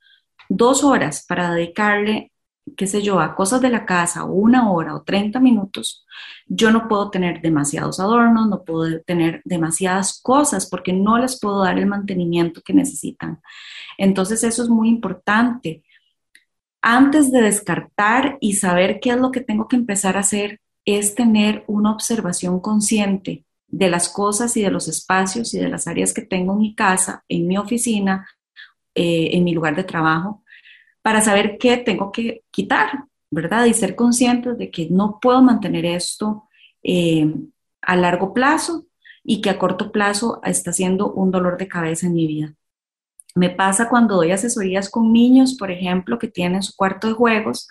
dos 0.50 0.84
horas 0.84 1.26
para 1.28 1.54
dedicarle, 1.54 2.32
qué 2.78 2.88
sé 2.88 3.02
yo, 3.02 3.20
a 3.20 3.36
cosas 3.36 3.62
de 3.62 3.70
la 3.70 3.86
casa, 3.86 4.24
una 4.24 4.72
hora 4.72 4.96
o 4.96 5.04
30 5.04 5.40
minutos, 5.40 6.06
yo 6.48 6.72
no 6.72 6.88
puedo 6.88 7.10
tener 7.10 7.42
demasiados 7.42 8.00
adornos, 8.00 8.48
no 8.48 8.64
puedo 8.64 9.02
tener 9.02 9.42
demasiadas 9.44 10.22
cosas 10.22 10.70
porque 10.70 10.94
no 10.94 11.18
les 11.18 11.40
puedo 11.40 11.64
dar 11.64 11.78
el 11.78 11.88
mantenimiento 11.88 12.62
que 12.62 12.74
necesitan. 12.74 13.42
Entonces, 13.98 14.44
eso 14.44 14.64
es 14.64 14.70
muy 14.70 14.90
importante. 14.90 15.84
Antes 16.82 17.32
de 17.32 17.42
descartar 17.42 18.38
y 18.42 18.54
saber 18.54 19.00
qué 19.02 19.12
es 19.12 19.18
lo 19.18 19.32
que 19.32 19.42
tengo 19.42 19.68
que 19.68 19.76
empezar 19.76 20.18
a 20.18 20.22
hacer, 20.22 20.60
es 20.86 21.16
tener 21.16 21.64
una 21.68 21.92
observación 21.92 22.60
consciente 22.60 23.46
de 23.68 23.90
las 23.90 24.10
cosas 24.10 24.56
y 24.58 24.62
de 24.62 24.70
los 24.70 24.88
espacios 24.88 25.54
y 25.54 25.60
de 25.60 25.70
las 25.70 25.88
áreas 25.88 26.14
que 26.14 26.22
tengo 26.22 26.54
en 26.54 26.60
mi 26.60 26.76
casa, 26.76 27.24
en 27.28 27.48
mi 27.48 27.58
oficina, 27.58 28.28
eh, 28.94 29.30
en 29.32 29.44
mi 29.44 29.54
lugar 29.54 29.76
de 29.76 29.84
trabajo, 29.84 30.44
para 31.02 31.22
saber 31.22 31.58
qué 31.58 31.78
tengo 31.78 32.12
que 32.12 32.44
quitar, 32.52 33.06
¿verdad? 33.32 33.66
Y 33.66 33.74
ser 33.74 33.96
conscientes 33.96 34.58
de 34.58 34.70
que 34.70 34.88
no 34.90 35.20
puedo 35.20 35.42
mantener 35.42 35.86
esto 35.86 36.48
eh, 36.84 37.34
a 37.82 37.96
largo 37.96 38.34
plazo 38.34 38.86
y 39.24 39.42
que 39.42 39.50
a 39.50 39.58
corto 39.58 39.92
plazo 39.92 40.40
está 40.44 40.72
siendo 40.72 41.12
un 41.12 41.32
dolor 41.32 41.58
de 41.58 41.68
cabeza 41.68 42.08
en 42.08 42.14
mi 42.14 42.28
vida. 42.28 42.54
Me 43.36 43.50
pasa 43.50 43.90
cuando 43.90 44.18
doy 44.18 44.32
asesorías 44.32 44.90
con 44.90 45.12
niños, 45.12 45.56
por 45.56 45.72
ejemplo, 45.72 46.20
que 46.20 46.28
tienen 46.28 46.62
su 46.62 46.76
cuarto 46.76 47.08
de 47.08 47.14
juegos, 47.14 47.68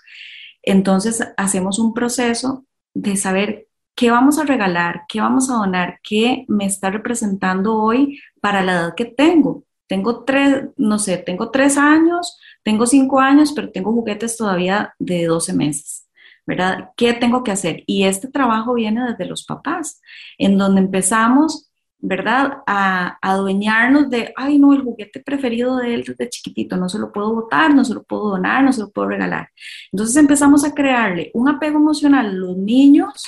entonces 0.62 1.22
hacemos 1.36 1.78
un 1.78 1.94
proceso 1.94 2.64
de 2.94 3.16
saber 3.16 3.68
qué 3.94 4.10
vamos 4.10 4.38
a 4.38 4.44
regalar, 4.44 5.02
qué 5.08 5.20
vamos 5.20 5.50
a 5.50 5.54
donar, 5.54 6.00
qué 6.02 6.44
me 6.48 6.66
está 6.66 6.90
representando 6.90 7.76
hoy 7.76 8.20
para 8.40 8.62
la 8.62 8.72
edad 8.72 8.94
que 8.94 9.04
tengo. 9.04 9.64
Tengo 9.86 10.24
tres, 10.24 10.70
no 10.76 10.98
sé, 10.98 11.18
tengo 11.18 11.50
tres 11.50 11.76
años, 11.76 12.38
tengo 12.62 12.86
cinco 12.86 13.20
años, 13.20 13.52
pero 13.52 13.70
tengo 13.70 13.92
juguetes 13.92 14.36
todavía 14.36 14.94
de 14.98 15.26
12 15.26 15.52
meses, 15.52 16.08
¿verdad? 16.46 16.90
¿Qué 16.96 17.12
tengo 17.12 17.44
que 17.44 17.50
hacer? 17.50 17.84
Y 17.86 18.04
este 18.04 18.28
trabajo 18.28 18.74
viene 18.74 19.04
desde 19.10 19.26
los 19.26 19.44
papás, 19.44 20.00
en 20.38 20.56
donde 20.56 20.80
empezamos, 20.80 21.71
¿verdad? 22.02 22.58
A, 22.66 23.16
adueñarnos 23.22 24.10
de, 24.10 24.34
ay, 24.36 24.58
no, 24.58 24.74
el 24.74 24.82
juguete 24.82 25.20
preferido 25.20 25.76
de 25.76 25.94
él 25.94 26.04
desde 26.04 26.28
chiquitito, 26.28 26.76
no 26.76 26.88
se 26.88 26.98
lo 26.98 27.12
puedo 27.12 27.32
botar, 27.32 27.72
no 27.74 27.84
se 27.84 27.94
lo 27.94 28.02
puedo 28.02 28.30
donar, 28.30 28.64
no 28.64 28.72
se 28.72 28.80
lo 28.82 28.90
puedo 28.90 29.08
regalar. 29.08 29.48
Entonces 29.92 30.16
empezamos 30.16 30.64
a 30.64 30.74
crearle 30.74 31.30
un 31.32 31.48
apego 31.48 31.78
emocional 31.78 32.26
a 32.26 32.32
los 32.32 32.56
niños 32.56 33.24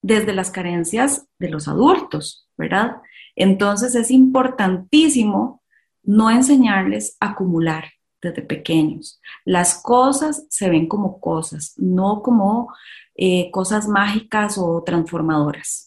desde 0.00 0.32
las 0.32 0.50
carencias 0.50 1.26
de 1.38 1.50
los 1.50 1.66
adultos, 1.66 2.48
¿verdad? 2.56 2.98
Entonces 3.34 3.96
es 3.96 4.10
importantísimo 4.12 5.62
no 6.04 6.30
enseñarles 6.30 7.16
a 7.18 7.30
acumular 7.30 7.84
desde 8.22 8.42
pequeños. 8.42 9.20
Las 9.44 9.82
cosas 9.82 10.46
se 10.50 10.70
ven 10.70 10.86
como 10.86 11.18
cosas, 11.18 11.74
no 11.78 12.22
como 12.22 12.72
eh, 13.16 13.50
cosas 13.50 13.88
mágicas 13.88 14.56
o 14.56 14.82
transformadoras. 14.84 15.83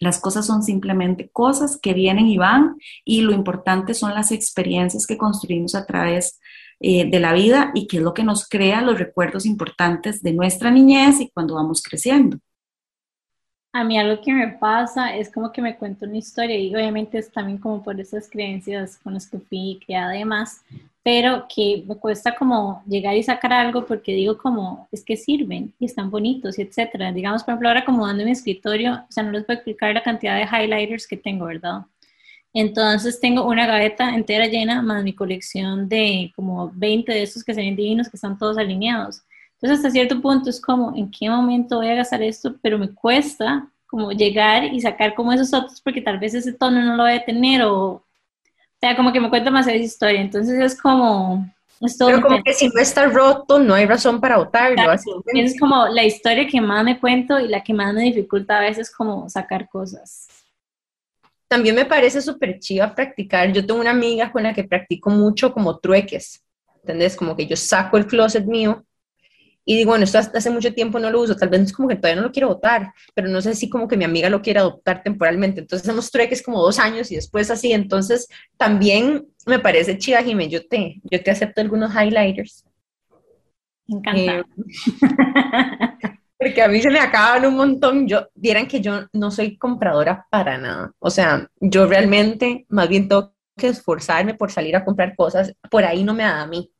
Las 0.00 0.20
cosas 0.20 0.46
son 0.46 0.62
simplemente 0.62 1.28
cosas 1.30 1.78
que 1.80 1.94
vienen 1.94 2.26
y 2.26 2.38
van 2.38 2.76
y 3.04 3.22
lo 3.22 3.32
importante 3.32 3.94
son 3.94 4.14
las 4.14 4.32
experiencias 4.32 5.06
que 5.06 5.18
construimos 5.18 5.74
a 5.74 5.86
través 5.86 6.38
eh, 6.80 7.10
de 7.10 7.20
la 7.20 7.32
vida 7.32 7.72
y 7.74 7.86
que 7.88 7.96
es 7.96 8.02
lo 8.02 8.14
que 8.14 8.22
nos 8.22 8.48
crea 8.48 8.82
los 8.82 8.98
recuerdos 8.98 9.46
importantes 9.46 10.22
de 10.22 10.32
nuestra 10.32 10.70
niñez 10.70 11.20
y 11.20 11.30
cuando 11.30 11.56
vamos 11.56 11.82
creciendo. 11.82 12.38
A 13.72 13.84
mí 13.84 13.98
algo 13.98 14.22
que 14.22 14.32
me 14.32 14.48
pasa 14.48 15.14
es 15.16 15.30
como 15.30 15.52
que 15.52 15.60
me 15.62 15.76
cuento 15.76 16.06
una 16.06 16.16
historia 16.16 16.56
y 16.58 16.74
obviamente 16.74 17.18
es 17.18 17.30
también 17.30 17.58
como 17.58 17.82
por 17.82 18.00
esas 18.00 18.28
creencias 18.28 18.96
con 18.98 19.14
las 19.14 19.28
que 19.28 19.38
fui 19.38 19.78
criada 19.84 20.16
y 20.16 20.20
demás, 20.20 20.62
pero 21.02 21.46
que 21.54 21.84
me 21.86 21.94
cuesta 21.96 22.34
como 22.34 22.82
llegar 22.86 23.14
y 23.14 23.22
sacar 23.22 23.52
algo 23.52 23.86
porque 23.86 24.12
digo 24.14 24.38
como, 24.38 24.88
es 24.90 25.04
que 25.04 25.16
sirven 25.16 25.74
y 25.78 25.84
están 25.84 26.10
bonitos 26.10 26.58
y 26.58 26.62
etcétera. 26.62 27.12
Digamos, 27.12 27.44
por 27.44 27.52
ejemplo, 27.52 27.68
ahora 27.68 27.84
como 27.84 28.06
dando 28.06 28.24
mi 28.24 28.30
escritorio, 28.32 28.94
o 29.08 29.12
sea, 29.12 29.22
no 29.22 29.32
les 29.32 29.46
voy 29.46 29.54
a 29.54 29.56
explicar 29.56 29.94
la 29.94 30.02
cantidad 30.02 30.36
de 30.36 30.44
highlighters 30.44 31.06
que 31.06 31.16
tengo, 31.18 31.46
¿verdad? 31.46 31.82
Entonces 32.54 33.20
tengo 33.20 33.46
una 33.46 33.66
gaveta 33.66 34.14
entera 34.14 34.46
llena 34.46 34.82
más 34.82 35.04
mi 35.04 35.14
colección 35.14 35.88
de 35.88 36.32
como 36.34 36.70
20 36.74 37.12
de 37.12 37.22
esos 37.22 37.44
que 37.44 37.54
se 37.54 37.60
ven 37.60 37.76
divinos 37.76 38.08
que 38.08 38.16
están 38.16 38.38
todos 38.38 38.58
alineados. 38.58 39.22
Entonces, 39.60 39.78
hasta 39.78 39.90
cierto 39.90 40.20
punto 40.20 40.50
es 40.50 40.60
como, 40.60 40.94
¿en 40.94 41.10
qué 41.10 41.28
momento 41.28 41.76
voy 41.78 41.88
a 41.88 41.96
gastar 41.96 42.22
esto? 42.22 42.54
Pero 42.62 42.78
me 42.78 42.92
cuesta 42.92 43.68
como 43.86 44.12
llegar 44.12 44.64
y 44.64 44.80
sacar 44.80 45.14
como 45.14 45.32
esos 45.32 45.52
otros 45.52 45.80
porque 45.80 46.00
tal 46.00 46.18
vez 46.18 46.34
ese 46.34 46.52
tono 46.52 46.80
no 46.82 46.94
lo 46.94 47.02
voy 47.02 47.12
a 47.12 47.24
tener 47.24 47.62
o, 47.62 47.84
o 47.84 48.04
sea, 48.80 48.94
como 48.94 49.12
que 49.12 49.20
me 49.20 49.30
cuenta 49.30 49.50
más 49.50 49.66
esa 49.66 49.76
historia. 49.76 50.20
Entonces 50.20 50.60
es 50.60 50.80
como... 50.80 51.50
Es 51.80 51.96
Pero 51.96 52.20
como 52.20 52.42
que 52.42 52.52
si 52.52 52.68
no 52.68 52.80
está 52.80 53.06
roto, 53.06 53.60
no 53.60 53.74
hay 53.74 53.86
razón 53.86 54.20
para 54.20 54.36
votarlo. 54.36 54.92
Es 55.26 55.58
como 55.58 55.86
la 55.86 56.04
historia 56.04 56.46
que 56.46 56.60
más 56.60 56.84
me 56.84 56.98
cuento 56.98 57.38
y 57.38 57.46
la 57.46 57.62
que 57.62 57.72
más 57.72 57.94
me 57.94 58.02
dificulta 58.02 58.58
a 58.58 58.62
veces 58.62 58.90
como 58.90 59.28
sacar 59.28 59.68
cosas. 59.68 60.26
También 61.46 61.76
me 61.76 61.84
parece 61.84 62.20
súper 62.20 62.58
chiva 62.58 62.92
practicar. 62.94 63.52
Yo 63.52 63.64
tengo 63.64 63.80
una 63.80 63.92
amiga 63.92 64.30
con 64.32 64.42
la 64.42 64.52
que 64.52 64.64
practico 64.64 65.08
mucho 65.08 65.52
como 65.52 65.78
trueques. 65.78 66.42
¿Entendés? 66.82 67.14
Como 67.14 67.36
que 67.36 67.46
yo 67.46 67.54
saco 67.54 67.96
el 67.96 68.06
closet 68.06 68.44
mío 68.44 68.84
y 69.68 69.76
digo, 69.76 69.90
bueno, 69.90 70.04
esto 70.04 70.18
hace 70.18 70.48
mucho 70.48 70.72
tiempo 70.72 70.98
no 70.98 71.10
lo 71.10 71.20
uso, 71.20 71.36
tal 71.36 71.50
vez 71.50 71.60
es 71.60 71.72
como 71.74 71.88
que 71.88 71.96
todavía 71.96 72.16
no 72.16 72.26
lo 72.26 72.32
quiero 72.32 72.48
votar, 72.48 72.94
pero 73.12 73.28
no 73.28 73.42
sé 73.42 73.54
si 73.54 73.68
como 73.68 73.86
que 73.86 73.98
mi 73.98 74.04
amiga 74.04 74.30
lo 74.30 74.40
quiere 74.40 74.60
adoptar 74.60 75.02
temporalmente. 75.02 75.60
Entonces 75.60 75.86
hacemos 75.86 76.10
trueques 76.10 76.42
como 76.42 76.62
dos 76.62 76.78
años 76.78 77.12
y 77.12 77.16
después 77.16 77.50
así. 77.50 77.74
Entonces 77.74 78.28
también 78.56 79.26
me 79.44 79.58
parece 79.58 79.98
chida, 79.98 80.22
Jiménez, 80.22 80.52
yo 80.52 80.66
te, 80.66 81.02
yo 81.02 81.22
te 81.22 81.30
acepto 81.30 81.60
algunos 81.60 81.92
highlighters. 81.94 82.64
Me 83.88 83.98
encanta. 83.98 84.38
Eh, 84.38 84.44
porque 86.38 86.62
a 86.62 86.68
mí 86.68 86.80
se 86.80 86.88
me 86.88 87.00
acaban 87.00 87.44
un 87.44 87.56
montón. 87.56 88.08
Yo, 88.08 88.26
vieran 88.34 88.68
que 88.68 88.80
yo 88.80 89.02
no 89.12 89.30
soy 89.30 89.58
compradora 89.58 90.26
para 90.30 90.56
nada. 90.56 90.92
O 90.98 91.10
sea, 91.10 91.46
yo 91.60 91.84
realmente 91.84 92.64
más 92.70 92.88
bien 92.88 93.06
tengo 93.06 93.34
que 93.54 93.68
esforzarme 93.68 94.32
por 94.32 94.50
salir 94.50 94.74
a 94.76 94.84
comprar 94.86 95.14
cosas. 95.14 95.52
Por 95.70 95.84
ahí 95.84 96.04
no 96.04 96.14
me 96.14 96.22
da 96.22 96.40
a 96.40 96.46
mí 96.46 96.72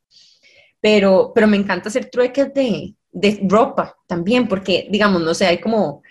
pero, 0.81 1.33
pero 1.35 1.47
me 1.47 1.57
encanta 1.57 1.89
hacer 1.89 2.11
trueques 2.11 2.53
de, 2.55 2.95
de 3.11 3.41
ropa 3.49 3.97
también, 4.07 4.47
porque, 4.49 4.89
digamos, 4.91 5.23
no 5.23 5.35
sé, 5.35 5.47
hay 5.47 5.59
como 5.59 6.03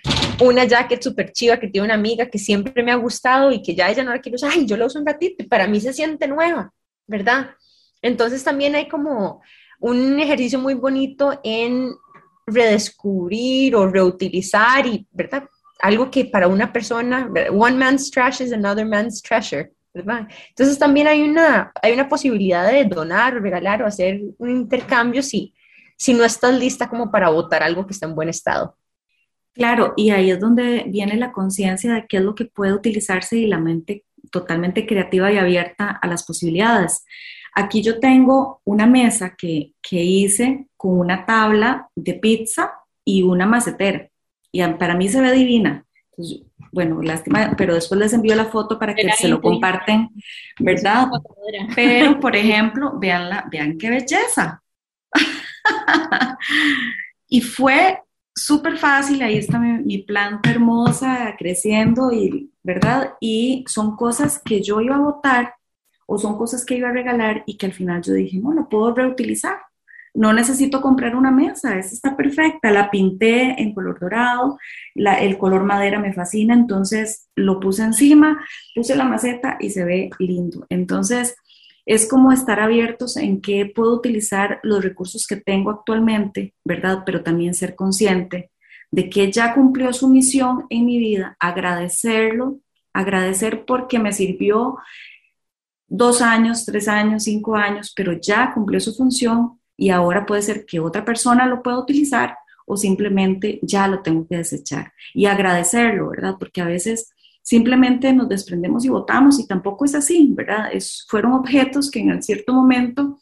una 0.41 0.65
jacket 0.65 1.01
súper 1.01 1.31
chiva 1.31 1.59
que 1.59 1.67
tiene 1.67 1.85
una 1.85 1.95
amiga 1.95 2.29
que 2.29 2.37
siempre 2.37 2.83
me 2.83 2.91
ha 2.91 2.95
gustado 2.95 3.51
y 3.51 3.61
que 3.61 3.75
ya 3.75 3.89
ella 3.89 4.03
no 4.03 4.11
la 4.11 4.21
quiere 4.21 4.35
usar, 4.35 4.51
ay, 4.53 4.65
yo 4.65 4.77
la 4.77 4.85
uso 4.85 4.99
un 4.99 5.05
ratito 5.05 5.45
para 5.47 5.67
mí 5.67 5.79
se 5.79 5.93
siente 5.93 6.27
nueva, 6.27 6.71
¿verdad? 7.07 7.51
Entonces 8.01 8.43
también 8.43 8.75
hay 8.75 8.87
como 8.87 9.41
un 9.79 10.19
ejercicio 10.19 10.59
muy 10.59 10.73
bonito 10.73 11.39
en 11.43 11.91
redescubrir 12.45 13.75
o 13.75 13.87
reutilizar 13.87 14.85
y, 14.85 15.07
¿verdad? 15.11 15.43
Algo 15.79 16.09
que 16.09 16.25
para 16.25 16.47
una 16.47 16.71
persona, 16.71 17.29
one 17.51 17.75
man's 17.75 18.09
trash 18.09 18.41
is 18.41 18.51
another 18.51 18.85
man's 18.85 19.21
treasure, 19.21 19.71
¿verdad? 19.97 20.27
Entonces 20.49 20.79
también 20.79 21.07
hay 21.07 21.21
una, 21.21 21.71
hay 21.81 21.93
una 21.93 22.07
posibilidad 22.07 22.71
de 22.71 22.85
donar, 22.85 23.41
regalar 23.41 23.81
o 23.83 23.87
hacer 23.87 24.21
un 24.37 24.49
intercambio 24.49 25.21
si, 25.21 25.53
si 25.97 26.13
no 26.13 26.23
estás 26.23 26.57
lista 26.57 26.89
como 26.89 27.11
para 27.11 27.29
votar 27.29 27.63
algo 27.63 27.85
que 27.85 27.93
está 27.93 28.05
en 28.05 28.15
buen 28.15 28.29
estado. 28.29 28.77
Claro, 29.53 29.93
y 29.97 30.11
ahí 30.11 30.29
es 30.29 30.39
donde 30.39 30.85
viene 30.87 31.17
la 31.17 31.31
conciencia 31.31 31.93
de 31.93 32.05
qué 32.07 32.17
es 32.17 32.23
lo 32.23 32.35
que 32.35 32.45
puede 32.45 32.73
utilizarse 32.73 33.37
y 33.37 33.47
la 33.47 33.59
mente 33.59 34.05
totalmente 34.31 34.85
creativa 34.85 35.31
y 35.31 35.37
abierta 35.37 35.89
a 35.89 36.07
las 36.07 36.23
posibilidades. 36.23 37.03
Aquí 37.55 37.81
yo 37.81 37.99
tengo 37.99 38.61
una 38.65 38.85
mesa 38.85 39.35
que, 39.35 39.73
que 39.81 40.03
hice 40.03 40.67
con 40.77 40.99
una 40.99 41.25
tabla 41.25 41.89
de 41.95 42.13
pizza 42.13 42.71
y 43.03 43.23
una 43.23 43.47
macetera. 43.47 44.07
Y 44.51 44.61
para 44.73 44.95
mí 44.95 45.09
se 45.09 45.21
ve 45.21 45.31
divina. 45.31 45.85
Bueno, 46.71 47.01
lástima, 47.01 47.53
pero 47.57 47.73
después 47.73 47.99
les 47.99 48.13
envío 48.13 48.35
la 48.35 48.45
foto 48.45 48.77
para 48.77 48.93
que 48.93 49.09
se 49.13 49.27
lo 49.27 49.41
comparten, 49.41 50.09
¿verdad? 50.59 51.07
Pero, 51.75 52.19
por 52.19 52.35
ejemplo, 52.35 52.97
vean, 52.99 53.49
vean 53.49 53.77
qué 53.77 53.89
belleza. 53.89 54.61
y 57.27 57.41
fue 57.41 57.99
súper 58.35 58.77
fácil, 58.77 59.21
ahí 59.21 59.37
está 59.37 59.59
mi, 59.59 59.97
planta 59.99 60.51
hermosa 60.51 61.35
creciendo, 61.37 62.11
y, 62.11 62.51
¿verdad? 62.63 63.13
Y 63.19 63.65
son 63.67 63.95
cosas 63.95 64.41
que 64.43 64.61
yo 64.61 64.79
iba 64.81 64.95
a 64.95 64.99
votar 64.99 65.55
o 66.05 66.17
son 66.17 66.37
cosas 66.37 66.63
que 66.63 66.75
iba 66.75 66.89
a 66.89 66.93
regalar 66.93 67.43
y 67.45 67.57
que 67.57 67.65
al 67.65 67.73
final 67.73 68.01
yo 68.01 68.13
dije, 68.13 68.39
bueno, 68.41 68.67
puedo 68.69 68.93
reutilizar. 68.93 69.57
No 70.17 70.33
necesito 70.33 70.81
comprar 70.81 71.15
una 71.15 71.29
mesa, 71.29 71.77
esta 71.77 71.93
está 71.93 72.17
perfecta. 72.17 72.71
La 72.71 72.89
pinté 72.89 73.61
en 73.61 73.71
color 73.71 73.99
dorado, 73.99 74.57
el 74.95 75.37
color 75.37 75.63
madera 75.63 75.99
me 75.99 76.11
fascina, 76.11 76.55
entonces 76.55 77.29
lo 77.35 77.59
puse 77.59 77.83
encima, 77.83 78.43
puse 78.73 78.95
la 78.95 79.03
maceta 79.03 79.57
y 79.59 79.69
se 79.69 79.85
ve 79.85 80.09
lindo. 80.17 80.65
Entonces, 80.69 81.35
es 81.85 82.09
como 82.09 82.31
estar 82.31 82.59
abiertos 82.59 83.15
en 83.15 83.41
qué 83.41 83.71
puedo 83.73 83.93
utilizar 83.93 84.59
los 84.63 84.83
recursos 84.83 85.27
que 85.27 85.35
tengo 85.35 85.69
actualmente, 85.69 86.55
¿verdad? 86.65 87.03
Pero 87.05 87.21
también 87.21 87.53
ser 87.53 87.75
consciente 87.75 88.49
de 88.89 89.11
que 89.11 89.31
ya 89.31 89.53
cumplió 89.53 89.93
su 89.93 90.07
misión 90.07 90.65
en 90.71 90.85
mi 90.87 90.97
vida, 90.97 91.37
agradecerlo, 91.39 92.57
agradecer 92.91 93.65
porque 93.65 93.99
me 93.99 94.13
sirvió 94.13 94.77
dos 95.87 96.23
años, 96.23 96.65
tres 96.65 96.87
años, 96.87 97.25
cinco 97.25 97.55
años, 97.55 97.93
pero 97.95 98.13
ya 98.19 98.51
cumplió 98.55 98.79
su 98.79 98.95
función 98.95 99.56
y 99.77 99.89
ahora 99.89 100.25
puede 100.25 100.41
ser 100.41 100.65
que 100.65 100.79
otra 100.79 101.05
persona 101.05 101.45
lo 101.45 101.61
pueda 101.61 101.79
utilizar 101.79 102.35
o 102.65 102.75
simplemente 102.75 103.59
ya 103.61 103.87
lo 103.87 104.01
tengo 104.01 104.27
que 104.27 104.37
desechar 104.37 104.91
y 105.13 105.25
agradecerlo, 105.25 106.09
¿verdad? 106.09 106.35
Porque 106.37 106.59
a 106.59 106.65
veces 106.65 107.13
simplemente 107.41 108.11
nos 108.11 108.27
desprendemos 108.27 108.83
y 108.83 108.89
votamos 108.89 109.39
y 109.39 109.47
tampoco 109.47 109.85
es 109.85 109.95
así, 109.95 110.27
¿verdad? 110.31 110.69
Es, 110.73 111.05
fueron 111.07 111.31
objetos 111.31 111.89
que 111.89 112.01
en 112.01 112.21
cierto 112.21 112.51
momento 112.53 113.19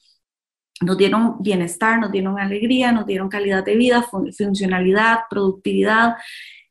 nos 0.82 0.98
dieron 0.98 1.42
bienestar, 1.42 2.00
nos 2.00 2.12
dieron 2.12 2.40
alegría, 2.40 2.92
nos 2.92 3.06
dieron 3.06 3.30
calidad 3.30 3.64
de 3.64 3.76
vida, 3.76 4.04
funcionalidad, 4.36 5.20
productividad 5.30 6.16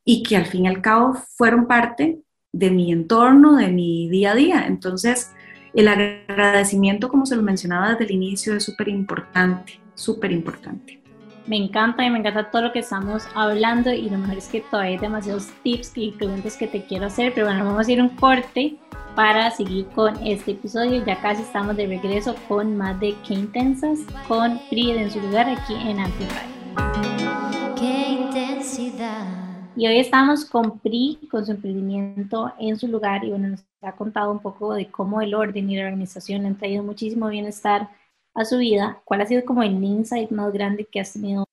y 0.05 0.22
que 0.22 0.37
al 0.37 0.47
fin 0.47 0.64
y 0.64 0.68
al 0.68 0.82
cabo 0.82 1.14
fueron 1.37 1.66
parte 1.66 2.20
de 2.53 2.70
mi 2.70 2.93
entorno, 2.93 3.57
de 3.57 3.68
mi 3.68 4.09
día 4.09 4.32
a 4.32 4.35
día. 4.35 4.66
Entonces, 4.66 5.32
el 5.75 5.89
agradecimiento, 5.89 7.09
como 7.09 7.27
se 7.27 7.37
lo 7.37 7.43
mencionaba 7.43 7.91
desde 7.91 8.05
el 8.05 8.11
inicio, 8.12 8.55
es 8.55 8.64
súper 8.64 8.89
importante, 8.89 9.81
súper 9.95 10.33
importante. 10.33 11.01
Me 11.47 11.57
encanta 11.57 12.05
y 12.05 12.11
me 12.11 12.20
encanta 12.20 12.51
todo 12.51 12.62
lo 12.62 12.72
que 12.72 12.79
estamos 12.79 13.27
hablando 13.35 13.93
y 13.93 14.09
lo 14.09 14.16
mejor 14.16 14.39
es 14.39 14.49
que 14.49 14.62
todavía 14.62 14.93
hay 14.93 14.99
demasiados 14.99 15.49
tips 15.62 15.93
y 15.97 16.12
preguntas 16.12 16.57
que 16.57 16.66
te 16.66 16.85
quiero 16.85 17.07
hacer, 17.07 17.33
pero 17.35 17.47
bueno, 17.47 17.64
vamos 17.64 17.87
a 17.87 17.93
ir 17.93 18.01
un 18.01 18.09
corte 18.11 18.77
para 19.14 19.51
seguir 19.51 19.87
con 19.95 20.16
este 20.27 20.53
episodio. 20.53 21.05
Ya 21.05 21.20
casi 21.20 21.43
estamos 21.43 21.77
de 21.77 21.87
regreso 21.87 22.35
con 22.49 22.77
más 22.77 22.99
de 22.99 23.14
Qué 23.27 23.35
Intensas, 23.35 23.99
con 24.27 24.59
Frida 24.70 25.03
en 25.03 25.11
su 25.11 25.20
lugar 25.20 25.49
aquí 25.49 25.75
en 25.75 26.01
Amplify. 26.01 26.47
Qué 27.77 28.09
intensidad. 28.09 29.43
Y 29.77 29.89
hoy 29.89 29.99
estamos 29.99 30.45
con 30.45 30.79
Pri, 30.79 31.18
con 31.29 31.45
su 31.45 31.51
emprendimiento 31.51 32.55
en 32.61 32.79
su 32.79 32.87
lugar 32.87 33.25
y 33.25 33.31
bueno, 33.31 33.49
nos 33.49 33.64
ha 33.83 33.97
contado 33.97 34.31
un 34.31 34.39
poco 34.39 34.75
de 34.75 34.89
cómo 34.89 35.20
el 35.20 35.35
orden 35.35 35.68
y 35.68 35.77
la 35.77 35.87
organización 35.87 36.47
han 36.47 36.57
traído 36.57 36.85
muchísimo 36.85 37.29
bienestar 37.29 37.91
a 38.35 38.45
su 38.45 38.59
vida, 38.59 39.01
¿cuál 39.05 39.20
ha 39.20 39.27
sido 39.27 39.45
como 39.45 39.62
el 39.62 39.83
insight 39.83 40.31
más 40.31 40.53
grande 40.53 40.85
que 40.85 41.01
has 41.01 41.12
tenido? 41.12 41.45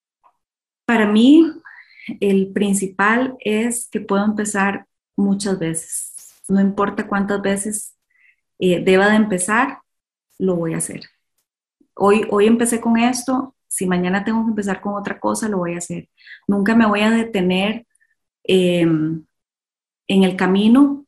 Para 0.85 1.07
mí, 1.07 1.51
el 2.19 2.51
principal 2.51 3.35
es 3.39 3.87
que 3.89 4.01
puedo 4.01 4.23
empezar 4.23 4.85
muchas 5.15 5.57
veces. 5.57 6.41
No 6.47 6.61
importa 6.61 7.07
cuántas 7.07 7.41
veces 7.41 7.95
eh, 8.59 8.83
deba 8.83 9.09
de 9.09 9.15
empezar, 9.15 9.79
lo 10.37 10.55
voy 10.55 10.75
a 10.75 10.77
hacer. 10.77 11.01
Hoy, 11.95 12.27
hoy 12.29 12.45
empecé 12.45 12.81
con 12.81 12.97
esto, 12.97 13.55
si 13.67 13.87
mañana 13.87 14.23
tengo 14.23 14.43
que 14.43 14.49
empezar 14.49 14.79
con 14.79 14.93
otra 14.93 15.19
cosa, 15.19 15.47
lo 15.49 15.57
voy 15.57 15.73
a 15.75 15.79
hacer. 15.79 16.09
Nunca 16.47 16.75
me 16.75 16.85
voy 16.85 17.01
a 17.01 17.11
detener 17.11 17.85
em, 18.43 19.25
en 20.07 20.23
el 20.23 20.35
camino 20.35 21.05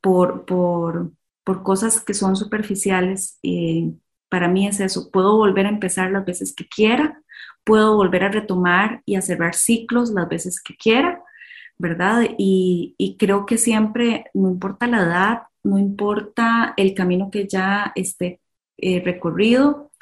por, 0.00 0.44
por, 0.44 1.12
por, 1.44 1.62
cosas 1.62 2.00
que 2.00 2.14
son 2.14 2.36
superficiales. 2.36 3.38
Eh, 3.42 3.92
para 4.28 4.48
mí 4.48 4.66
es 4.66 4.80
eso, 4.80 5.10
puedo 5.10 5.36
volver 5.36 5.66
a 5.66 5.70
empezar 5.70 6.10
las 6.10 6.24
veces 6.24 6.54
que 6.54 6.66
quiera, 6.66 7.22
puedo 7.64 7.96
volver 7.96 8.24
a 8.24 8.30
retomar 8.30 9.02
y 9.06 9.16
a 9.16 9.22
cerrar 9.22 9.54
ciclos 9.54 10.10
las 10.10 10.28
veces 10.28 10.60
que 10.60 10.76
quiera, 10.76 11.22
¿verdad? 11.78 12.28
Y, 12.38 13.16
creo 13.18 13.46
que 13.46 13.58
siempre, 13.58 14.26
no 14.34 14.48
importa 14.50 14.86
la 14.86 15.02
edad, 15.02 15.42
no 15.62 15.78
importa 15.78 16.74
el 16.76 16.94
camino 16.94 17.30
que 17.30 17.46
ya 17.48 17.92
esté 17.94 18.40
eh, 18.78 19.00
recorrido, 19.04 19.92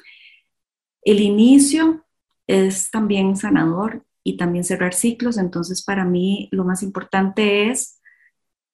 el 1.03 1.21
inicio 1.21 2.05
es 2.47 2.91
también 2.91 3.37
sanador 3.37 4.05
y 4.25 4.37
también 4.37 4.65
cerrar 4.65 4.95
ciclos, 4.95 5.39
entonces 5.39 5.85
para 5.85 6.05
mí 6.05 6.49
lo 6.53 6.65
más 6.65 6.83
importante 6.83 7.71
es 7.71 8.01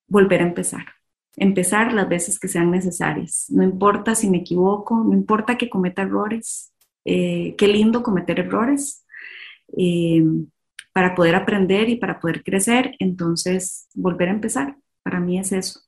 volver 0.06 0.42
a 0.42 0.46
empezar 0.46 0.84
empezar 1.38 1.92
las 1.92 2.08
veces 2.08 2.38
que 2.38 2.48
sean 2.48 2.70
necesarias. 2.70 3.46
No 3.48 3.62
importa 3.62 4.14
si 4.14 4.28
me 4.28 4.38
equivoco, 4.38 5.04
no 5.04 5.14
importa 5.14 5.56
que 5.56 5.70
cometa 5.70 6.02
errores. 6.02 6.72
Eh, 7.04 7.54
qué 7.56 7.68
lindo 7.68 8.02
cometer 8.02 8.40
errores 8.40 9.06
eh, 9.76 10.24
para 10.92 11.14
poder 11.14 11.34
aprender 11.34 11.88
y 11.88 11.96
para 11.96 12.20
poder 12.20 12.42
crecer. 12.42 12.94
Entonces, 12.98 13.88
volver 13.94 14.28
a 14.28 14.32
empezar, 14.32 14.76
para 15.02 15.20
mí 15.20 15.38
es 15.38 15.52
eso. 15.52 15.80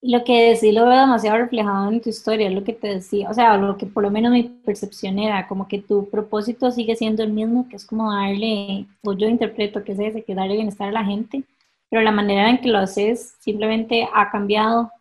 Lo 0.00 0.22
que 0.24 0.50
decís 0.54 0.72
lo 0.74 0.86
veo 0.86 1.00
demasiado 1.00 1.38
reflejado 1.38 1.90
en 1.90 2.00
tu 2.00 2.08
historia, 2.08 2.48
lo 2.50 2.62
que 2.62 2.72
te 2.72 2.86
decía, 2.88 3.28
o 3.30 3.34
sea, 3.34 3.56
lo 3.56 3.76
que 3.76 3.86
por 3.86 4.04
lo 4.04 4.10
menos 4.10 4.30
mi 4.32 4.44
percepción 4.44 5.18
era, 5.18 5.48
como 5.48 5.66
que 5.66 5.80
tu 5.80 6.08
propósito 6.08 6.70
sigue 6.70 6.94
siendo 6.94 7.24
el 7.24 7.32
mismo, 7.32 7.68
que 7.68 7.76
es 7.76 7.84
como 7.84 8.12
darle, 8.12 8.86
o 9.02 9.12
yo 9.14 9.26
interpreto 9.28 9.82
que 9.82 9.92
es 9.92 9.98
ese, 9.98 10.22
que 10.22 10.36
darle 10.36 10.54
bienestar 10.54 10.88
a 10.88 10.92
la 10.92 11.04
gente, 11.04 11.42
pero 11.90 12.02
la 12.02 12.12
manera 12.12 12.48
en 12.48 12.58
que 12.60 12.68
lo 12.68 12.78
haces 12.78 13.34
simplemente 13.40 14.08
ha 14.14 14.30
cambiado 14.30 14.92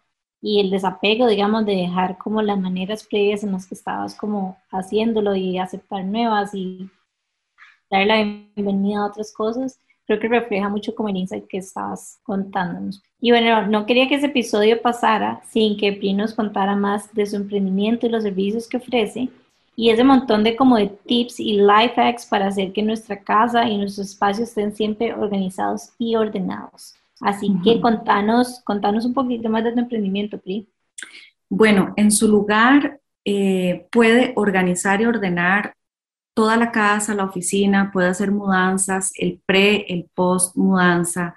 y 0.41 0.61
el 0.61 0.71
desapego, 0.71 1.27
digamos, 1.27 1.65
de 1.65 1.75
dejar 1.75 2.17
como 2.17 2.41
las 2.41 2.59
maneras 2.59 3.05
previas 3.07 3.43
en 3.43 3.51
las 3.51 3.67
que 3.67 3.75
estabas 3.75 4.15
como 4.15 4.57
haciéndolo 4.71 5.35
y 5.35 5.59
aceptar 5.59 6.05
nuevas 6.05 6.55
y 6.55 6.89
darle 7.89 8.07
la 8.07 8.23
bienvenida 8.55 8.99
a 8.99 9.07
otras 9.07 9.33
cosas, 9.33 9.79
creo 10.07 10.19
que 10.19 10.27
refleja 10.29 10.69
mucho 10.69 10.95
como 10.95 11.09
el 11.09 11.17
insight 11.17 11.45
que 11.47 11.57
estabas 11.57 12.19
contándonos. 12.23 13.03
Y 13.19 13.31
bueno, 13.31 13.67
no 13.67 13.85
quería 13.85 14.07
que 14.07 14.15
ese 14.15 14.27
episodio 14.27 14.81
pasara 14.81 15.41
sin 15.49 15.77
que 15.77 15.93
Pri 15.93 16.13
nos 16.13 16.33
contara 16.33 16.75
más 16.75 17.13
de 17.13 17.25
su 17.25 17.35
emprendimiento 17.35 18.07
y 18.07 18.09
los 18.09 18.23
servicios 18.23 18.67
que 18.67 18.77
ofrece 18.77 19.29
y 19.75 19.91
ese 19.91 20.03
montón 20.03 20.43
de 20.43 20.55
como 20.55 20.77
de 20.77 20.87
tips 20.87 21.39
y 21.39 21.57
life 21.57 22.01
hacks 22.01 22.25
para 22.25 22.47
hacer 22.47 22.73
que 22.73 22.81
nuestra 22.81 23.21
casa 23.21 23.67
y 23.67 23.77
nuestros 23.77 24.07
espacios 24.07 24.49
estén 24.49 24.75
siempre 24.75 25.13
organizados 25.13 25.91
y 25.99 26.15
ordenados. 26.15 26.95
Así 27.21 27.51
que 27.63 27.79
contanos, 27.79 28.61
contanos 28.63 29.05
un 29.05 29.13
poquito 29.13 29.49
más 29.49 29.63
de 29.63 29.73
tu 29.73 29.79
emprendimiento, 29.79 30.39
Pri. 30.39 30.67
Bueno, 31.49 31.93
en 31.95 32.11
su 32.11 32.27
lugar 32.27 32.99
eh, 33.23 33.87
puede 33.91 34.33
organizar 34.35 35.01
y 35.01 35.05
ordenar 35.05 35.73
toda 36.37 36.55
la 36.55 36.71
casa, 36.71 37.15
la 37.15 37.23
oficina, 37.23 37.89
puede 37.91 38.09
hacer 38.09 38.31
mudanzas, 38.31 39.11
el 39.15 39.41
pre, 39.43 39.87
el 39.89 40.07
post 40.13 40.55
mudanza, 40.55 41.33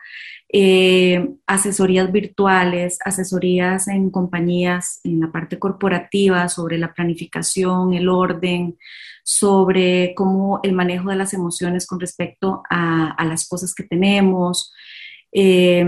eh, 0.53 1.27
asesorías 1.47 2.13
virtuales, 2.13 2.99
asesorías 3.03 3.89
en 3.89 4.11
compañías 4.11 5.01
en 5.03 5.21
la 5.21 5.33
parte 5.33 5.59
corporativa 5.59 6.47
sobre 6.51 6.77
la 6.77 6.93
planificación, 6.93 7.95
el 7.95 8.11
orden, 8.11 8.77
sobre 9.25 10.13
cómo 10.15 10.61
el 10.63 10.75
manejo 10.75 11.09
de 11.09 11.17
las 11.17 11.33
emociones 11.33 11.87
con 11.87 11.99
respecto 11.99 12.63
a, 12.69 13.25
las 13.25 13.49
cosas 13.49 13.75
que 13.75 13.85
tenemos. 13.85 14.71
Eh, 15.33 15.83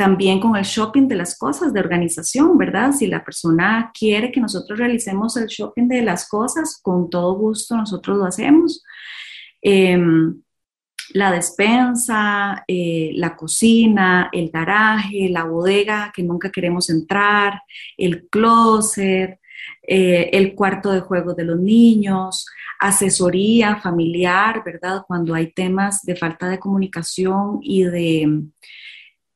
también 0.00 0.40
con 0.40 0.56
el 0.56 0.64
shopping 0.64 1.08
de 1.08 1.14
las 1.14 1.36
cosas, 1.36 1.74
de 1.74 1.80
organización, 1.80 2.56
¿verdad? 2.56 2.92
Si 2.92 3.06
la 3.06 3.22
persona 3.22 3.92
quiere 3.92 4.32
que 4.32 4.40
nosotros 4.40 4.78
realicemos 4.78 5.36
el 5.36 5.46
shopping 5.46 5.88
de 5.88 6.00
las 6.00 6.26
cosas, 6.26 6.80
con 6.82 7.10
todo 7.10 7.34
gusto 7.34 7.76
nosotros 7.76 8.16
lo 8.16 8.24
hacemos. 8.24 8.82
Eh, 9.60 10.00
la 11.12 11.30
despensa, 11.30 12.64
eh, 12.66 13.10
la 13.16 13.36
cocina, 13.36 14.30
el 14.32 14.48
garaje, 14.48 15.28
la 15.28 15.44
bodega 15.44 16.10
que 16.16 16.22
nunca 16.22 16.50
queremos 16.50 16.88
entrar, 16.88 17.60
el 17.98 18.26
closet, 18.30 19.38
eh, 19.86 20.30
el 20.32 20.54
cuarto 20.54 20.92
de 20.92 21.00
juego 21.00 21.34
de 21.34 21.44
los 21.44 21.60
niños, 21.60 22.46
asesoría 22.78 23.76
familiar, 23.76 24.62
¿verdad? 24.64 25.02
Cuando 25.06 25.34
hay 25.34 25.52
temas 25.52 26.02
de 26.04 26.16
falta 26.16 26.48
de 26.48 26.58
comunicación 26.58 27.58
y 27.60 27.82
de 27.82 28.46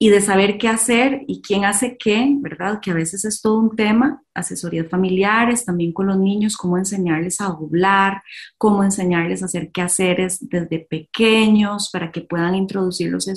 y 0.05 0.11
de 0.11 0.21
saber 0.21 0.59
qué 0.59 0.69
hacer 0.69 1.23
y 1.27 1.41
quién 1.41 1.65
hace 1.65 1.97
qué, 1.97 2.37
¿verdad? 2.39 2.79
Que 2.83 2.91
a 2.91 2.95
veces 2.95 3.25
es 3.25 3.41
todo 3.41 3.59
un 3.59 3.75
tema, 3.75 4.23
asesorías 4.35 4.87
familiares, 4.91 5.65
también 5.65 5.95
con 5.95 6.09
los 6.09 6.19
niños, 6.19 6.59
cómo 6.59 6.77
enseñarles 6.77 7.41
a 7.41 7.47
hablar, 7.47 8.23
cómo 8.59 8.85
enseñarles 8.85 9.41
a 9.41 9.47
hacer 9.47 9.73
quehaceres 9.73 10.47
desde 10.47 10.81
pequeños 10.81 11.89
para 11.91 12.13
que 12.13 12.21
puedan 12.21 12.55
introducirlos 12.55 13.29
en, 13.29 13.37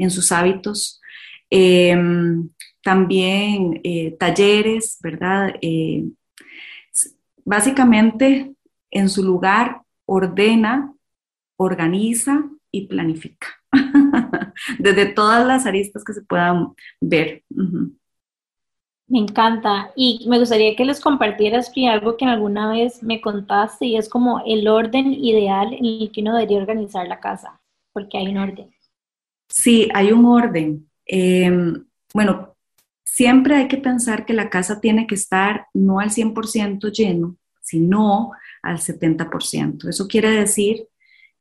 en 0.00 0.10
sus 0.10 0.32
hábitos. 0.32 1.00
Em, 1.48 2.48
también 2.82 3.80
eh, 3.84 4.16
talleres, 4.18 4.98
¿verdad? 5.04 5.54
Eh, 5.62 6.02
básicamente, 7.44 8.52
en 8.90 9.08
su 9.08 9.22
lugar, 9.22 9.82
ordena, 10.06 10.92
organiza 11.56 12.42
y 12.72 12.88
planifica. 12.88 13.46
desde 14.78 15.06
todas 15.06 15.46
las 15.46 15.66
aristas 15.66 16.04
que 16.04 16.12
se 16.12 16.22
puedan 16.22 16.74
ver. 17.00 17.44
Me 19.08 19.18
encanta 19.18 19.92
y 19.94 20.24
me 20.28 20.38
gustaría 20.38 20.74
que 20.74 20.84
les 20.84 21.00
compartieras 21.00 21.70
algo 21.88 22.16
que 22.16 22.24
alguna 22.24 22.72
vez 22.72 23.02
me 23.02 23.20
contaste 23.20 23.86
y 23.86 23.96
es 23.96 24.08
como 24.08 24.42
el 24.46 24.66
orden 24.68 25.12
ideal 25.12 25.74
en 25.74 25.84
el 25.84 26.10
que 26.12 26.22
uno 26.22 26.34
debería 26.34 26.58
organizar 26.58 27.06
la 27.06 27.20
casa, 27.20 27.60
porque 27.92 28.16
hay 28.16 28.28
un 28.28 28.38
orden. 28.38 28.74
Sí, 29.48 29.88
hay 29.92 30.12
un 30.12 30.24
orden. 30.24 30.88
Em, 31.04 31.84
bueno, 32.14 32.56
siempre 33.04 33.56
hay 33.56 33.68
que 33.68 33.76
pensar 33.76 34.24
que 34.24 34.32
la 34.32 34.48
casa 34.48 34.80
tiene 34.80 35.06
que 35.06 35.14
estar 35.14 35.66
no 35.74 36.00
al 36.00 36.10
100% 36.10 36.90
lleno, 36.90 37.36
sino 37.60 38.32
al 38.62 38.78
70%. 38.78 39.88
Eso 39.88 40.08
quiere 40.08 40.30
decir 40.30 40.88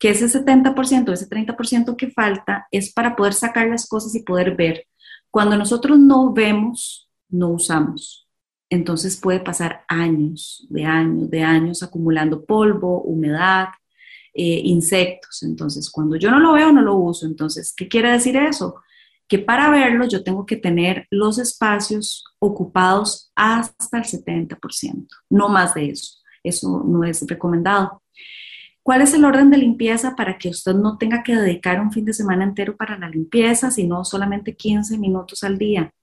que 0.01 0.09
ese 0.09 0.25
70%, 0.25 1.13
ese 1.13 1.29
30% 1.29 1.95
que 1.95 2.09
falta 2.09 2.67
es 2.71 2.91
para 2.91 3.15
poder 3.15 3.33
sacar 3.33 3.67
las 3.67 3.87
cosas 3.87 4.15
y 4.15 4.23
poder 4.23 4.55
ver. 4.55 4.87
Cuando 5.29 5.55
nosotros 5.55 5.99
no 5.99 6.33
vemos, 6.33 7.07
no 7.29 7.49
usamos. 7.49 8.27
Entonces 8.67 9.21
puede 9.21 9.41
pasar 9.41 9.85
años, 9.87 10.65
de 10.71 10.85
años, 10.85 11.29
de 11.29 11.43
años 11.43 11.83
acumulando 11.83 12.43
polvo, 12.43 13.03
humedad, 13.03 13.67
eh, 14.33 14.61
insectos. 14.63 15.43
Entonces, 15.43 15.87
cuando 15.91 16.15
yo 16.15 16.31
no 16.31 16.39
lo 16.39 16.53
veo, 16.53 16.71
no 16.71 16.81
lo 16.81 16.95
uso. 16.95 17.27
Entonces, 17.27 17.71
¿qué 17.77 17.87
quiere 17.87 18.11
decir 18.11 18.35
eso? 18.35 18.81
Que 19.27 19.37
para 19.37 19.69
verlo 19.69 20.07
yo 20.07 20.23
tengo 20.23 20.47
que 20.47 20.57
tener 20.57 21.05
los 21.11 21.37
espacios 21.37 22.25
ocupados 22.39 23.31
hasta 23.35 23.99
el 23.99 24.05
70%, 24.05 25.07
no 25.29 25.47
más 25.47 25.75
de 25.75 25.91
eso. 25.91 26.17
Eso 26.43 26.83
no 26.87 27.03
es 27.03 27.23
recomendado. 27.27 28.00
¿Cuál 28.83 29.01
es 29.01 29.13
el 29.13 29.25
orden 29.25 29.51
de 29.51 29.57
limpieza 29.57 30.15
para 30.15 30.37
que 30.37 30.49
usted 30.49 30.73
no 30.73 30.97
tenga 30.97 31.21
que 31.21 31.35
dedicar 31.35 31.79
un 31.79 31.91
fin 31.91 32.05
de 32.05 32.13
semana 32.13 32.43
entero 32.43 32.75
para 32.75 32.97
la 32.97 33.09
limpieza, 33.09 33.69
sino 33.69 34.03
solamente 34.03 34.55
15 34.55 34.97
minutos 34.97 35.43
al 35.43 35.57
día? 35.57 35.93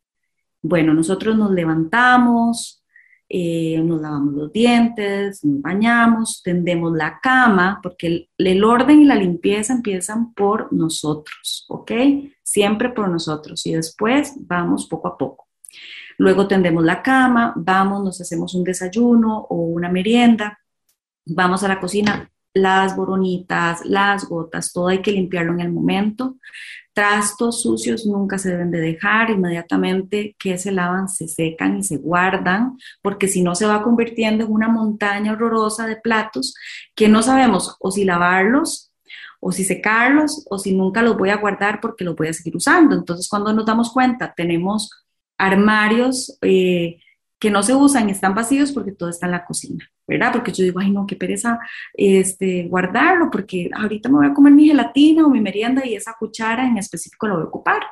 Bueno, 0.62 0.95
nosotros 0.95 1.37
nos 1.37 1.51
levantamos, 1.51 2.85
eh, 3.29 3.81
nos 3.83 4.01
lavamos 4.01 4.35
los 4.35 4.53
dientes, 4.53 5.45
nos 5.45 5.61
bañamos, 5.61 6.41
tendemos 6.43 6.97
la 6.97 7.18
cama, 7.20 7.81
porque 7.83 8.07
el, 8.07 8.31
el, 8.39 8.64
orden 8.64 9.03
y 9.03 9.05
la 9.05 9.16
limpieza 9.16 9.74
empiezan 9.74 10.33
por 10.33 10.72
nosotros, 10.72 11.66
¿ok? 11.68 11.93
Siempre 12.43 12.91
por 12.91 13.09
nosotros 13.09 13.66
y 13.66 13.74
después 13.74 14.35
vamos 14.39 14.87
poco 14.87 15.09
a 15.09 15.18
poco. 15.18 15.49
Luego 16.16 16.49
tendemos 16.49 16.85
la 16.85 17.03
cama, 17.03 17.53
vamos, 17.57 18.03
nos 18.03 18.20
hacemos 18.20 18.55
un 18.55 18.64
desayuno 18.64 19.47
o 19.51 19.57
una 19.57 19.91
merienda, 19.91 20.59
vamos 21.26 21.62
a 21.62 21.68
la 21.68 21.81
cocina, 21.81 22.31
las 22.59 22.96
boronitas, 22.96 23.84
las 23.84 24.24
gotas, 24.28 24.72
todo 24.72 24.88
hay 24.88 25.02
que 25.02 25.12
limpiarlo 25.12 25.52
en 25.52 25.61
el 25.61 25.72
momento. 25.72 26.36
Trastos 26.92 27.62
sucios 27.62 28.06
nunca 28.06 28.38
se 28.38 28.50
deben 28.50 28.70
de 28.70 28.80
dejar, 28.80 29.30
inmediatamente 29.30 30.34
que 30.38 30.59
se 30.59 30.72
lavan, 30.72 31.09
se 31.09 31.28
secan 31.28 31.78
y 31.78 31.84
se 31.84 31.96
guardan, 31.96 32.76
porque 33.02 33.28
si 33.28 33.42
no 33.42 33.54
se 33.54 33.66
va 33.66 33.82
convirtiendo 33.82 34.44
en 34.44 34.52
una 34.52 34.68
montaña 34.68 35.32
horrorosa 35.32 35.86
de 35.86 35.96
platos 35.96 36.54
que 36.94 37.09
no 37.09 37.22
sabemos 37.22 37.76
o 37.78 37.90
si 37.90 38.04
lavarlos 38.04 38.90
o 39.40 39.52
si 39.52 39.64
secarlos 39.64 40.44
o 40.50 40.59
si 40.59 40.74
nunca 40.74 41.02
los 41.02 41.16
voy 41.16 41.30
a 41.30 41.36
guardar 41.36 41.80
porque 41.80 42.04
los 42.04 42.16
voy 42.16 42.28
a 42.28 42.32
seguir 42.32 42.56
usando. 42.56 42.96
Entonces 42.96 43.28
cuando 43.28 43.52
nos 43.52 43.66
damos 43.66 43.92
cuenta, 43.92 44.34
tenemos 44.36 44.90
armarios 45.38 46.36
eh, 46.42 46.98
que 47.39 47.51
no 47.51 47.62
se 47.62 47.74
usan 47.74 48.09
están 48.11 48.34
vacíos 48.34 48.72
porque 48.72 48.93
todo 48.93 49.09
está 49.09 49.26
en 49.26 49.32
la 49.32 49.45
cocina. 49.45 49.89
¿verdad? 50.09 50.32
Porque 50.32 50.53
yo 50.53 50.64
digo, 50.64 50.80
ay, 50.80 50.91
no, 50.91 51.07
qué 51.07 51.16
pereza 51.16 51.61
este, 51.93 52.66
guardarlo, 52.66 53.30
porque 53.30 53.70
ahorita 53.74 54.09
me 54.09 54.16
voy 54.16 54.26
a 54.26 54.34
comer 54.34 54.55
mi 54.55 54.66
gelatina 54.66 55.26
o 55.26 55.28
mi 55.28 55.41
merienda 55.41 55.86
y 55.86 55.95
esa 55.95 56.16
cuchara 56.18 56.66
en 56.66 56.78
específico 56.78 57.28
la 57.28 57.34
voy 57.34 57.43
a 57.43 57.49
ocupar. 57.49 57.82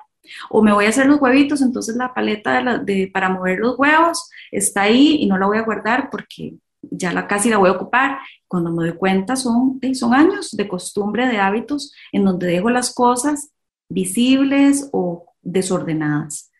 O 0.48 0.62
me 0.62 0.72
voy 0.72 0.86
a 0.86 0.88
hacer 0.88 1.06
los 1.06 1.20
huevitos, 1.20 1.60
entonces 1.60 1.94
la 1.94 2.12
paleta 2.12 2.78
de 2.78 3.10
para 3.12 3.28
mover 3.28 3.58
los 3.60 3.78
huevos 3.78 4.30
está 4.50 4.82
ahí 4.82 5.18
y 5.20 5.26
no 5.26 5.38
la 5.38 5.46
voy 5.46 5.58
a 5.58 5.62
guardar 5.62 6.08
porque 6.10 6.54
ya 6.82 7.12
la 7.12 7.26
casi 7.26 7.50
la 7.50 7.58
voy 7.58 7.68
a 7.68 7.74
ocupar. 7.74 8.18
Cuando 8.48 8.72
me 8.72 8.86
doy 8.86 8.96
cuenta 8.96 9.36
son, 9.36 9.78
son 9.94 10.14
años 10.14 10.50
de 10.52 10.66
costumbre, 10.66 11.28
de 11.28 11.38
hábitos 11.38 11.92
en 12.12 12.24
donde 12.24 12.46
dejo 12.46 12.70
las 12.70 12.94
cosas 12.94 13.50
visibles 13.88 14.88
o 14.92 15.34
desordenadas 15.42 16.50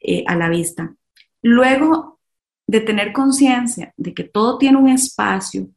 eh, 0.00 0.24
a 0.26 0.34
la 0.34 0.50
vista. 0.50 0.94
Luego 1.40 2.17
de 2.68 2.80
tener 2.80 3.12
conciencia 3.12 3.92
de 3.96 4.14
que 4.14 4.24
todo 4.24 4.58
tiene 4.58 4.76
un 4.76 4.90
espacio, 4.90 5.68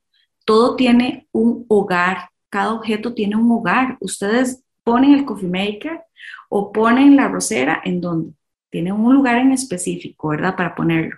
todo 0.46 0.76
tiene 0.76 1.28
un 1.32 1.66
hogar, 1.70 2.30
cada 2.50 2.74
objeto 2.74 3.14
tiene 3.14 3.38
un 3.38 3.50
hogar. 3.50 3.98
Ustedes 4.02 4.62
ponen 4.84 5.14
el 5.14 5.26
coffee 5.26 5.48
maker 5.48 6.02
o 6.50 6.72
ponen 6.72 7.16
la 7.16 7.30
rosera 7.30 7.82
en 7.86 8.02
donde 8.02 8.34
tiene 8.70 8.92
un 8.92 9.14
lugar 9.14 9.38
en 9.38 9.54
específico, 9.54 10.30
¿verdad? 10.30 10.56
Para 10.58 10.76
ponerlo. 10.76 11.18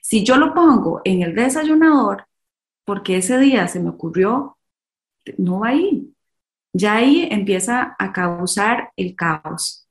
Si 0.00 0.24
yo 0.24 0.36
lo 0.36 0.54
pongo 0.54 1.02
en 1.04 1.22
el 1.22 1.34
desayunador, 1.34 2.26
porque 2.86 3.18
ese 3.18 3.38
día 3.38 3.68
se 3.68 3.78
me 3.78 3.90
ocurrió, 3.90 4.56
no 5.36 5.60
va 5.60 5.68
ahí. 5.68 6.14
Ya 6.72 6.94
ahí 6.94 7.28
empieza 7.30 7.94
a 7.98 8.12
causar 8.12 8.90
el 8.96 9.14
caos, 9.14 9.86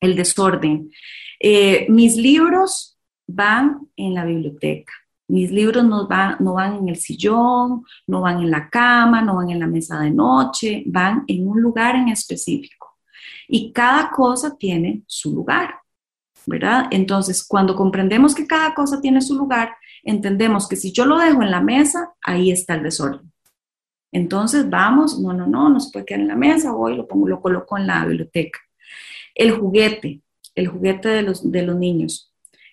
el 0.00 0.14
desorden. 0.14 0.92
Eh, 1.40 1.86
mis 1.88 2.16
libros 2.16 2.97
van 3.28 3.88
en 3.96 4.14
la 4.14 4.24
biblioteca. 4.24 4.92
Mis 5.28 5.52
libros 5.52 5.84
no 5.84 6.08
van, 6.08 6.36
no 6.40 6.54
van 6.54 6.78
en 6.78 6.88
el 6.88 6.96
sillón, 6.96 7.84
no 8.06 8.22
van 8.22 8.40
en 8.40 8.50
la 8.50 8.68
cama, 8.70 9.20
no 9.20 9.36
van 9.36 9.50
en 9.50 9.60
la 9.60 9.66
mesa 9.66 10.00
de 10.00 10.10
noche, 10.10 10.82
van 10.86 11.24
en 11.28 11.46
un 11.46 11.60
lugar 11.60 11.94
en 11.94 12.08
específico. 12.08 12.96
Y 13.46 13.72
cada 13.72 14.10
cosa 14.10 14.56
tiene 14.56 15.02
su 15.06 15.34
lugar, 15.34 15.74
¿verdad? 16.46 16.86
Entonces, 16.90 17.46
cuando 17.46 17.76
comprendemos 17.76 18.34
que 18.34 18.46
cada 18.46 18.74
cosa 18.74 19.00
tiene 19.00 19.20
su 19.20 19.36
lugar, 19.36 19.76
entendemos 20.02 20.66
que 20.66 20.76
si 20.76 20.92
yo 20.92 21.04
lo 21.04 21.18
dejo 21.18 21.42
en 21.42 21.50
la 21.50 21.60
mesa, 21.60 22.14
ahí 22.22 22.50
está 22.50 22.74
el 22.74 22.84
desorden. 22.84 23.30
Entonces, 24.10 24.68
vamos, 24.70 25.20
no, 25.20 25.34
no, 25.34 25.46
no, 25.46 25.68
no 25.68 25.80
se 25.80 25.90
puede 25.92 26.06
quedar 26.06 26.22
en 26.22 26.28
la 26.28 26.36
mesa, 26.36 26.72
voy, 26.72 26.96
lo 26.96 27.06
pongo, 27.06 27.28
lo 27.28 27.42
coloco 27.42 27.76
en 27.76 27.86
la 27.86 28.06
biblioteca. 28.06 28.60
El 29.34 29.50
juguete, 29.50 30.22
el 30.54 30.68
juguete 30.68 31.10
de 31.10 31.22
los, 31.22 31.50
de 31.50 31.62
los 31.62 31.76
niños. 31.76 32.32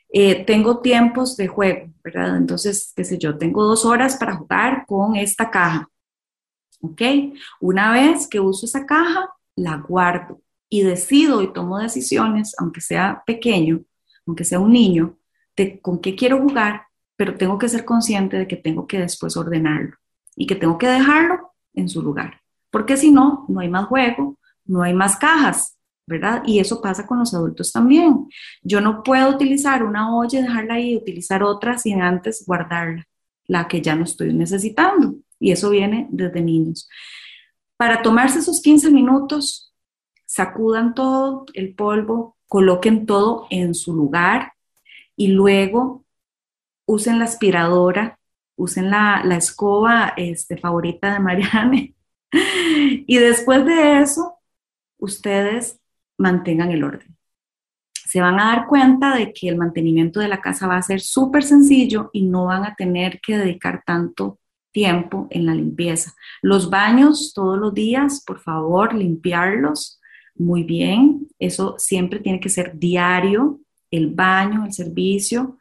Eh, 0.09 0.45
tengo 0.45 0.79
tiempos 0.79 1.35
de 1.35 1.47
juego, 1.47 1.91
¿verdad? 2.03 2.37
Entonces, 2.37 2.93
qué 2.95 3.03
sé 3.03 3.17
yo, 3.17 3.37
tengo 3.37 3.63
dos 3.63 3.85
horas 3.85 4.15
para 4.17 4.35
jugar 4.35 4.85
con 4.87 5.15
esta 5.15 5.49
caja. 5.49 5.89
¿Ok? 6.81 7.01
Una 7.59 7.91
vez 7.91 8.27
que 8.27 8.39
uso 8.39 8.65
esa 8.65 8.85
caja, 8.85 9.29
la 9.55 9.77
guardo 9.77 10.41
y 10.69 10.83
decido 10.83 11.41
y 11.41 11.51
tomo 11.51 11.79
decisiones, 11.79 12.53
aunque 12.59 12.81
sea 12.81 13.23
pequeño, 13.25 13.81
aunque 14.25 14.43
sea 14.43 14.59
un 14.59 14.71
niño, 14.71 15.17
de 15.55 15.79
con 15.79 15.99
qué 15.99 16.15
quiero 16.15 16.41
jugar, 16.41 16.87
pero 17.15 17.35
tengo 17.35 17.57
que 17.57 17.69
ser 17.69 17.85
consciente 17.85 18.37
de 18.37 18.47
que 18.47 18.57
tengo 18.57 18.87
que 18.87 18.99
después 18.99 19.37
ordenarlo 19.37 19.95
y 20.35 20.47
que 20.47 20.55
tengo 20.55 20.77
que 20.77 20.87
dejarlo 20.87 21.53
en 21.73 21.87
su 21.87 22.01
lugar, 22.01 22.41
porque 22.71 22.97
si 22.97 23.11
no, 23.11 23.45
no 23.47 23.61
hay 23.61 23.69
más 23.69 23.85
juego, 23.85 24.37
no 24.65 24.81
hay 24.81 24.93
más 24.93 25.15
cajas, 25.17 25.74
¿verdad? 26.07 26.43
Y 26.45 26.59
eso 26.59 26.81
pasa 26.81 27.07
con 27.07 27.19
los 27.19 27.33
adultos 27.33 27.71
también. 27.71 28.27
Yo 28.61 28.81
no 28.81 29.03
puedo 29.03 29.29
utilizar 29.29 29.83
una 29.83 30.15
olla 30.15 30.41
dejarla 30.41 30.75
ahí 30.75 30.95
utilizar 30.95 31.43
otra 31.43 31.77
sin 31.77 32.01
antes 32.01 32.43
guardarla, 32.45 33.07
la 33.47 33.67
que 33.67 33.81
ya 33.81 33.95
no 33.95 34.03
estoy 34.03 34.33
necesitando. 34.33 35.15
Y 35.39 35.51
eso 35.51 35.69
viene 35.69 36.07
desde 36.11 36.41
niños. 36.41 36.87
Para 37.77 38.01
tomarse 38.01 38.39
esos 38.39 38.61
15 38.61 38.91
minutos, 38.91 39.73
sacudan 40.25 40.93
todo 40.93 41.45
el 41.53 41.73
polvo, 41.75 42.37
coloquen 42.47 43.05
todo 43.05 43.47
en 43.49 43.73
su 43.73 43.93
lugar 43.93 44.53
y 45.15 45.27
luego 45.29 46.05
usen 46.85 47.19
la 47.19 47.25
aspiradora, 47.25 48.19
usen 48.55 48.89
la, 48.89 49.21
escoba 49.35 50.13
este, 50.17 50.57
favorita 50.57 51.13
de 51.13 51.19
Marianne. 51.19 51.95
y 52.31 53.17
después 53.17 53.65
de 53.65 53.99
eso, 53.99 54.39
ustedes 54.97 55.79
mantengan 56.17 56.71
el 56.71 56.83
orden. 56.83 57.15
Se 57.93 58.21
van 58.21 58.39
a 58.39 58.45
dar 58.55 58.67
cuenta 58.67 59.15
de 59.15 59.33
que 59.33 59.49
el 59.49 59.57
mantenimiento 59.57 60.19
de 60.19 60.27
la 60.27 60.41
casa 60.41 60.67
va 60.67 60.77
a 60.77 60.81
ser 60.81 61.01
súper 61.01 61.43
sencillo 61.43 62.09
y 62.13 62.23
no 62.23 62.45
van 62.45 62.63
a 62.63 62.75
tener 62.75 63.19
que 63.19 63.37
dedicar 63.37 63.83
tanto 63.85 64.39
tiempo 64.71 65.27
en 65.31 65.45
la 65.45 65.55
limpieza. 65.55 66.13
Los 66.41 66.69
baños 66.69 67.33
todos 67.33 67.57
los 67.57 67.73
días, 67.73 68.23
por 68.25 68.39
favor, 68.39 68.93
limpiarlos 68.93 69.99
muy 70.35 70.63
bien. 70.63 71.27
Eso 71.39 71.75
siempre 71.77 72.19
tiene 72.19 72.39
que 72.39 72.49
ser 72.49 72.77
diario, 72.77 73.59
el 73.89 74.13
baño, 74.13 74.65
el 74.65 74.73
servicio. 74.73 75.57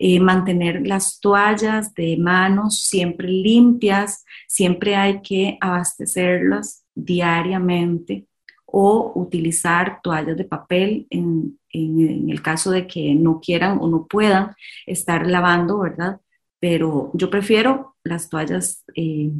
Eh, 0.00 0.20
mantener 0.20 0.86
las 0.86 1.18
toallas 1.18 1.92
de 1.94 2.16
manos 2.16 2.82
siempre 2.82 3.26
limpias, 3.28 4.24
siempre 4.46 4.94
hay 4.94 5.22
que 5.22 5.58
abastecerlas 5.60 6.84
diariamente 6.94 8.27
o 8.70 9.12
utilizar 9.14 10.00
toallas 10.02 10.36
de 10.36 10.44
papel 10.44 11.06
en, 11.10 11.58
el 11.70 12.42
caso 12.42 12.70
de 12.70 12.86
que 12.86 13.14
no 13.14 13.40
quieran 13.40 13.78
o 13.80 13.88
no 13.88 14.06
puedan 14.06 14.54
estar 14.86 15.26
lavando, 15.26 15.78
¿verdad? 15.78 16.20
Pero 16.60 17.10
yo 17.14 17.30
prefiero 17.30 17.96
las 18.04 18.28
toallas 18.28 18.84
eh, 18.94 19.30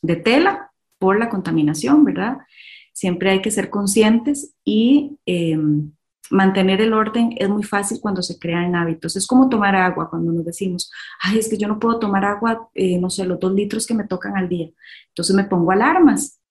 de 0.00 0.16
tela 0.16 0.70
por 0.98 1.18
la 1.18 1.28
contaminación, 1.28 2.04
¿verdad? 2.04 2.38
Siempre 2.92 3.30
hay 3.30 3.42
que 3.42 3.50
ser 3.50 3.68
conscientes 3.68 4.54
y 4.64 5.18
em, 5.26 5.92
mantener 6.30 6.80
el 6.80 6.92
orden 6.92 7.34
es 7.36 7.48
muy 7.48 7.62
fácil 7.62 7.98
cuando 8.00 8.22
se 8.22 8.38
crean 8.38 8.74
hábitos. 8.74 9.16
Es 9.16 9.26
como 9.26 9.48
tomar 9.48 9.76
agua 9.76 10.08
cuando 10.08 10.32
nos 10.32 10.44
decimos, 10.44 10.90
ay, 11.20 11.38
es 11.38 11.48
que 11.48 11.58
yo 11.58 11.68
no 11.68 11.78
puedo 11.78 11.98
tomar 11.98 12.24
agua, 12.24 12.68
eh, 12.74 12.98
no 12.98 13.10
sé, 13.10 13.24
los 13.26 13.40
dos 13.40 13.52
litros 13.52 13.86
que 13.86 13.94
me 13.94 14.06
tocan 14.06 14.36
al 14.36 14.48
día. 14.48 14.70
Entonces 15.08 15.34
me 15.34 15.44
pongo 15.44 15.72
alarmas. 15.72 16.41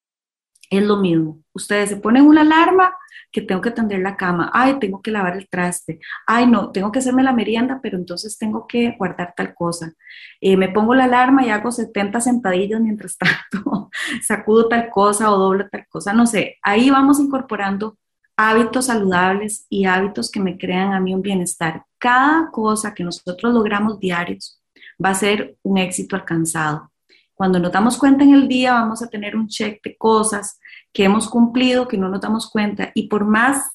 Es 0.72 0.82
lo 0.84 0.96
mismo. 0.98 1.38
Ustedes 1.54 1.90
se 1.90 1.98
ponen 1.98 2.26
una 2.26 2.42
alarma 2.42 2.96
que 3.30 3.42
tengo 3.42 3.62
que 3.62 3.72
tender 3.72 4.00
la 4.00 4.16
cama, 4.16 4.50
ay, 4.54 4.80
tengo 4.80 5.02
que 5.02 5.12
lavar 5.12 5.36
el 5.38 5.50
traste, 5.50 6.00
ay, 6.26 6.48
no, 6.48 6.72
tengo 6.72 6.92
que 6.92 7.00
hacerme 7.00 7.24
la 7.24 7.34
merienda, 7.34 7.80
pero 7.84 7.98
entonces 7.98 8.38
tengo 8.38 8.68
que 8.68 8.96
guardar 8.98 9.34
tal 9.36 9.54
cosa. 9.54 9.94
Eh, 10.40 10.56
me 10.56 10.70
pongo 10.70 10.96
la 10.96 11.04
alarma 11.06 11.46
y 11.46 11.50
hago 11.50 11.72
70 11.72 12.22
sentadillas 12.22 12.80
mientras 12.80 13.18
tanto, 13.52 13.90
sacudo 14.22 14.70
tal 14.70 14.90
cosa 14.90 15.32
o 15.32 15.38
doblo 15.38 15.68
tal 15.70 15.86
cosa, 15.90 16.14
no 16.14 16.26
sé, 16.26 16.58
ahí 16.62 16.90
vamos 16.90 17.20
incorporando 17.20 17.98
hábitos 18.38 18.86
saludables 18.86 19.66
y 19.70 19.86
hábitos 19.86 20.32
que 20.32 20.40
me 20.40 20.58
crean 20.58 20.94
a 20.94 21.00
mí 21.02 21.14
un 21.14 21.22
bienestar. 21.22 21.84
Cada 21.98 22.50
cosa 22.50 22.94
que 22.94 23.04
nosotros 23.04 23.54
logramos 23.54 24.00
diarios 24.00 24.62
va 25.04 25.10
a 25.10 25.16
ser 25.16 25.58
un 25.64 25.78
éxito 25.78 26.16
alcanzado. 26.16 26.92
Cuando 27.34 27.60
nos 27.60 27.72
damos 27.72 27.98
cuenta 27.98 28.24
en 28.24 28.34
el 28.34 28.48
día, 28.48 28.74
vamos 28.74 29.02
a 29.02 29.08
tener 29.08 29.36
un 29.36 29.48
check 29.48 29.82
de 29.84 29.98
cosas 29.98 30.60
que 30.94 31.04
hemos 31.04 31.30
cumplido, 31.30 31.88
que 31.88 31.98
no 31.98 32.10
nos 32.10 32.22
damos 32.22 32.50
cuenta. 32.50 32.92
Y 32.94 33.08
por 33.08 33.26
más 33.26 33.72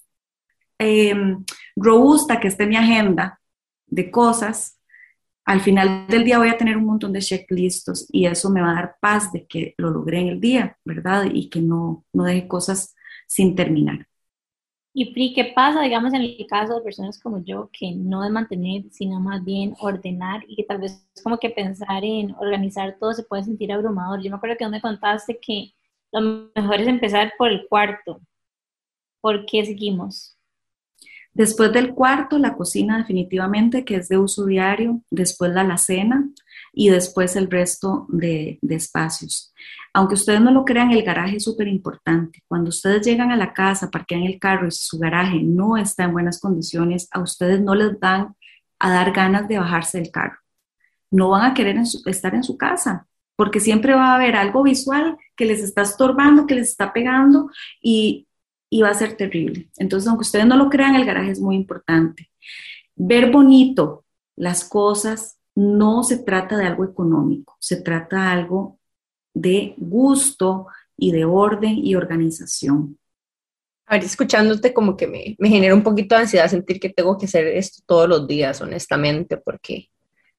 em, 0.79 1.45
robusta 1.75 2.41
que 2.41 2.49
esté 2.49 2.67
mi 2.67 2.77
agenda 2.77 3.41
de 3.87 4.11
cosas, 4.11 4.79
al 5.45 5.61
final 5.61 6.07
del 6.09 6.25
día 6.25 6.39
voy 6.39 6.49
a 6.49 6.59
tener 6.59 6.77
un 6.77 6.87
montón 6.87 7.13
de 7.13 7.21
checklistos 7.21 8.07
y 8.11 8.27
eso 8.27 8.51
me 8.51 8.61
va 8.61 8.73
a 8.73 8.75
dar 8.75 8.97
paz 9.01 9.33
de 9.33 9.47
que 9.47 9.75
lo 9.79 9.91
logré 9.91 10.21
en 10.21 10.29
el 10.29 10.41
día, 10.41 10.77
¿verdad? 10.85 11.27
Y 11.33 11.49
que 11.49 11.61
no, 11.61 12.05
no 12.13 12.25
deje 12.25 12.49
cosas 12.49 12.95
sin 13.29 13.55
terminar. 13.55 14.07
Y 14.99 15.13
Pri, 15.13 15.35
¿qué 15.35 15.53
pasa, 15.55 15.83
digamos, 15.83 16.15
en 16.15 16.23
el 16.23 16.47
caso 16.49 16.75
de 16.75 16.81
personas 16.81 17.21
como 17.21 17.45
yo 17.45 17.69
que 17.71 17.93
no 17.95 18.23
de 18.23 18.31
mantener, 18.31 18.85
sino 18.91 19.21
más 19.21 19.45
bien 19.45 19.75
ordenar 19.79 20.43
y 20.49 20.57
que 20.57 20.65
tal 20.65 20.81
vez 20.81 21.07
como 21.23 21.39
que 21.39 21.51
pensar 21.51 22.03
en 22.03 22.35
organizar 22.37 22.97
todo 22.99 23.13
se 23.13 23.23
puede 23.23 23.45
sentir 23.45 23.71
abrumador? 23.71 24.23
Yo 24.23 24.31
me 24.31 24.37
acuerdo 24.37 24.57
que 24.57 24.67
me 24.69 24.81
contaste 24.81 25.39
que 25.39 25.75
lo 26.21 26.51
mejor 26.55 26.81
es 26.81 26.87
empezar 26.87 27.33
por 27.39 27.51
el 27.51 27.67
cuarto. 27.69 28.21
¿Por 29.21 29.47
qué 29.47 29.65
seguimos? 29.65 30.37
Después 31.37 31.71
del 31.71 31.93
cuarto, 31.93 32.39
la 32.39 32.55
cocina 32.55 32.97
definitivamente, 32.97 33.85
que 33.85 33.97
es 33.97 34.09
de 34.09 34.17
uso 34.17 34.47
diario, 34.47 35.03
después 35.11 35.53
la 35.53 35.61
alacena 35.61 36.31
y 36.73 36.89
después 36.89 37.37
el 37.37 37.51
resto 37.51 38.07
de, 38.09 38.59
espacios. 38.71 39.53
Aunque 39.93 40.15
ustedes 40.15 40.41
no 40.41 40.51
lo 40.51 40.65
crean, 40.65 40.93
el 40.93 41.03
garaje 41.03 41.37
es 41.37 41.45
súper 41.45 41.69
importante. 41.69 42.43
Cuando 42.49 42.71
ustedes 42.71 43.05
llegan 43.07 43.33
a 43.33 43.37
la 43.37 43.53
casa, 43.53 43.91
parquean 43.91 44.23
el 44.23 44.39
carro 44.39 44.67
y 44.67 44.71
su 44.71 44.99
garaje 44.99 45.43
no 45.43 45.77
está 45.77 46.05
en 46.05 46.13
buenas 46.13 46.41
condiciones, 46.41 47.07
a 47.11 47.21
ustedes 47.21 47.61
no 47.61 47.75
les 47.75 48.01
dan 48.01 48.35
a 48.79 48.91
dar 48.91 49.13
ganas 49.13 49.47
de 49.47 49.59
bajarse 49.59 49.99
del 49.99 50.11
carro. 50.11 50.39
No 51.11 51.29
van 51.29 51.51
a 51.51 51.55
querer 51.55 51.77
estar 52.07 52.35
en 52.35 52.45
su 52.45 52.57
casa, 52.57 53.07
porque 53.37 53.61
siempre 53.61 53.93
va 53.93 54.13
a 54.13 54.15
haber 54.15 54.37
algo 54.37 54.63
visual 54.63 55.19
que 55.37 55.45
les 55.45 55.63
está 55.63 55.83
estorbando, 55.83 56.47
que 56.47 56.55
les 56.55 56.71
está 56.71 56.93
pegando 56.93 57.51
y, 57.81 58.27
y 58.71 58.83
va 58.83 58.91
a 58.91 58.95
ser 58.95 59.17
terrible. 59.17 59.71
Entonces, 59.77 60.09
aunque 60.09 60.23
ustedes 60.23 60.47
no 60.47 60.57
lo 60.57 60.69
crean, 60.71 60.97
el 60.97 61.05
garaje 61.05 61.31
es 61.31 61.41
muy 61.41 61.57
importante. 61.57 62.31
Ver 62.95 63.31
bonito 63.31 64.05
las 64.37 64.65
cosas 64.65 65.39
no 65.55 66.03
se 66.03 66.19
trata 66.19 66.57
de 66.57 66.67
algo 66.67 66.85
económico, 66.85 67.57
se 67.61 67.81
trata 67.81 68.23
de 68.23 68.29
algo 68.29 68.79
de 69.35 69.75
gusto 69.77 70.67
y 70.97 71.13
de 71.13 71.25
orden 71.25 71.79
y 71.79 71.95
organización. 71.95 72.99
A 73.87 73.95
ver, 73.95 74.05
escuchándote 74.05 74.73
como 74.73 74.97
que 74.97 75.07
me, 75.07 75.37
me 75.39 75.49
genera 75.49 75.75
un 75.75 75.83
poquito 75.83 76.15
de 76.15 76.23
ansiedad 76.23 76.49
sentir 76.49 76.81
que 76.81 76.89
tengo 76.89 77.17
que 77.19 77.27
hacer 77.27 77.47
esto 77.47 77.83
todos 77.87 78.09
los 78.09 78.27
días, 78.27 78.61
honestamente, 78.61 79.37
porque 79.37 79.91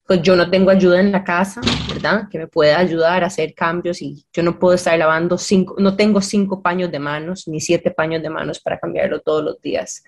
pues 0.07 0.21
yo 0.21 0.37
no 0.37 0.49
tengo 0.49 0.71
ayuda 0.71 1.01
en 1.01 1.11
la 1.11 1.23
casa, 1.25 1.59
¿verdad? 1.89 2.29
Que 2.29 2.39
me 2.39 2.47
pueda 2.47 2.79
ayudar 2.79 3.23
a 3.23 3.27
hacer 3.27 3.53
cambios 3.53 4.01
y 4.01 4.25
yo 4.31 4.41
no 4.41 4.57
puedo 4.57 4.75
estar 4.75 4.97
lavando 4.97 5.37
cinco, 5.37 5.75
no 5.79 5.97
tengo 5.97 6.21
cinco 6.21 6.61
paños 6.61 6.89
de 6.91 6.99
manos 6.99 7.47
ni 7.47 7.59
siete 7.59 7.91
paños 7.91 8.23
de 8.23 8.29
manos 8.29 8.59
para 8.61 8.79
cambiarlo 8.79 9.19
todos 9.19 9.43
los 9.43 9.61
días. 9.61 10.03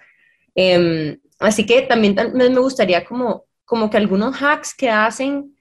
Em, 0.56 1.20
así 1.40 1.66
que 1.66 1.82
también 1.82 2.16
me 2.34 2.48
gustaría 2.60 3.04
como, 3.04 3.46
como 3.66 3.90
que 3.90 3.98
algunos 3.98 4.42
hacks 4.42 4.74
que 4.74 4.90
hacen 4.90 5.54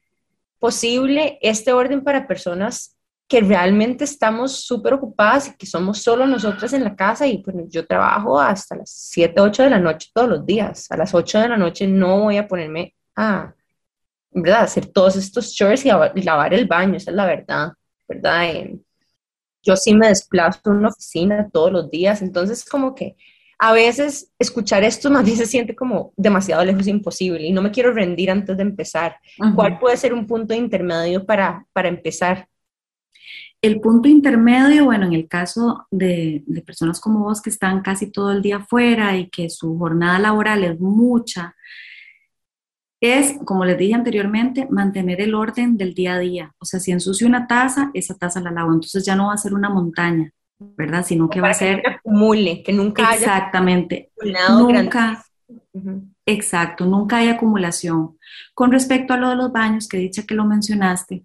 posible 0.61 1.39
este 1.43 1.73
orden 1.73 2.05
para 2.05 2.29
personas 2.29 2.97
que 3.27 3.41
realmente 3.41 4.05
estamos 4.05 4.65
súper 4.65 4.95
ocupadas 4.95 5.49
y 5.49 5.57
que 5.57 5.67
somos 5.67 5.99
solo 5.99 6.27
nosotras 6.27 6.73
en 6.73 6.85
la 6.85 6.97
casa 6.97 7.27
y 7.27 7.39
pues 7.39 7.57
yo 7.69 7.87
trabajo 7.87 8.41
hasta 8.41 8.77
las 8.77 8.91
7, 8.91 9.41
8 9.41 9.65
de 9.65 9.71
la 9.71 9.79
noche 9.79 10.09
todos 10.15 10.29
los 10.29 10.47
días. 10.47 10.91
A 10.91 10.97
las 10.97 11.13
8 11.13 11.41
de 11.41 11.49
la 11.49 11.57
noche 11.57 11.87
no 11.87 12.21
voy 12.21 12.39
a 12.39 12.49
ponerme 12.49 12.95
a, 13.17 13.53
¿verdad? 14.43 14.63
hacer 14.63 14.87
todos 14.87 15.17
estos 15.17 15.55
chores 15.55 15.85
y, 15.85 15.91
lavar 16.23 16.55
el 16.55 16.67
baño, 16.67 16.97
esa 16.97 17.11
es 17.11 17.17
la 17.17 17.27
verdad, 17.27 17.73
¿verdad? 18.09 18.45
yo 19.63 19.77
sí 19.77 19.95
me 19.95 20.09
desplazo 20.09 20.61
en 20.67 20.73
una 20.73 20.89
oficina 20.89 21.49
todos 21.53 21.73
los 21.73 21.91
días, 21.91 22.23
entonces 22.23 22.65
como 22.65 22.95
que 22.95 23.17
a 23.59 23.73
veces 23.73 24.33
escuchar 24.39 24.85
esto 24.85 25.11
más 25.11 25.25
bien 25.25 25.37
se 25.37 25.47
siente 25.47 25.75
como 25.75 26.13
demasiado 26.17 26.65
lejos 26.65 26.87
imposible 26.87 27.45
y 27.45 27.53
no 27.53 27.63
me 27.63 27.71
quiero 27.71 27.93
rendir 27.93 28.31
antes 28.31 28.57
de 28.57 28.63
empezar. 28.63 29.17
¿Cuál 29.55 29.79
puede 29.79 29.97
ser 29.97 30.15
un 30.15 30.27
punto 30.27 30.55
intermedio 30.55 31.25
para, 31.27 31.67
para 31.73 31.89
empezar? 31.89 32.49
El 33.61 33.81
punto 33.81 34.09
intermedio, 34.09 34.85
bueno, 34.85 35.07
en 35.07 35.15
el 35.15 35.27
caso 35.27 35.89
de, 35.91 36.45
personas 36.65 37.01
como 37.01 37.25
vos 37.25 37.43
que 37.43 37.51
están 37.51 37.83
casi 37.83 38.13
todo 38.13 38.31
el 38.31 38.41
día 38.41 38.59
afuera 38.59 39.17
y 39.17 39.29
que 39.31 39.51
su 39.51 39.77
jornada 39.77 40.21
laboral 40.21 40.63
es 40.63 40.79
mucha, 40.79 41.57
es, 43.01 43.37
como 43.45 43.65
les 43.65 43.79
dije 43.79 43.95
anteriormente, 43.95 44.67
mantener 44.71 45.21
el 45.21 45.35
orden 45.35 45.77
del 45.77 45.95
día 45.95 46.15
a 46.15 46.19
día. 46.19 46.55
O 46.59 46.65
sea, 46.65 46.81
si 46.81 46.91
ensucio 46.91 47.27
una 47.27 47.47
taza, 47.47 47.91
esa 47.95 48.15
taza 48.15 48.41
la 48.41 48.51
lavo, 48.51 48.73
entonces 48.73 49.05
ya 49.05 49.15
no 49.15 49.29
va 49.29 49.35
a 49.35 49.39
ser 49.39 49.55
una 49.55 49.71
montaña, 49.71 50.33
¿verdad? 50.59 51.05
Sino 51.05 51.29
que 51.31 51.41
va 51.41 51.51
a 51.51 51.55
ser... 51.55 51.83
Que 51.83 51.91
acumule, 51.91 52.63
que 52.63 52.73
nunca 52.73 53.15
Exactamente. 53.15 54.11
nunca... 54.51 55.25
Exacto, 56.27 56.85
nunca 56.85 57.19
hay 57.19 57.29
acumulación. 57.29 58.19
Con 58.53 58.71
respecto 58.71 59.15
a 59.15 59.17
lo 59.17 59.31
de 59.31 59.37
los 59.37 59.51
baños, 59.51 59.89
que 59.89 59.97
dicha 59.97 60.25
que 60.25 60.35
lo 60.35 60.45
mencionaste, 60.45 61.25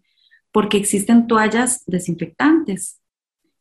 porque 0.52 0.78
existen 0.78 1.28
toallas 1.28 1.84
desinfectantes, 1.86 3.02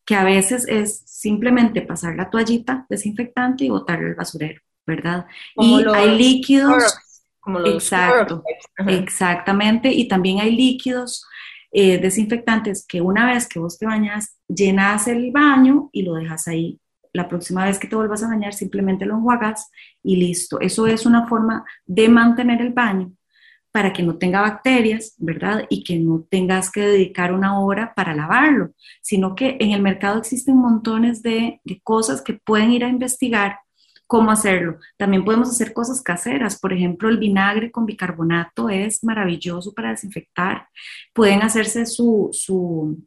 que 0.04 0.14
a 0.14 0.24
veces 0.24 0.66
es 0.68 1.02
simplemente 1.06 1.80
pasar 1.82 2.14
la 2.14 2.30
toallita 2.30 2.86
desinfectante 2.88 3.64
y 3.64 3.70
botarla 3.70 4.08
al 4.08 4.14
basurero, 4.14 4.60
¿verdad? 4.86 5.26
y 5.56 5.82
hay 5.92 6.16
líquidos, 6.16 6.96
exacto, 7.66 8.43
exactamente, 8.86 9.93
y 9.93 10.09
también 10.09 10.40
hay 10.40 10.55
líquidos 10.55 11.26
eh, 11.74 11.99
desinfectantes 11.99 12.84
que 12.86 13.01
una 13.01 13.26
vez 13.26 13.49
que 13.49 13.59
vos 13.59 13.78
te 13.78 13.86
bañas, 13.86 14.36
llenas 14.47 15.09
el 15.09 15.32
baño 15.32 15.88
y 15.93 16.03
lo 16.03 16.14
dejas 16.14 16.47
ahí. 16.47 16.78
La 17.14 17.28
próxima 17.28 17.64
vez 17.64 17.78
que 17.78 17.88
te 17.88 17.97
vuelvas 17.97 18.22
a 18.22 18.28
bañar, 18.28 18.55
simplemente 18.55 19.07
lo 19.07 19.16
enjuagas 19.16 19.70
y 20.03 20.16
listo. 20.16 20.61
Eso 20.61 20.86
es 20.86 21.07
una 21.07 21.26
forma 21.26 21.64
de 21.86 22.09
mantener 22.09 22.61
el 22.61 22.72
baño 22.72 23.12
para 23.72 23.95
que 23.95 24.03
no 24.03 24.18
tenga 24.18 24.43
bacterias, 24.43 25.14
¿verdad? 25.16 25.64
Y 25.70 25.82
que 25.82 25.99
no 25.99 26.26
tengas 26.28 26.70
que 26.70 26.82
dedicar 26.82 27.32
una 27.32 27.59
hora 27.59 27.95
para 27.97 28.14
lavarlo, 28.14 28.72
sino 29.01 29.34
que 29.34 29.57
en 29.59 29.72
el 29.72 29.80
mercado 29.80 30.18
existen 30.18 30.59
montones 30.59 31.22
de, 31.22 31.61
cosas 31.82 32.20
que 32.20 32.34
pueden 32.34 32.70
ir 32.70 32.84
a 32.84 32.88
investigar 32.88 33.61
cómo 34.12 34.30
hacerlo. 34.30 34.76
También 34.98 35.24
podemos 35.24 35.48
hacer 35.48 35.72
cosas 35.72 36.02
caseras, 36.02 36.60
por 36.60 36.74
ejemplo, 36.74 37.08
el 37.08 37.16
vinagre 37.16 37.70
con 37.70 37.86
bicarbonato 37.86 38.68
es 38.68 39.02
maravilloso 39.02 39.72
para 39.72 39.88
desinfectar. 39.88 40.68
Pueden 41.14 41.40
hacerse 41.40 41.86
su, 41.86 42.28
su 42.30 42.98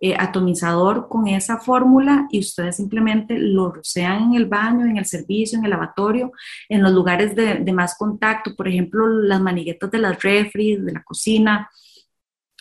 eh, 0.00 0.16
atomizador 0.18 1.06
con 1.06 1.28
esa 1.28 1.58
fórmula 1.58 2.26
y 2.30 2.38
ustedes 2.38 2.76
simplemente 2.76 3.38
lo 3.38 3.72
rocean 3.72 4.22
en 4.22 4.34
el 4.36 4.46
baño, 4.46 4.86
en 4.86 4.96
el 4.96 5.04
servicio, 5.04 5.58
en 5.58 5.66
el 5.66 5.70
lavatorio, 5.70 6.32
en 6.70 6.82
los 6.82 6.92
lugares 6.92 7.36
de, 7.36 7.70
más 7.74 7.98
contacto, 7.98 8.56
por 8.56 8.68
ejemplo, 8.68 9.06
las 9.06 9.42
maniguetas 9.42 9.90
de 9.90 9.98
las 9.98 10.22
refri, 10.22 10.76
de 10.76 10.92
la 10.92 11.02
cocina, 11.02 11.68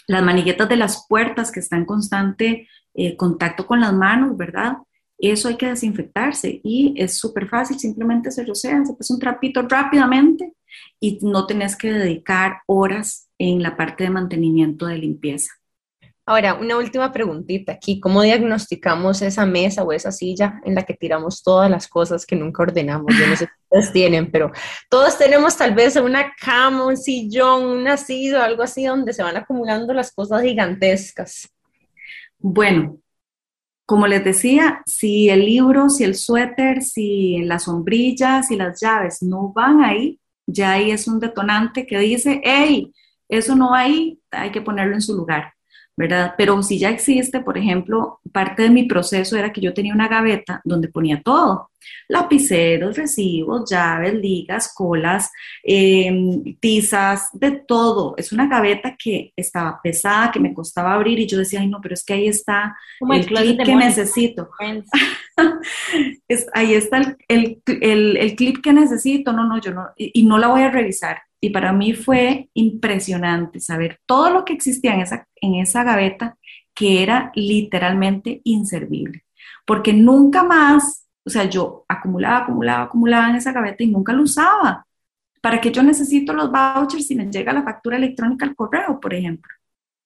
las 0.08 0.24
maniguetas 0.24 0.68
de 0.68 0.76
las 0.76 1.06
puertas 1.08 1.54
que 1.54 1.62
están 1.62 1.80
en 1.80 1.86
constante 1.86 2.68
eh, 2.94 3.16
contacto 3.16 3.66
con 3.66 3.80
las 3.80 3.94
manos, 3.94 4.36
¿verdad? 4.36 4.80
Eso 5.20 5.48
hay 5.48 5.56
que 5.56 5.68
desinfectarse 5.68 6.62
y 6.64 6.94
es 6.98 7.18
súper 7.18 7.48
fácil, 7.48 7.80
simplemente 7.80 8.32
se 8.32 8.46
rocea, 8.46 8.86
se 8.86 8.94
pasa 8.94 9.14
un 9.14 9.20
trapito 9.20 9.62
rápidamente 9.64 10.54
y 11.00 11.20
no 11.22 11.48
tenés 11.48 11.76
que 11.76 11.92
dedicar 11.92 12.62
horas 12.68 13.28
en 13.40 13.64
la 13.64 13.76
parte 13.76 14.04
de 14.04 14.10
mantenimiento 14.12 14.86
de 14.86 14.98
limpieza. 14.98 15.52
Ahora, 16.30 16.56
una 16.56 16.76
última 16.76 17.14
preguntita 17.14 17.72
aquí. 17.72 18.02
¿Cómo 18.02 18.22
diagnosticamos 18.22 19.22
esa 19.22 19.46
mesa 19.46 19.84
o 19.84 19.94
esa 19.94 20.12
silla 20.12 20.60
en 20.66 20.76
la 20.76 20.84
que 20.84 20.94
tiramos 20.94 21.42
todas 21.42 21.72
las 21.72 21.88
cosas 21.88 22.26
que 22.26 22.36
nunca 22.36 22.64
ordenamos? 22.64 23.16
Yo 23.18 23.28
no 23.28 23.38
sé 23.38 23.46
si 23.46 23.52
ustedes 23.72 23.94
tienen, 23.94 24.30
pero 24.30 24.52
todos 24.90 25.18
tenemos 25.18 25.56
tal 25.56 25.74
vez 25.74 25.96
una 25.96 26.34
cama, 26.36 26.86
un 26.86 26.98
sillón, 26.98 27.64
una 27.64 27.96
silla 27.96 28.42
o 28.42 28.44
algo 28.44 28.62
así 28.62 28.84
donde 28.84 29.14
se 29.14 29.24
van 29.24 29.38
acumulando 29.38 29.94
las 29.94 30.12
cosas 30.12 30.42
gigantescas. 30.42 31.50
Bueno, 32.40 32.98
como 33.88 34.06
les 34.06 34.22
decía, 34.22 34.82
si 34.86 35.30
el 35.30 35.46
libro, 35.46 35.90
si 35.90 36.04
el 36.04 36.16
suéter, 36.16 36.82
si 36.82 37.40
la 37.46 37.58
sombrilla, 37.58 38.44
si 38.44 38.58
las 38.58 38.82
llaves 38.82 39.24
no 39.24 39.54
van 39.54 39.82
ahí, 39.82 40.20
ya 40.46 40.74
ahí 40.74 40.92
es 40.92 41.08
un 41.08 41.22
detonante 41.22 41.88
que 41.88 41.98
dice, 41.98 42.42
hey, 42.44 42.94
eso 43.30 43.56
no 43.56 43.72
va 43.72 43.80
ahí, 43.80 44.20
hay 44.30 44.52
que 44.52 44.62
ponerlo 44.62 44.94
en 44.94 45.02
su 45.02 45.16
lugar. 45.16 45.54
¿Verdad? 45.98 46.36
Pero 46.38 46.62
si 46.62 46.78
ya 46.78 46.92
existe, 46.92 47.42
por 47.42 47.58
ejemplo, 47.58 48.20
parte 48.32 48.62
de 48.62 48.70
mi 48.70 48.84
proceso 48.84 49.36
era 49.36 49.52
que 49.52 49.62
yo 49.62 49.74
tenía 49.74 49.96
una 49.96 50.08
gaveta 50.08 50.62
donde 50.64 50.90
ponía 50.90 51.24
todo, 51.24 51.72
lapiceros, 52.08 52.96
recibos, 52.96 53.68
llaves, 53.68 54.14
ligas, 54.14 54.72
colas, 54.76 55.32
em, 55.64 56.56
tizas, 56.60 57.30
de 57.34 57.52
todo. 57.52 58.14
Es 58.16 58.32
una 58.32 58.48
gaveta 58.48 58.96
que 58.96 59.34
estaba 59.36 59.80
pesada, 59.82 60.32
que 60.32 60.40
me 60.40 60.54
costaba 60.54 60.94
abrir 60.94 61.18
y 61.20 61.28
yo 61.28 61.40
decía, 61.40 61.62
ay 61.62 61.68
no, 61.68 61.82
pero 61.82 61.96
es 61.96 62.06
que 62.06 62.14
ahí 62.14 62.28
está 62.28 62.78
el, 63.00 63.26
clip 63.26 63.64
que 63.64 63.76
necesito. 63.76 64.52
ahí 66.54 66.74
está 66.76 67.16
el, 67.28 67.62
el, 67.66 68.36
clip 68.36 68.62
que 68.62 68.72
necesito, 68.72 69.34
no, 69.34 69.46
no, 69.48 69.60
yo 69.60 69.74
no, 69.74 69.88
y 69.98 70.24
no 70.24 70.38
la 70.38 70.48
voy 70.48 70.62
a 70.62 70.70
revisar. 70.70 71.27
Y 71.40 71.52
para 71.52 71.72
mí 71.72 71.94
fue 71.94 72.50
impresionante 72.54 73.60
saber 73.60 74.00
todo 74.06 74.30
lo 74.30 74.46
que 74.46 74.54
existía 74.54 74.94
en 74.94 75.02
esa, 75.02 75.28
en 75.36 75.56
esa 75.56 75.84
gaveta 75.84 76.38
que 76.74 77.04
era 77.04 77.32
literalmente 77.36 78.42
inservible. 78.44 79.24
Porque 79.66 79.94
nunca 79.94 80.44
más, 80.44 81.08
o 81.26 81.30
sea, 81.30 81.46
yo 81.46 81.86
acumulaba, 81.88 82.40
acumulaba, 82.40 82.84
acumulaba 82.84 83.30
en 83.30 83.36
esa 83.36 83.52
gaveta 83.52 83.84
y 83.84 83.88
nunca 83.88 84.14
lo 84.14 84.24
usaba. 84.24 84.86
¿Para 85.42 85.62
qué 85.62 85.72
yo 85.72 85.84
necesito 85.84 86.34
los 86.34 86.52
vouchers 86.52 87.08
si 87.08 87.16
me 87.16 87.30
llega 87.30 87.54
la 87.54 87.64
factura 87.64 87.98
electrónica 87.98 88.46
al 88.46 88.56
correo, 88.56 89.00
por 89.00 89.14
ejemplo? 89.14 89.52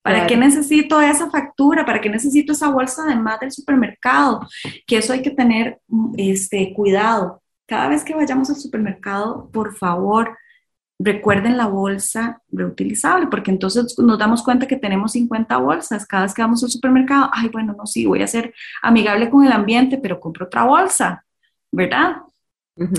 ¿Para 0.02 0.26
qué 0.26 0.36
necesito 0.36 1.00
esa 1.00 1.30
factura? 1.30 1.86
¿Para 1.86 2.02
qué 2.02 2.10
necesito 2.10 2.54
esa 2.54 2.70
bolsa 2.70 3.06
de 3.06 3.16
más 3.16 3.40
del 3.40 3.52
supermercado? 3.52 4.48
Que 4.88 4.98
eso 4.98 5.14
hay 5.14 5.22
que 5.22 5.30
tener 5.30 5.80
este, 6.18 6.74
cuidado. 6.74 7.42
Cada 7.68 7.88
vez 7.88 8.04
que 8.04 8.16
vayamos 8.16 8.50
al 8.50 8.56
supermercado, 8.56 9.50
por 9.52 9.76
favor, 9.76 10.38
recuerden 11.04 11.58
la 11.58 11.68
bolsa 11.68 12.42
reutilizable, 12.52 13.28
porque 13.28 13.52
entonces 13.52 13.98
nos 13.98 14.20
damos 14.20 14.44
cuenta 14.44 14.68
que 14.68 14.78
tenemos 14.78 15.14
50 15.14 15.58
bolsas 15.58 16.06
cada 16.06 16.24
vez 16.24 16.34
que 16.34 16.42
vamos 16.42 16.64
al 16.64 16.70
supermercado. 16.70 17.30
Ay, 17.34 17.50
bueno, 17.50 17.76
no, 17.78 17.86
sí, 17.86 18.06
voy 18.06 18.22
a 18.22 18.28
ser 18.28 18.54
amigable 18.82 19.30
con 19.30 19.46
el 19.46 19.52
ambiente, 19.52 19.98
pero 19.98 20.20
compro 20.20 20.46
otra 20.46 20.64
bolsa, 20.64 21.26
¿verdad? 21.72 22.18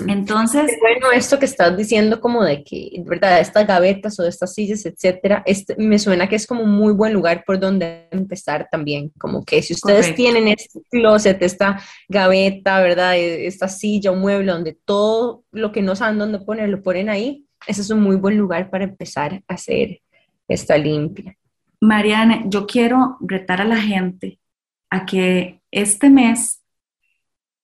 Entonces. 0.07 0.71
bueno, 0.81 1.11
esto 1.13 1.39
que 1.39 1.47
estás 1.47 1.77
diciendo, 1.77 2.21
como 2.21 2.45
de 2.45 2.63
que, 2.63 2.91
¿verdad? 3.05 3.41
Estas 3.41 3.67
gavetas 3.67 4.19
o 4.21 4.27
estas 4.27 4.55
sillas, 4.55 4.85
etcétera, 4.85 5.43
este, 5.47 5.75
me 5.77 5.99
suena 5.99 6.29
que 6.29 6.37
es 6.37 6.47
como 6.47 6.63
un 6.63 6.71
muy 6.71 6.93
buen 6.93 7.13
lugar 7.13 7.43
por 7.45 7.59
donde 7.59 8.07
empezar 8.11 8.69
también. 8.71 9.11
Como 9.19 9.45
que 9.45 9.63
si 9.63 9.73
ustedes 9.73 10.15
tienen 10.15 10.49
este 10.49 10.81
closet, 10.91 11.43
esta 11.43 11.81
gaveta, 12.09 12.81
¿verdad? 12.81 13.17
E, 13.17 13.47
esta 13.47 13.67
silla, 13.67 14.13
un 14.13 14.21
mueble 14.21 14.53
donde 14.53 14.79
todo 14.85 15.45
lo 15.51 15.73
que 15.73 15.83
no 15.83 15.97
saben 15.97 16.19
dónde 16.19 16.39
poner, 16.39 16.69
lo 16.69 16.83
ponen 16.83 17.09
ahí, 17.09 17.47
ese 17.67 17.81
es 17.81 17.91
un 17.91 18.03
muy 18.03 18.17
buen 18.17 18.37
lugar 18.37 18.71
para 18.71 18.85
empezar 18.85 19.43
a 19.47 19.55
hacer 19.55 20.01
esta 20.49 20.77
limpia. 20.77 21.37
Mariana, 21.81 22.45
yo 22.47 22.67
quiero 22.67 23.17
retar 23.21 23.61
a 23.61 23.65
la 23.65 23.77
gente 23.77 24.39
a 24.91 25.05
que 25.05 25.61
este 25.71 26.11
mes 26.11 26.63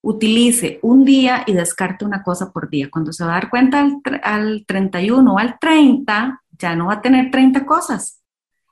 utilice 0.01 0.79
un 0.81 1.05
día 1.05 1.43
y 1.45 1.53
descarte 1.53 2.05
una 2.05 2.23
cosa 2.23 2.51
por 2.51 2.69
día. 2.69 2.89
Cuando 2.91 3.13
se 3.13 3.23
va 3.23 3.31
a 3.31 3.33
dar 3.35 3.49
cuenta 3.49 3.81
al, 3.81 4.01
al 4.23 4.65
31 4.65 5.33
o 5.33 5.37
al 5.37 5.57
30, 5.59 6.41
ya 6.57 6.75
no 6.75 6.87
va 6.87 6.95
a 6.95 7.01
tener 7.01 7.31
30 7.31 7.65
cosas. 7.65 8.18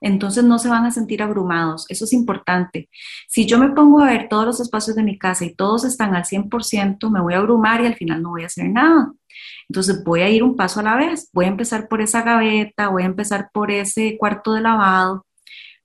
Entonces 0.00 0.44
no 0.44 0.58
se 0.58 0.68
van 0.68 0.84
a 0.84 0.90
sentir 0.90 1.22
abrumados. 1.22 1.86
Eso 1.88 2.04
es 2.04 2.12
importante. 2.12 2.88
Si 3.28 3.46
yo 3.46 3.58
me 3.58 3.70
pongo 3.70 4.00
a 4.00 4.06
ver 4.06 4.28
todos 4.28 4.46
los 4.46 4.60
espacios 4.60 4.96
de 4.96 5.02
mi 5.02 5.18
casa 5.18 5.44
y 5.44 5.54
todos 5.54 5.84
están 5.84 6.14
al 6.14 6.24
100%, 6.24 7.10
me 7.10 7.20
voy 7.20 7.34
a 7.34 7.38
abrumar 7.38 7.80
y 7.80 7.86
al 7.86 7.94
final 7.94 8.22
no 8.22 8.30
voy 8.30 8.42
a 8.42 8.46
hacer 8.46 8.68
nada. 8.68 9.12
Entonces 9.68 10.02
voy 10.04 10.20
a 10.20 10.30
ir 10.30 10.42
un 10.42 10.56
paso 10.56 10.80
a 10.80 10.82
la 10.82 10.96
vez, 10.96 11.28
voy 11.32 11.44
a 11.44 11.48
empezar 11.48 11.88
por 11.88 12.00
esa 12.00 12.22
gaveta, 12.22 12.88
voy 12.88 13.02
a 13.02 13.06
empezar 13.06 13.50
por 13.52 13.70
ese 13.70 14.16
cuarto 14.18 14.52
de 14.52 14.62
lavado 14.62 15.26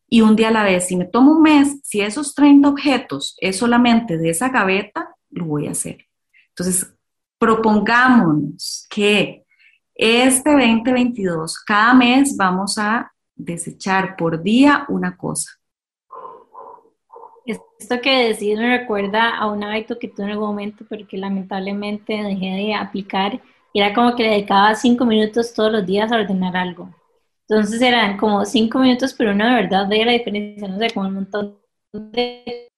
y 0.07 0.21
un 0.21 0.35
día 0.35 0.49
a 0.49 0.51
la 0.51 0.63
vez. 0.63 0.87
Si 0.87 0.95
me 0.95 1.05
tomo 1.05 1.33
un 1.33 1.41
mes, 1.41 1.79
si 1.83 2.01
esos 2.01 2.33
30 2.35 2.69
objetos 2.69 3.35
es 3.41 3.57
solamente 3.57 4.17
de 4.17 4.29
esa 4.29 4.49
gaveta, 4.49 5.09
lo 5.31 5.45
voy 5.45 5.67
a 5.67 5.71
hacer. 5.71 6.05
Entonces, 6.49 6.93
propongámonos 7.37 8.87
que 8.89 9.43
este 9.95 10.51
2022, 10.51 11.59
cada 11.59 11.93
mes 11.93 12.35
vamos 12.37 12.77
a 12.77 13.12
desechar 13.35 14.15
por 14.15 14.41
día 14.41 14.85
una 14.89 15.17
cosa. 15.17 15.51
Esto 17.45 17.99
que 18.01 18.29
decís 18.29 18.57
me 18.57 18.77
recuerda 18.77 19.37
a 19.37 19.47
un 19.47 19.63
hábito 19.63 19.99
que 19.99 20.07
tuve 20.07 20.27
en 20.27 20.31
algún 20.31 20.47
momento, 20.47 20.85
pero 20.89 21.05
que 21.05 21.17
lamentablemente 21.17 22.13
dejé 22.13 22.45
de 22.45 22.73
aplicar 22.73 23.41
era 23.73 23.93
como 23.93 24.15
que 24.15 24.23
le 24.23 24.29
dedicaba 24.29 24.75
cinco 24.75 25.05
minutos 25.05 25.53
todos 25.53 25.71
los 25.71 25.85
días 25.85 26.11
a 26.11 26.17
ordenar 26.17 26.55
algo. 26.55 26.93
Entonces 27.47 27.81
eran 27.81 28.17
como 28.17 28.45
cinco 28.45 28.79
minutos, 28.79 29.13
pero 29.13 29.33
de 29.33 29.43
verdad 29.43 29.89
veía 29.89 30.05
la 30.05 30.11
diferencia, 30.13 30.67
no 30.67 30.77
sé, 30.77 30.91
como 30.91 31.07
un 31.07 31.15
montón 31.15 31.59
de 31.91 32.69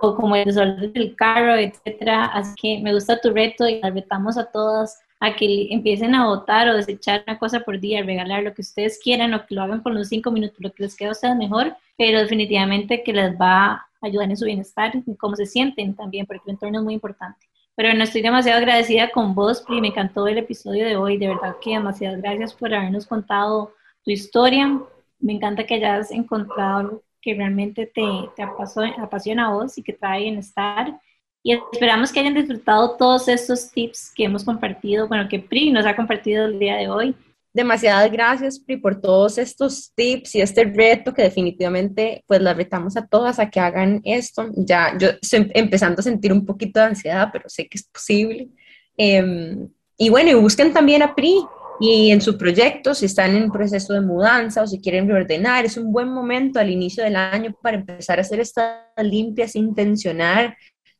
o 0.00 0.14
como 0.16 0.36
el 0.36 0.44
desorden 0.44 0.92
del 0.92 1.14
carro, 1.16 1.54
etcétera. 1.56 2.26
Así 2.26 2.54
que 2.60 2.80
me 2.82 2.92
gusta 2.92 3.20
tu 3.20 3.30
reto 3.30 3.68
y 3.68 3.80
retamos 3.80 4.36
a 4.36 4.50
todas 4.50 5.00
a 5.20 5.34
que 5.36 5.68
empiecen 5.70 6.14
a 6.14 6.26
votar 6.26 6.68
o 6.68 6.76
desechar 6.76 7.24
una 7.26 7.38
cosa 7.38 7.60
por 7.60 7.80
día, 7.80 8.02
regalar 8.02 8.42
lo 8.42 8.52
que 8.54 8.62
ustedes 8.62 8.98
quieran 9.02 9.32
o 9.34 9.46
que 9.46 9.54
lo 9.54 9.62
hagan 9.62 9.80
con 9.80 9.94
los 9.94 10.08
cinco 10.08 10.30
minutos, 10.30 10.58
lo 10.60 10.72
que 10.72 10.82
les 10.82 10.96
quede 10.96 11.08
a 11.08 11.12
ustedes 11.12 11.36
mejor, 11.36 11.74
pero 11.96 12.20
definitivamente 12.20 13.02
que 13.02 13.12
les 13.12 13.34
va 13.40 13.66
a 13.72 13.86
ayudar 14.02 14.30
en 14.30 14.36
su 14.36 14.44
bienestar 14.44 14.92
y 14.94 15.16
cómo 15.16 15.36
se 15.36 15.46
sienten 15.46 15.94
también, 15.94 16.26
porque 16.26 16.42
el 16.46 16.52
entorno 16.52 16.78
es 16.78 16.84
muy 16.84 16.94
importante. 16.94 17.46
Pero 17.76 17.92
no 17.94 18.04
estoy 18.04 18.22
demasiado 18.22 18.58
agradecida 18.58 19.10
con 19.10 19.34
vos, 19.34 19.62
Pri, 19.62 19.80
me 19.80 19.88
encantó 19.88 20.28
el 20.28 20.38
episodio 20.38 20.84
de 20.84 20.96
hoy, 20.96 21.18
de 21.18 21.28
verdad 21.28 21.56
que 21.60 21.70
demasiadas 21.70 22.20
gracias 22.20 22.54
por 22.54 22.72
habernos 22.72 23.06
contado 23.06 23.72
tu 24.04 24.10
historia. 24.10 24.80
Me 25.18 25.32
encanta 25.32 25.64
que 25.64 25.74
hayas 25.74 26.10
encontrado 26.12 26.78
algo 26.78 27.02
que 27.20 27.34
realmente 27.34 27.86
te, 27.86 28.02
te 28.36 28.42
apasiona, 28.42 29.46
a 29.46 29.52
vos 29.52 29.76
y 29.78 29.82
que 29.82 29.94
trae 29.94 30.24
bienestar. 30.24 31.00
Y 31.44 31.52
esperamos 31.52 32.10
que 32.10 32.18
hayan 32.18 32.34
disfrutado 32.34 32.96
todos 32.96 33.28
estos 33.28 33.70
tips 33.70 34.10
que 34.12 34.24
hemos 34.24 34.42
compartido, 34.42 35.06
bueno, 35.06 35.28
que 35.28 35.38
Pri 35.38 35.70
nos 35.70 35.86
ha 35.86 35.94
compartido 35.94 36.46
el 36.46 36.58
día 36.58 36.76
de 36.76 36.88
hoy 36.88 37.14
demasiadas 37.54 38.10
gracias, 38.10 38.58
Pri, 38.58 38.76
por 38.76 39.00
todos 39.00 39.38
estos 39.38 39.92
tips 39.94 40.34
y 40.34 40.40
este 40.42 40.64
reto 40.64 41.14
que 41.14 41.22
definitivamente 41.22 42.24
pues 42.26 42.42
la 42.42 42.52
retamos 42.52 42.96
a 42.96 43.06
todas 43.06 43.38
a 43.38 43.48
que 43.48 43.60
hagan 43.60 44.00
esto. 44.04 44.50
Ya 44.56 44.98
yo 44.98 45.10
estoy 45.22 45.50
empezando 45.54 46.00
a 46.00 46.02
sentir 46.02 46.32
un 46.32 46.44
poquito 46.44 46.80
de 46.80 46.86
ansiedad, 46.86 47.30
pero 47.32 47.48
sé 47.48 47.68
que 47.68 47.78
es 47.78 47.84
posible. 47.84 48.48
Em, 48.96 49.68
y 49.96 50.10
bueno, 50.10 50.30
y 50.30 50.34
busquen 50.34 50.72
también 50.72 51.02
a 51.02 51.14
Pri 51.14 51.46
y 51.80 52.10
en 52.10 52.20
su 52.20 52.36
proyecto, 52.36 52.92
si 52.92 53.06
están 53.06 53.36
en 53.36 53.50
proceso 53.50 53.92
de 53.92 54.00
mudanza 54.00 54.62
o 54.62 54.66
si 54.66 54.80
quieren 54.80 55.08
reordenar, 55.08 55.64
es 55.64 55.76
un 55.76 55.92
buen 55.92 56.08
momento 56.08 56.58
al 56.58 56.70
inicio 56.70 57.04
del 57.04 57.16
año 57.16 57.56
para 57.62 57.76
empezar 57.76 58.18
a 58.18 58.22
hacer 58.22 58.40
estas 58.40 58.80
limpias, 58.98 59.54
intencionar 59.54 60.56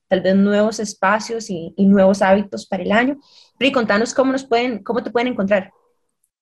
tal 0.08 0.20
vez 0.20 0.36
nuevos 0.36 0.80
espacios 0.80 1.50
y, 1.50 1.72
y 1.76 1.86
nuevos 1.86 2.22
hábitos 2.22 2.66
para 2.66 2.82
el 2.82 2.92
año. 2.92 3.18
Pri, 3.58 3.72
contanos 3.72 4.14
cómo, 4.14 4.32
nos 4.32 4.44
pueden, 4.44 4.82
cómo 4.82 5.02
te 5.02 5.10
pueden 5.10 5.28
encontrar. 5.28 5.72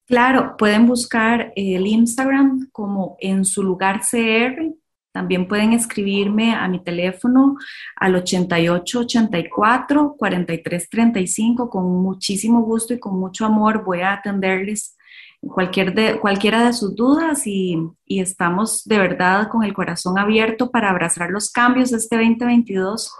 Claro, 0.06 0.56
pueden 0.56 0.86
buscar 0.86 1.52
el 1.54 1.86
Instagram 1.86 2.68
como 2.72 3.16
en 3.20 3.44
su 3.44 3.62
lugar 3.62 4.00
CR. 4.00 4.74
También 5.12 5.46
pueden 5.46 5.72
escribirme 5.72 6.54
a 6.54 6.66
mi 6.68 6.82
teléfono 6.82 7.56
al 7.96 8.16
8884 8.16 10.16
4335. 10.18 11.70
Con 11.70 12.02
muchísimo 12.02 12.62
gusto 12.62 12.94
y 12.94 12.98
con 12.98 13.18
mucho 13.18 13.44
amor 13.44 13.84
voy 13.84 14.00
a 14.00 14.14
atenderles 14.14 14.96
cualquier 15.40 15.94
de, 15.94 16.18
cualquiera 16.18 16.64
de 16.64 16.72
sus 16.72 16.94
dudas 16.94 17.46
y, 17.46 17.76
y, 18.06 18.20
estamos 18.20 18.84
de 18.84 18.98
verdad 18.98 19.48
con 19.48 19.64
el 19.64 19.74
corazón 19.74 20.18
abierto 20.18 20.70
para 20.70 20.90
abrazar 20.90 21.30
los 21.30 21.50
cambios 21.50 21.90
de 21.90 21.98
este 21.98 22.16
2022 22.16 23.12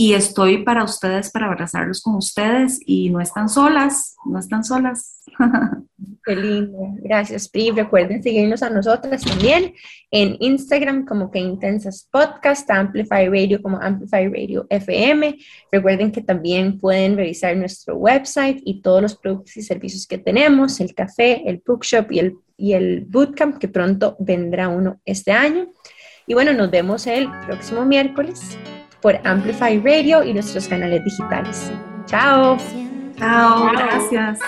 y 0.00 0.14
estoy 0.14 0.58
para 0.58 0.84
ustedes, 0.84 1.28
para 1.32 1.46
abrazarlos 1.46 2.00
con 2.00 2.14
ustedes 2.14 2.78
y 2.86 3.10
no 3.10 3.20
están 3.20 3.48
solas, 3.48 4.14
no 4.24 4.38
están 4.38 4.62
solas. 4.62 5.24
Qué 6.24 6.36
lindo, 6.36 6.78
gracias 7.02 7.48
Pri. 7.48 7.72
Recuerden 7.72 8.22
seguirnos 8.22 8.62
a 8.62 8.70
nosotras 8.70 9.24
también 9.24 9.74
en 10.12 10.36
Instagram 10.38 11.04
como 11.04 11.32
que 11.32 11.40
Intensas 11.40 12.08
Podcast, 12.12 12.70
Amplify 12.70 13.28
Radio 13.28 13.60
como 13.60 13.76
Amplify 13.80 14.28
Radio 14.28 14.68
FM. 14.70 15.36
Recuerden 15.72 16.12
que 16.12 16.22
también 16.22 16.78
pueden 16.78 17.16
revisar 17.16 17.56
nuestro 17.56 17.96
website 17.96 18.62
y 18.64 18.80
todos 18.82 19.02
los 19.02 19.16
productos 19.16 19.56
y 19.56 19.62
servicios 19.62 20.06
que 20.06 20.18
tenemos, 20.18 20.78
el 20.78 20.94
café, 20.94 21.42
el 21.44 21.60
bookshop 21.66 22.12
y 22.12 22.20
el, 22.20 22.36
y 22.56 22.74
el 22.74 23.04
bootcamp 23.04 23.58
que 23.58 23.66
pronto 23.66 24.16
vendrá 24.20 24.68
uno 24.68 25.00
este 25.04 25.32
año. 25.32 25.72
Y 26.28 26.34
bueno, 26.34 26.52
nos 26.52 26.70
vemos 26.70 27.08
el 27.08 27.28
próximo 27.48 27.84
miércoles 27.84 28.56
por 29.08 29.18
Amplify 29.26 29.80
Radio 29.80 30.22
y 30.22 30.34
nuestros 30.34 30.68
canales 30.68 31.02
digitales. 31.02 31.72
Chao. 32.04 32.58
Chao, 33.16 33.70
gracias. 33.72 34.38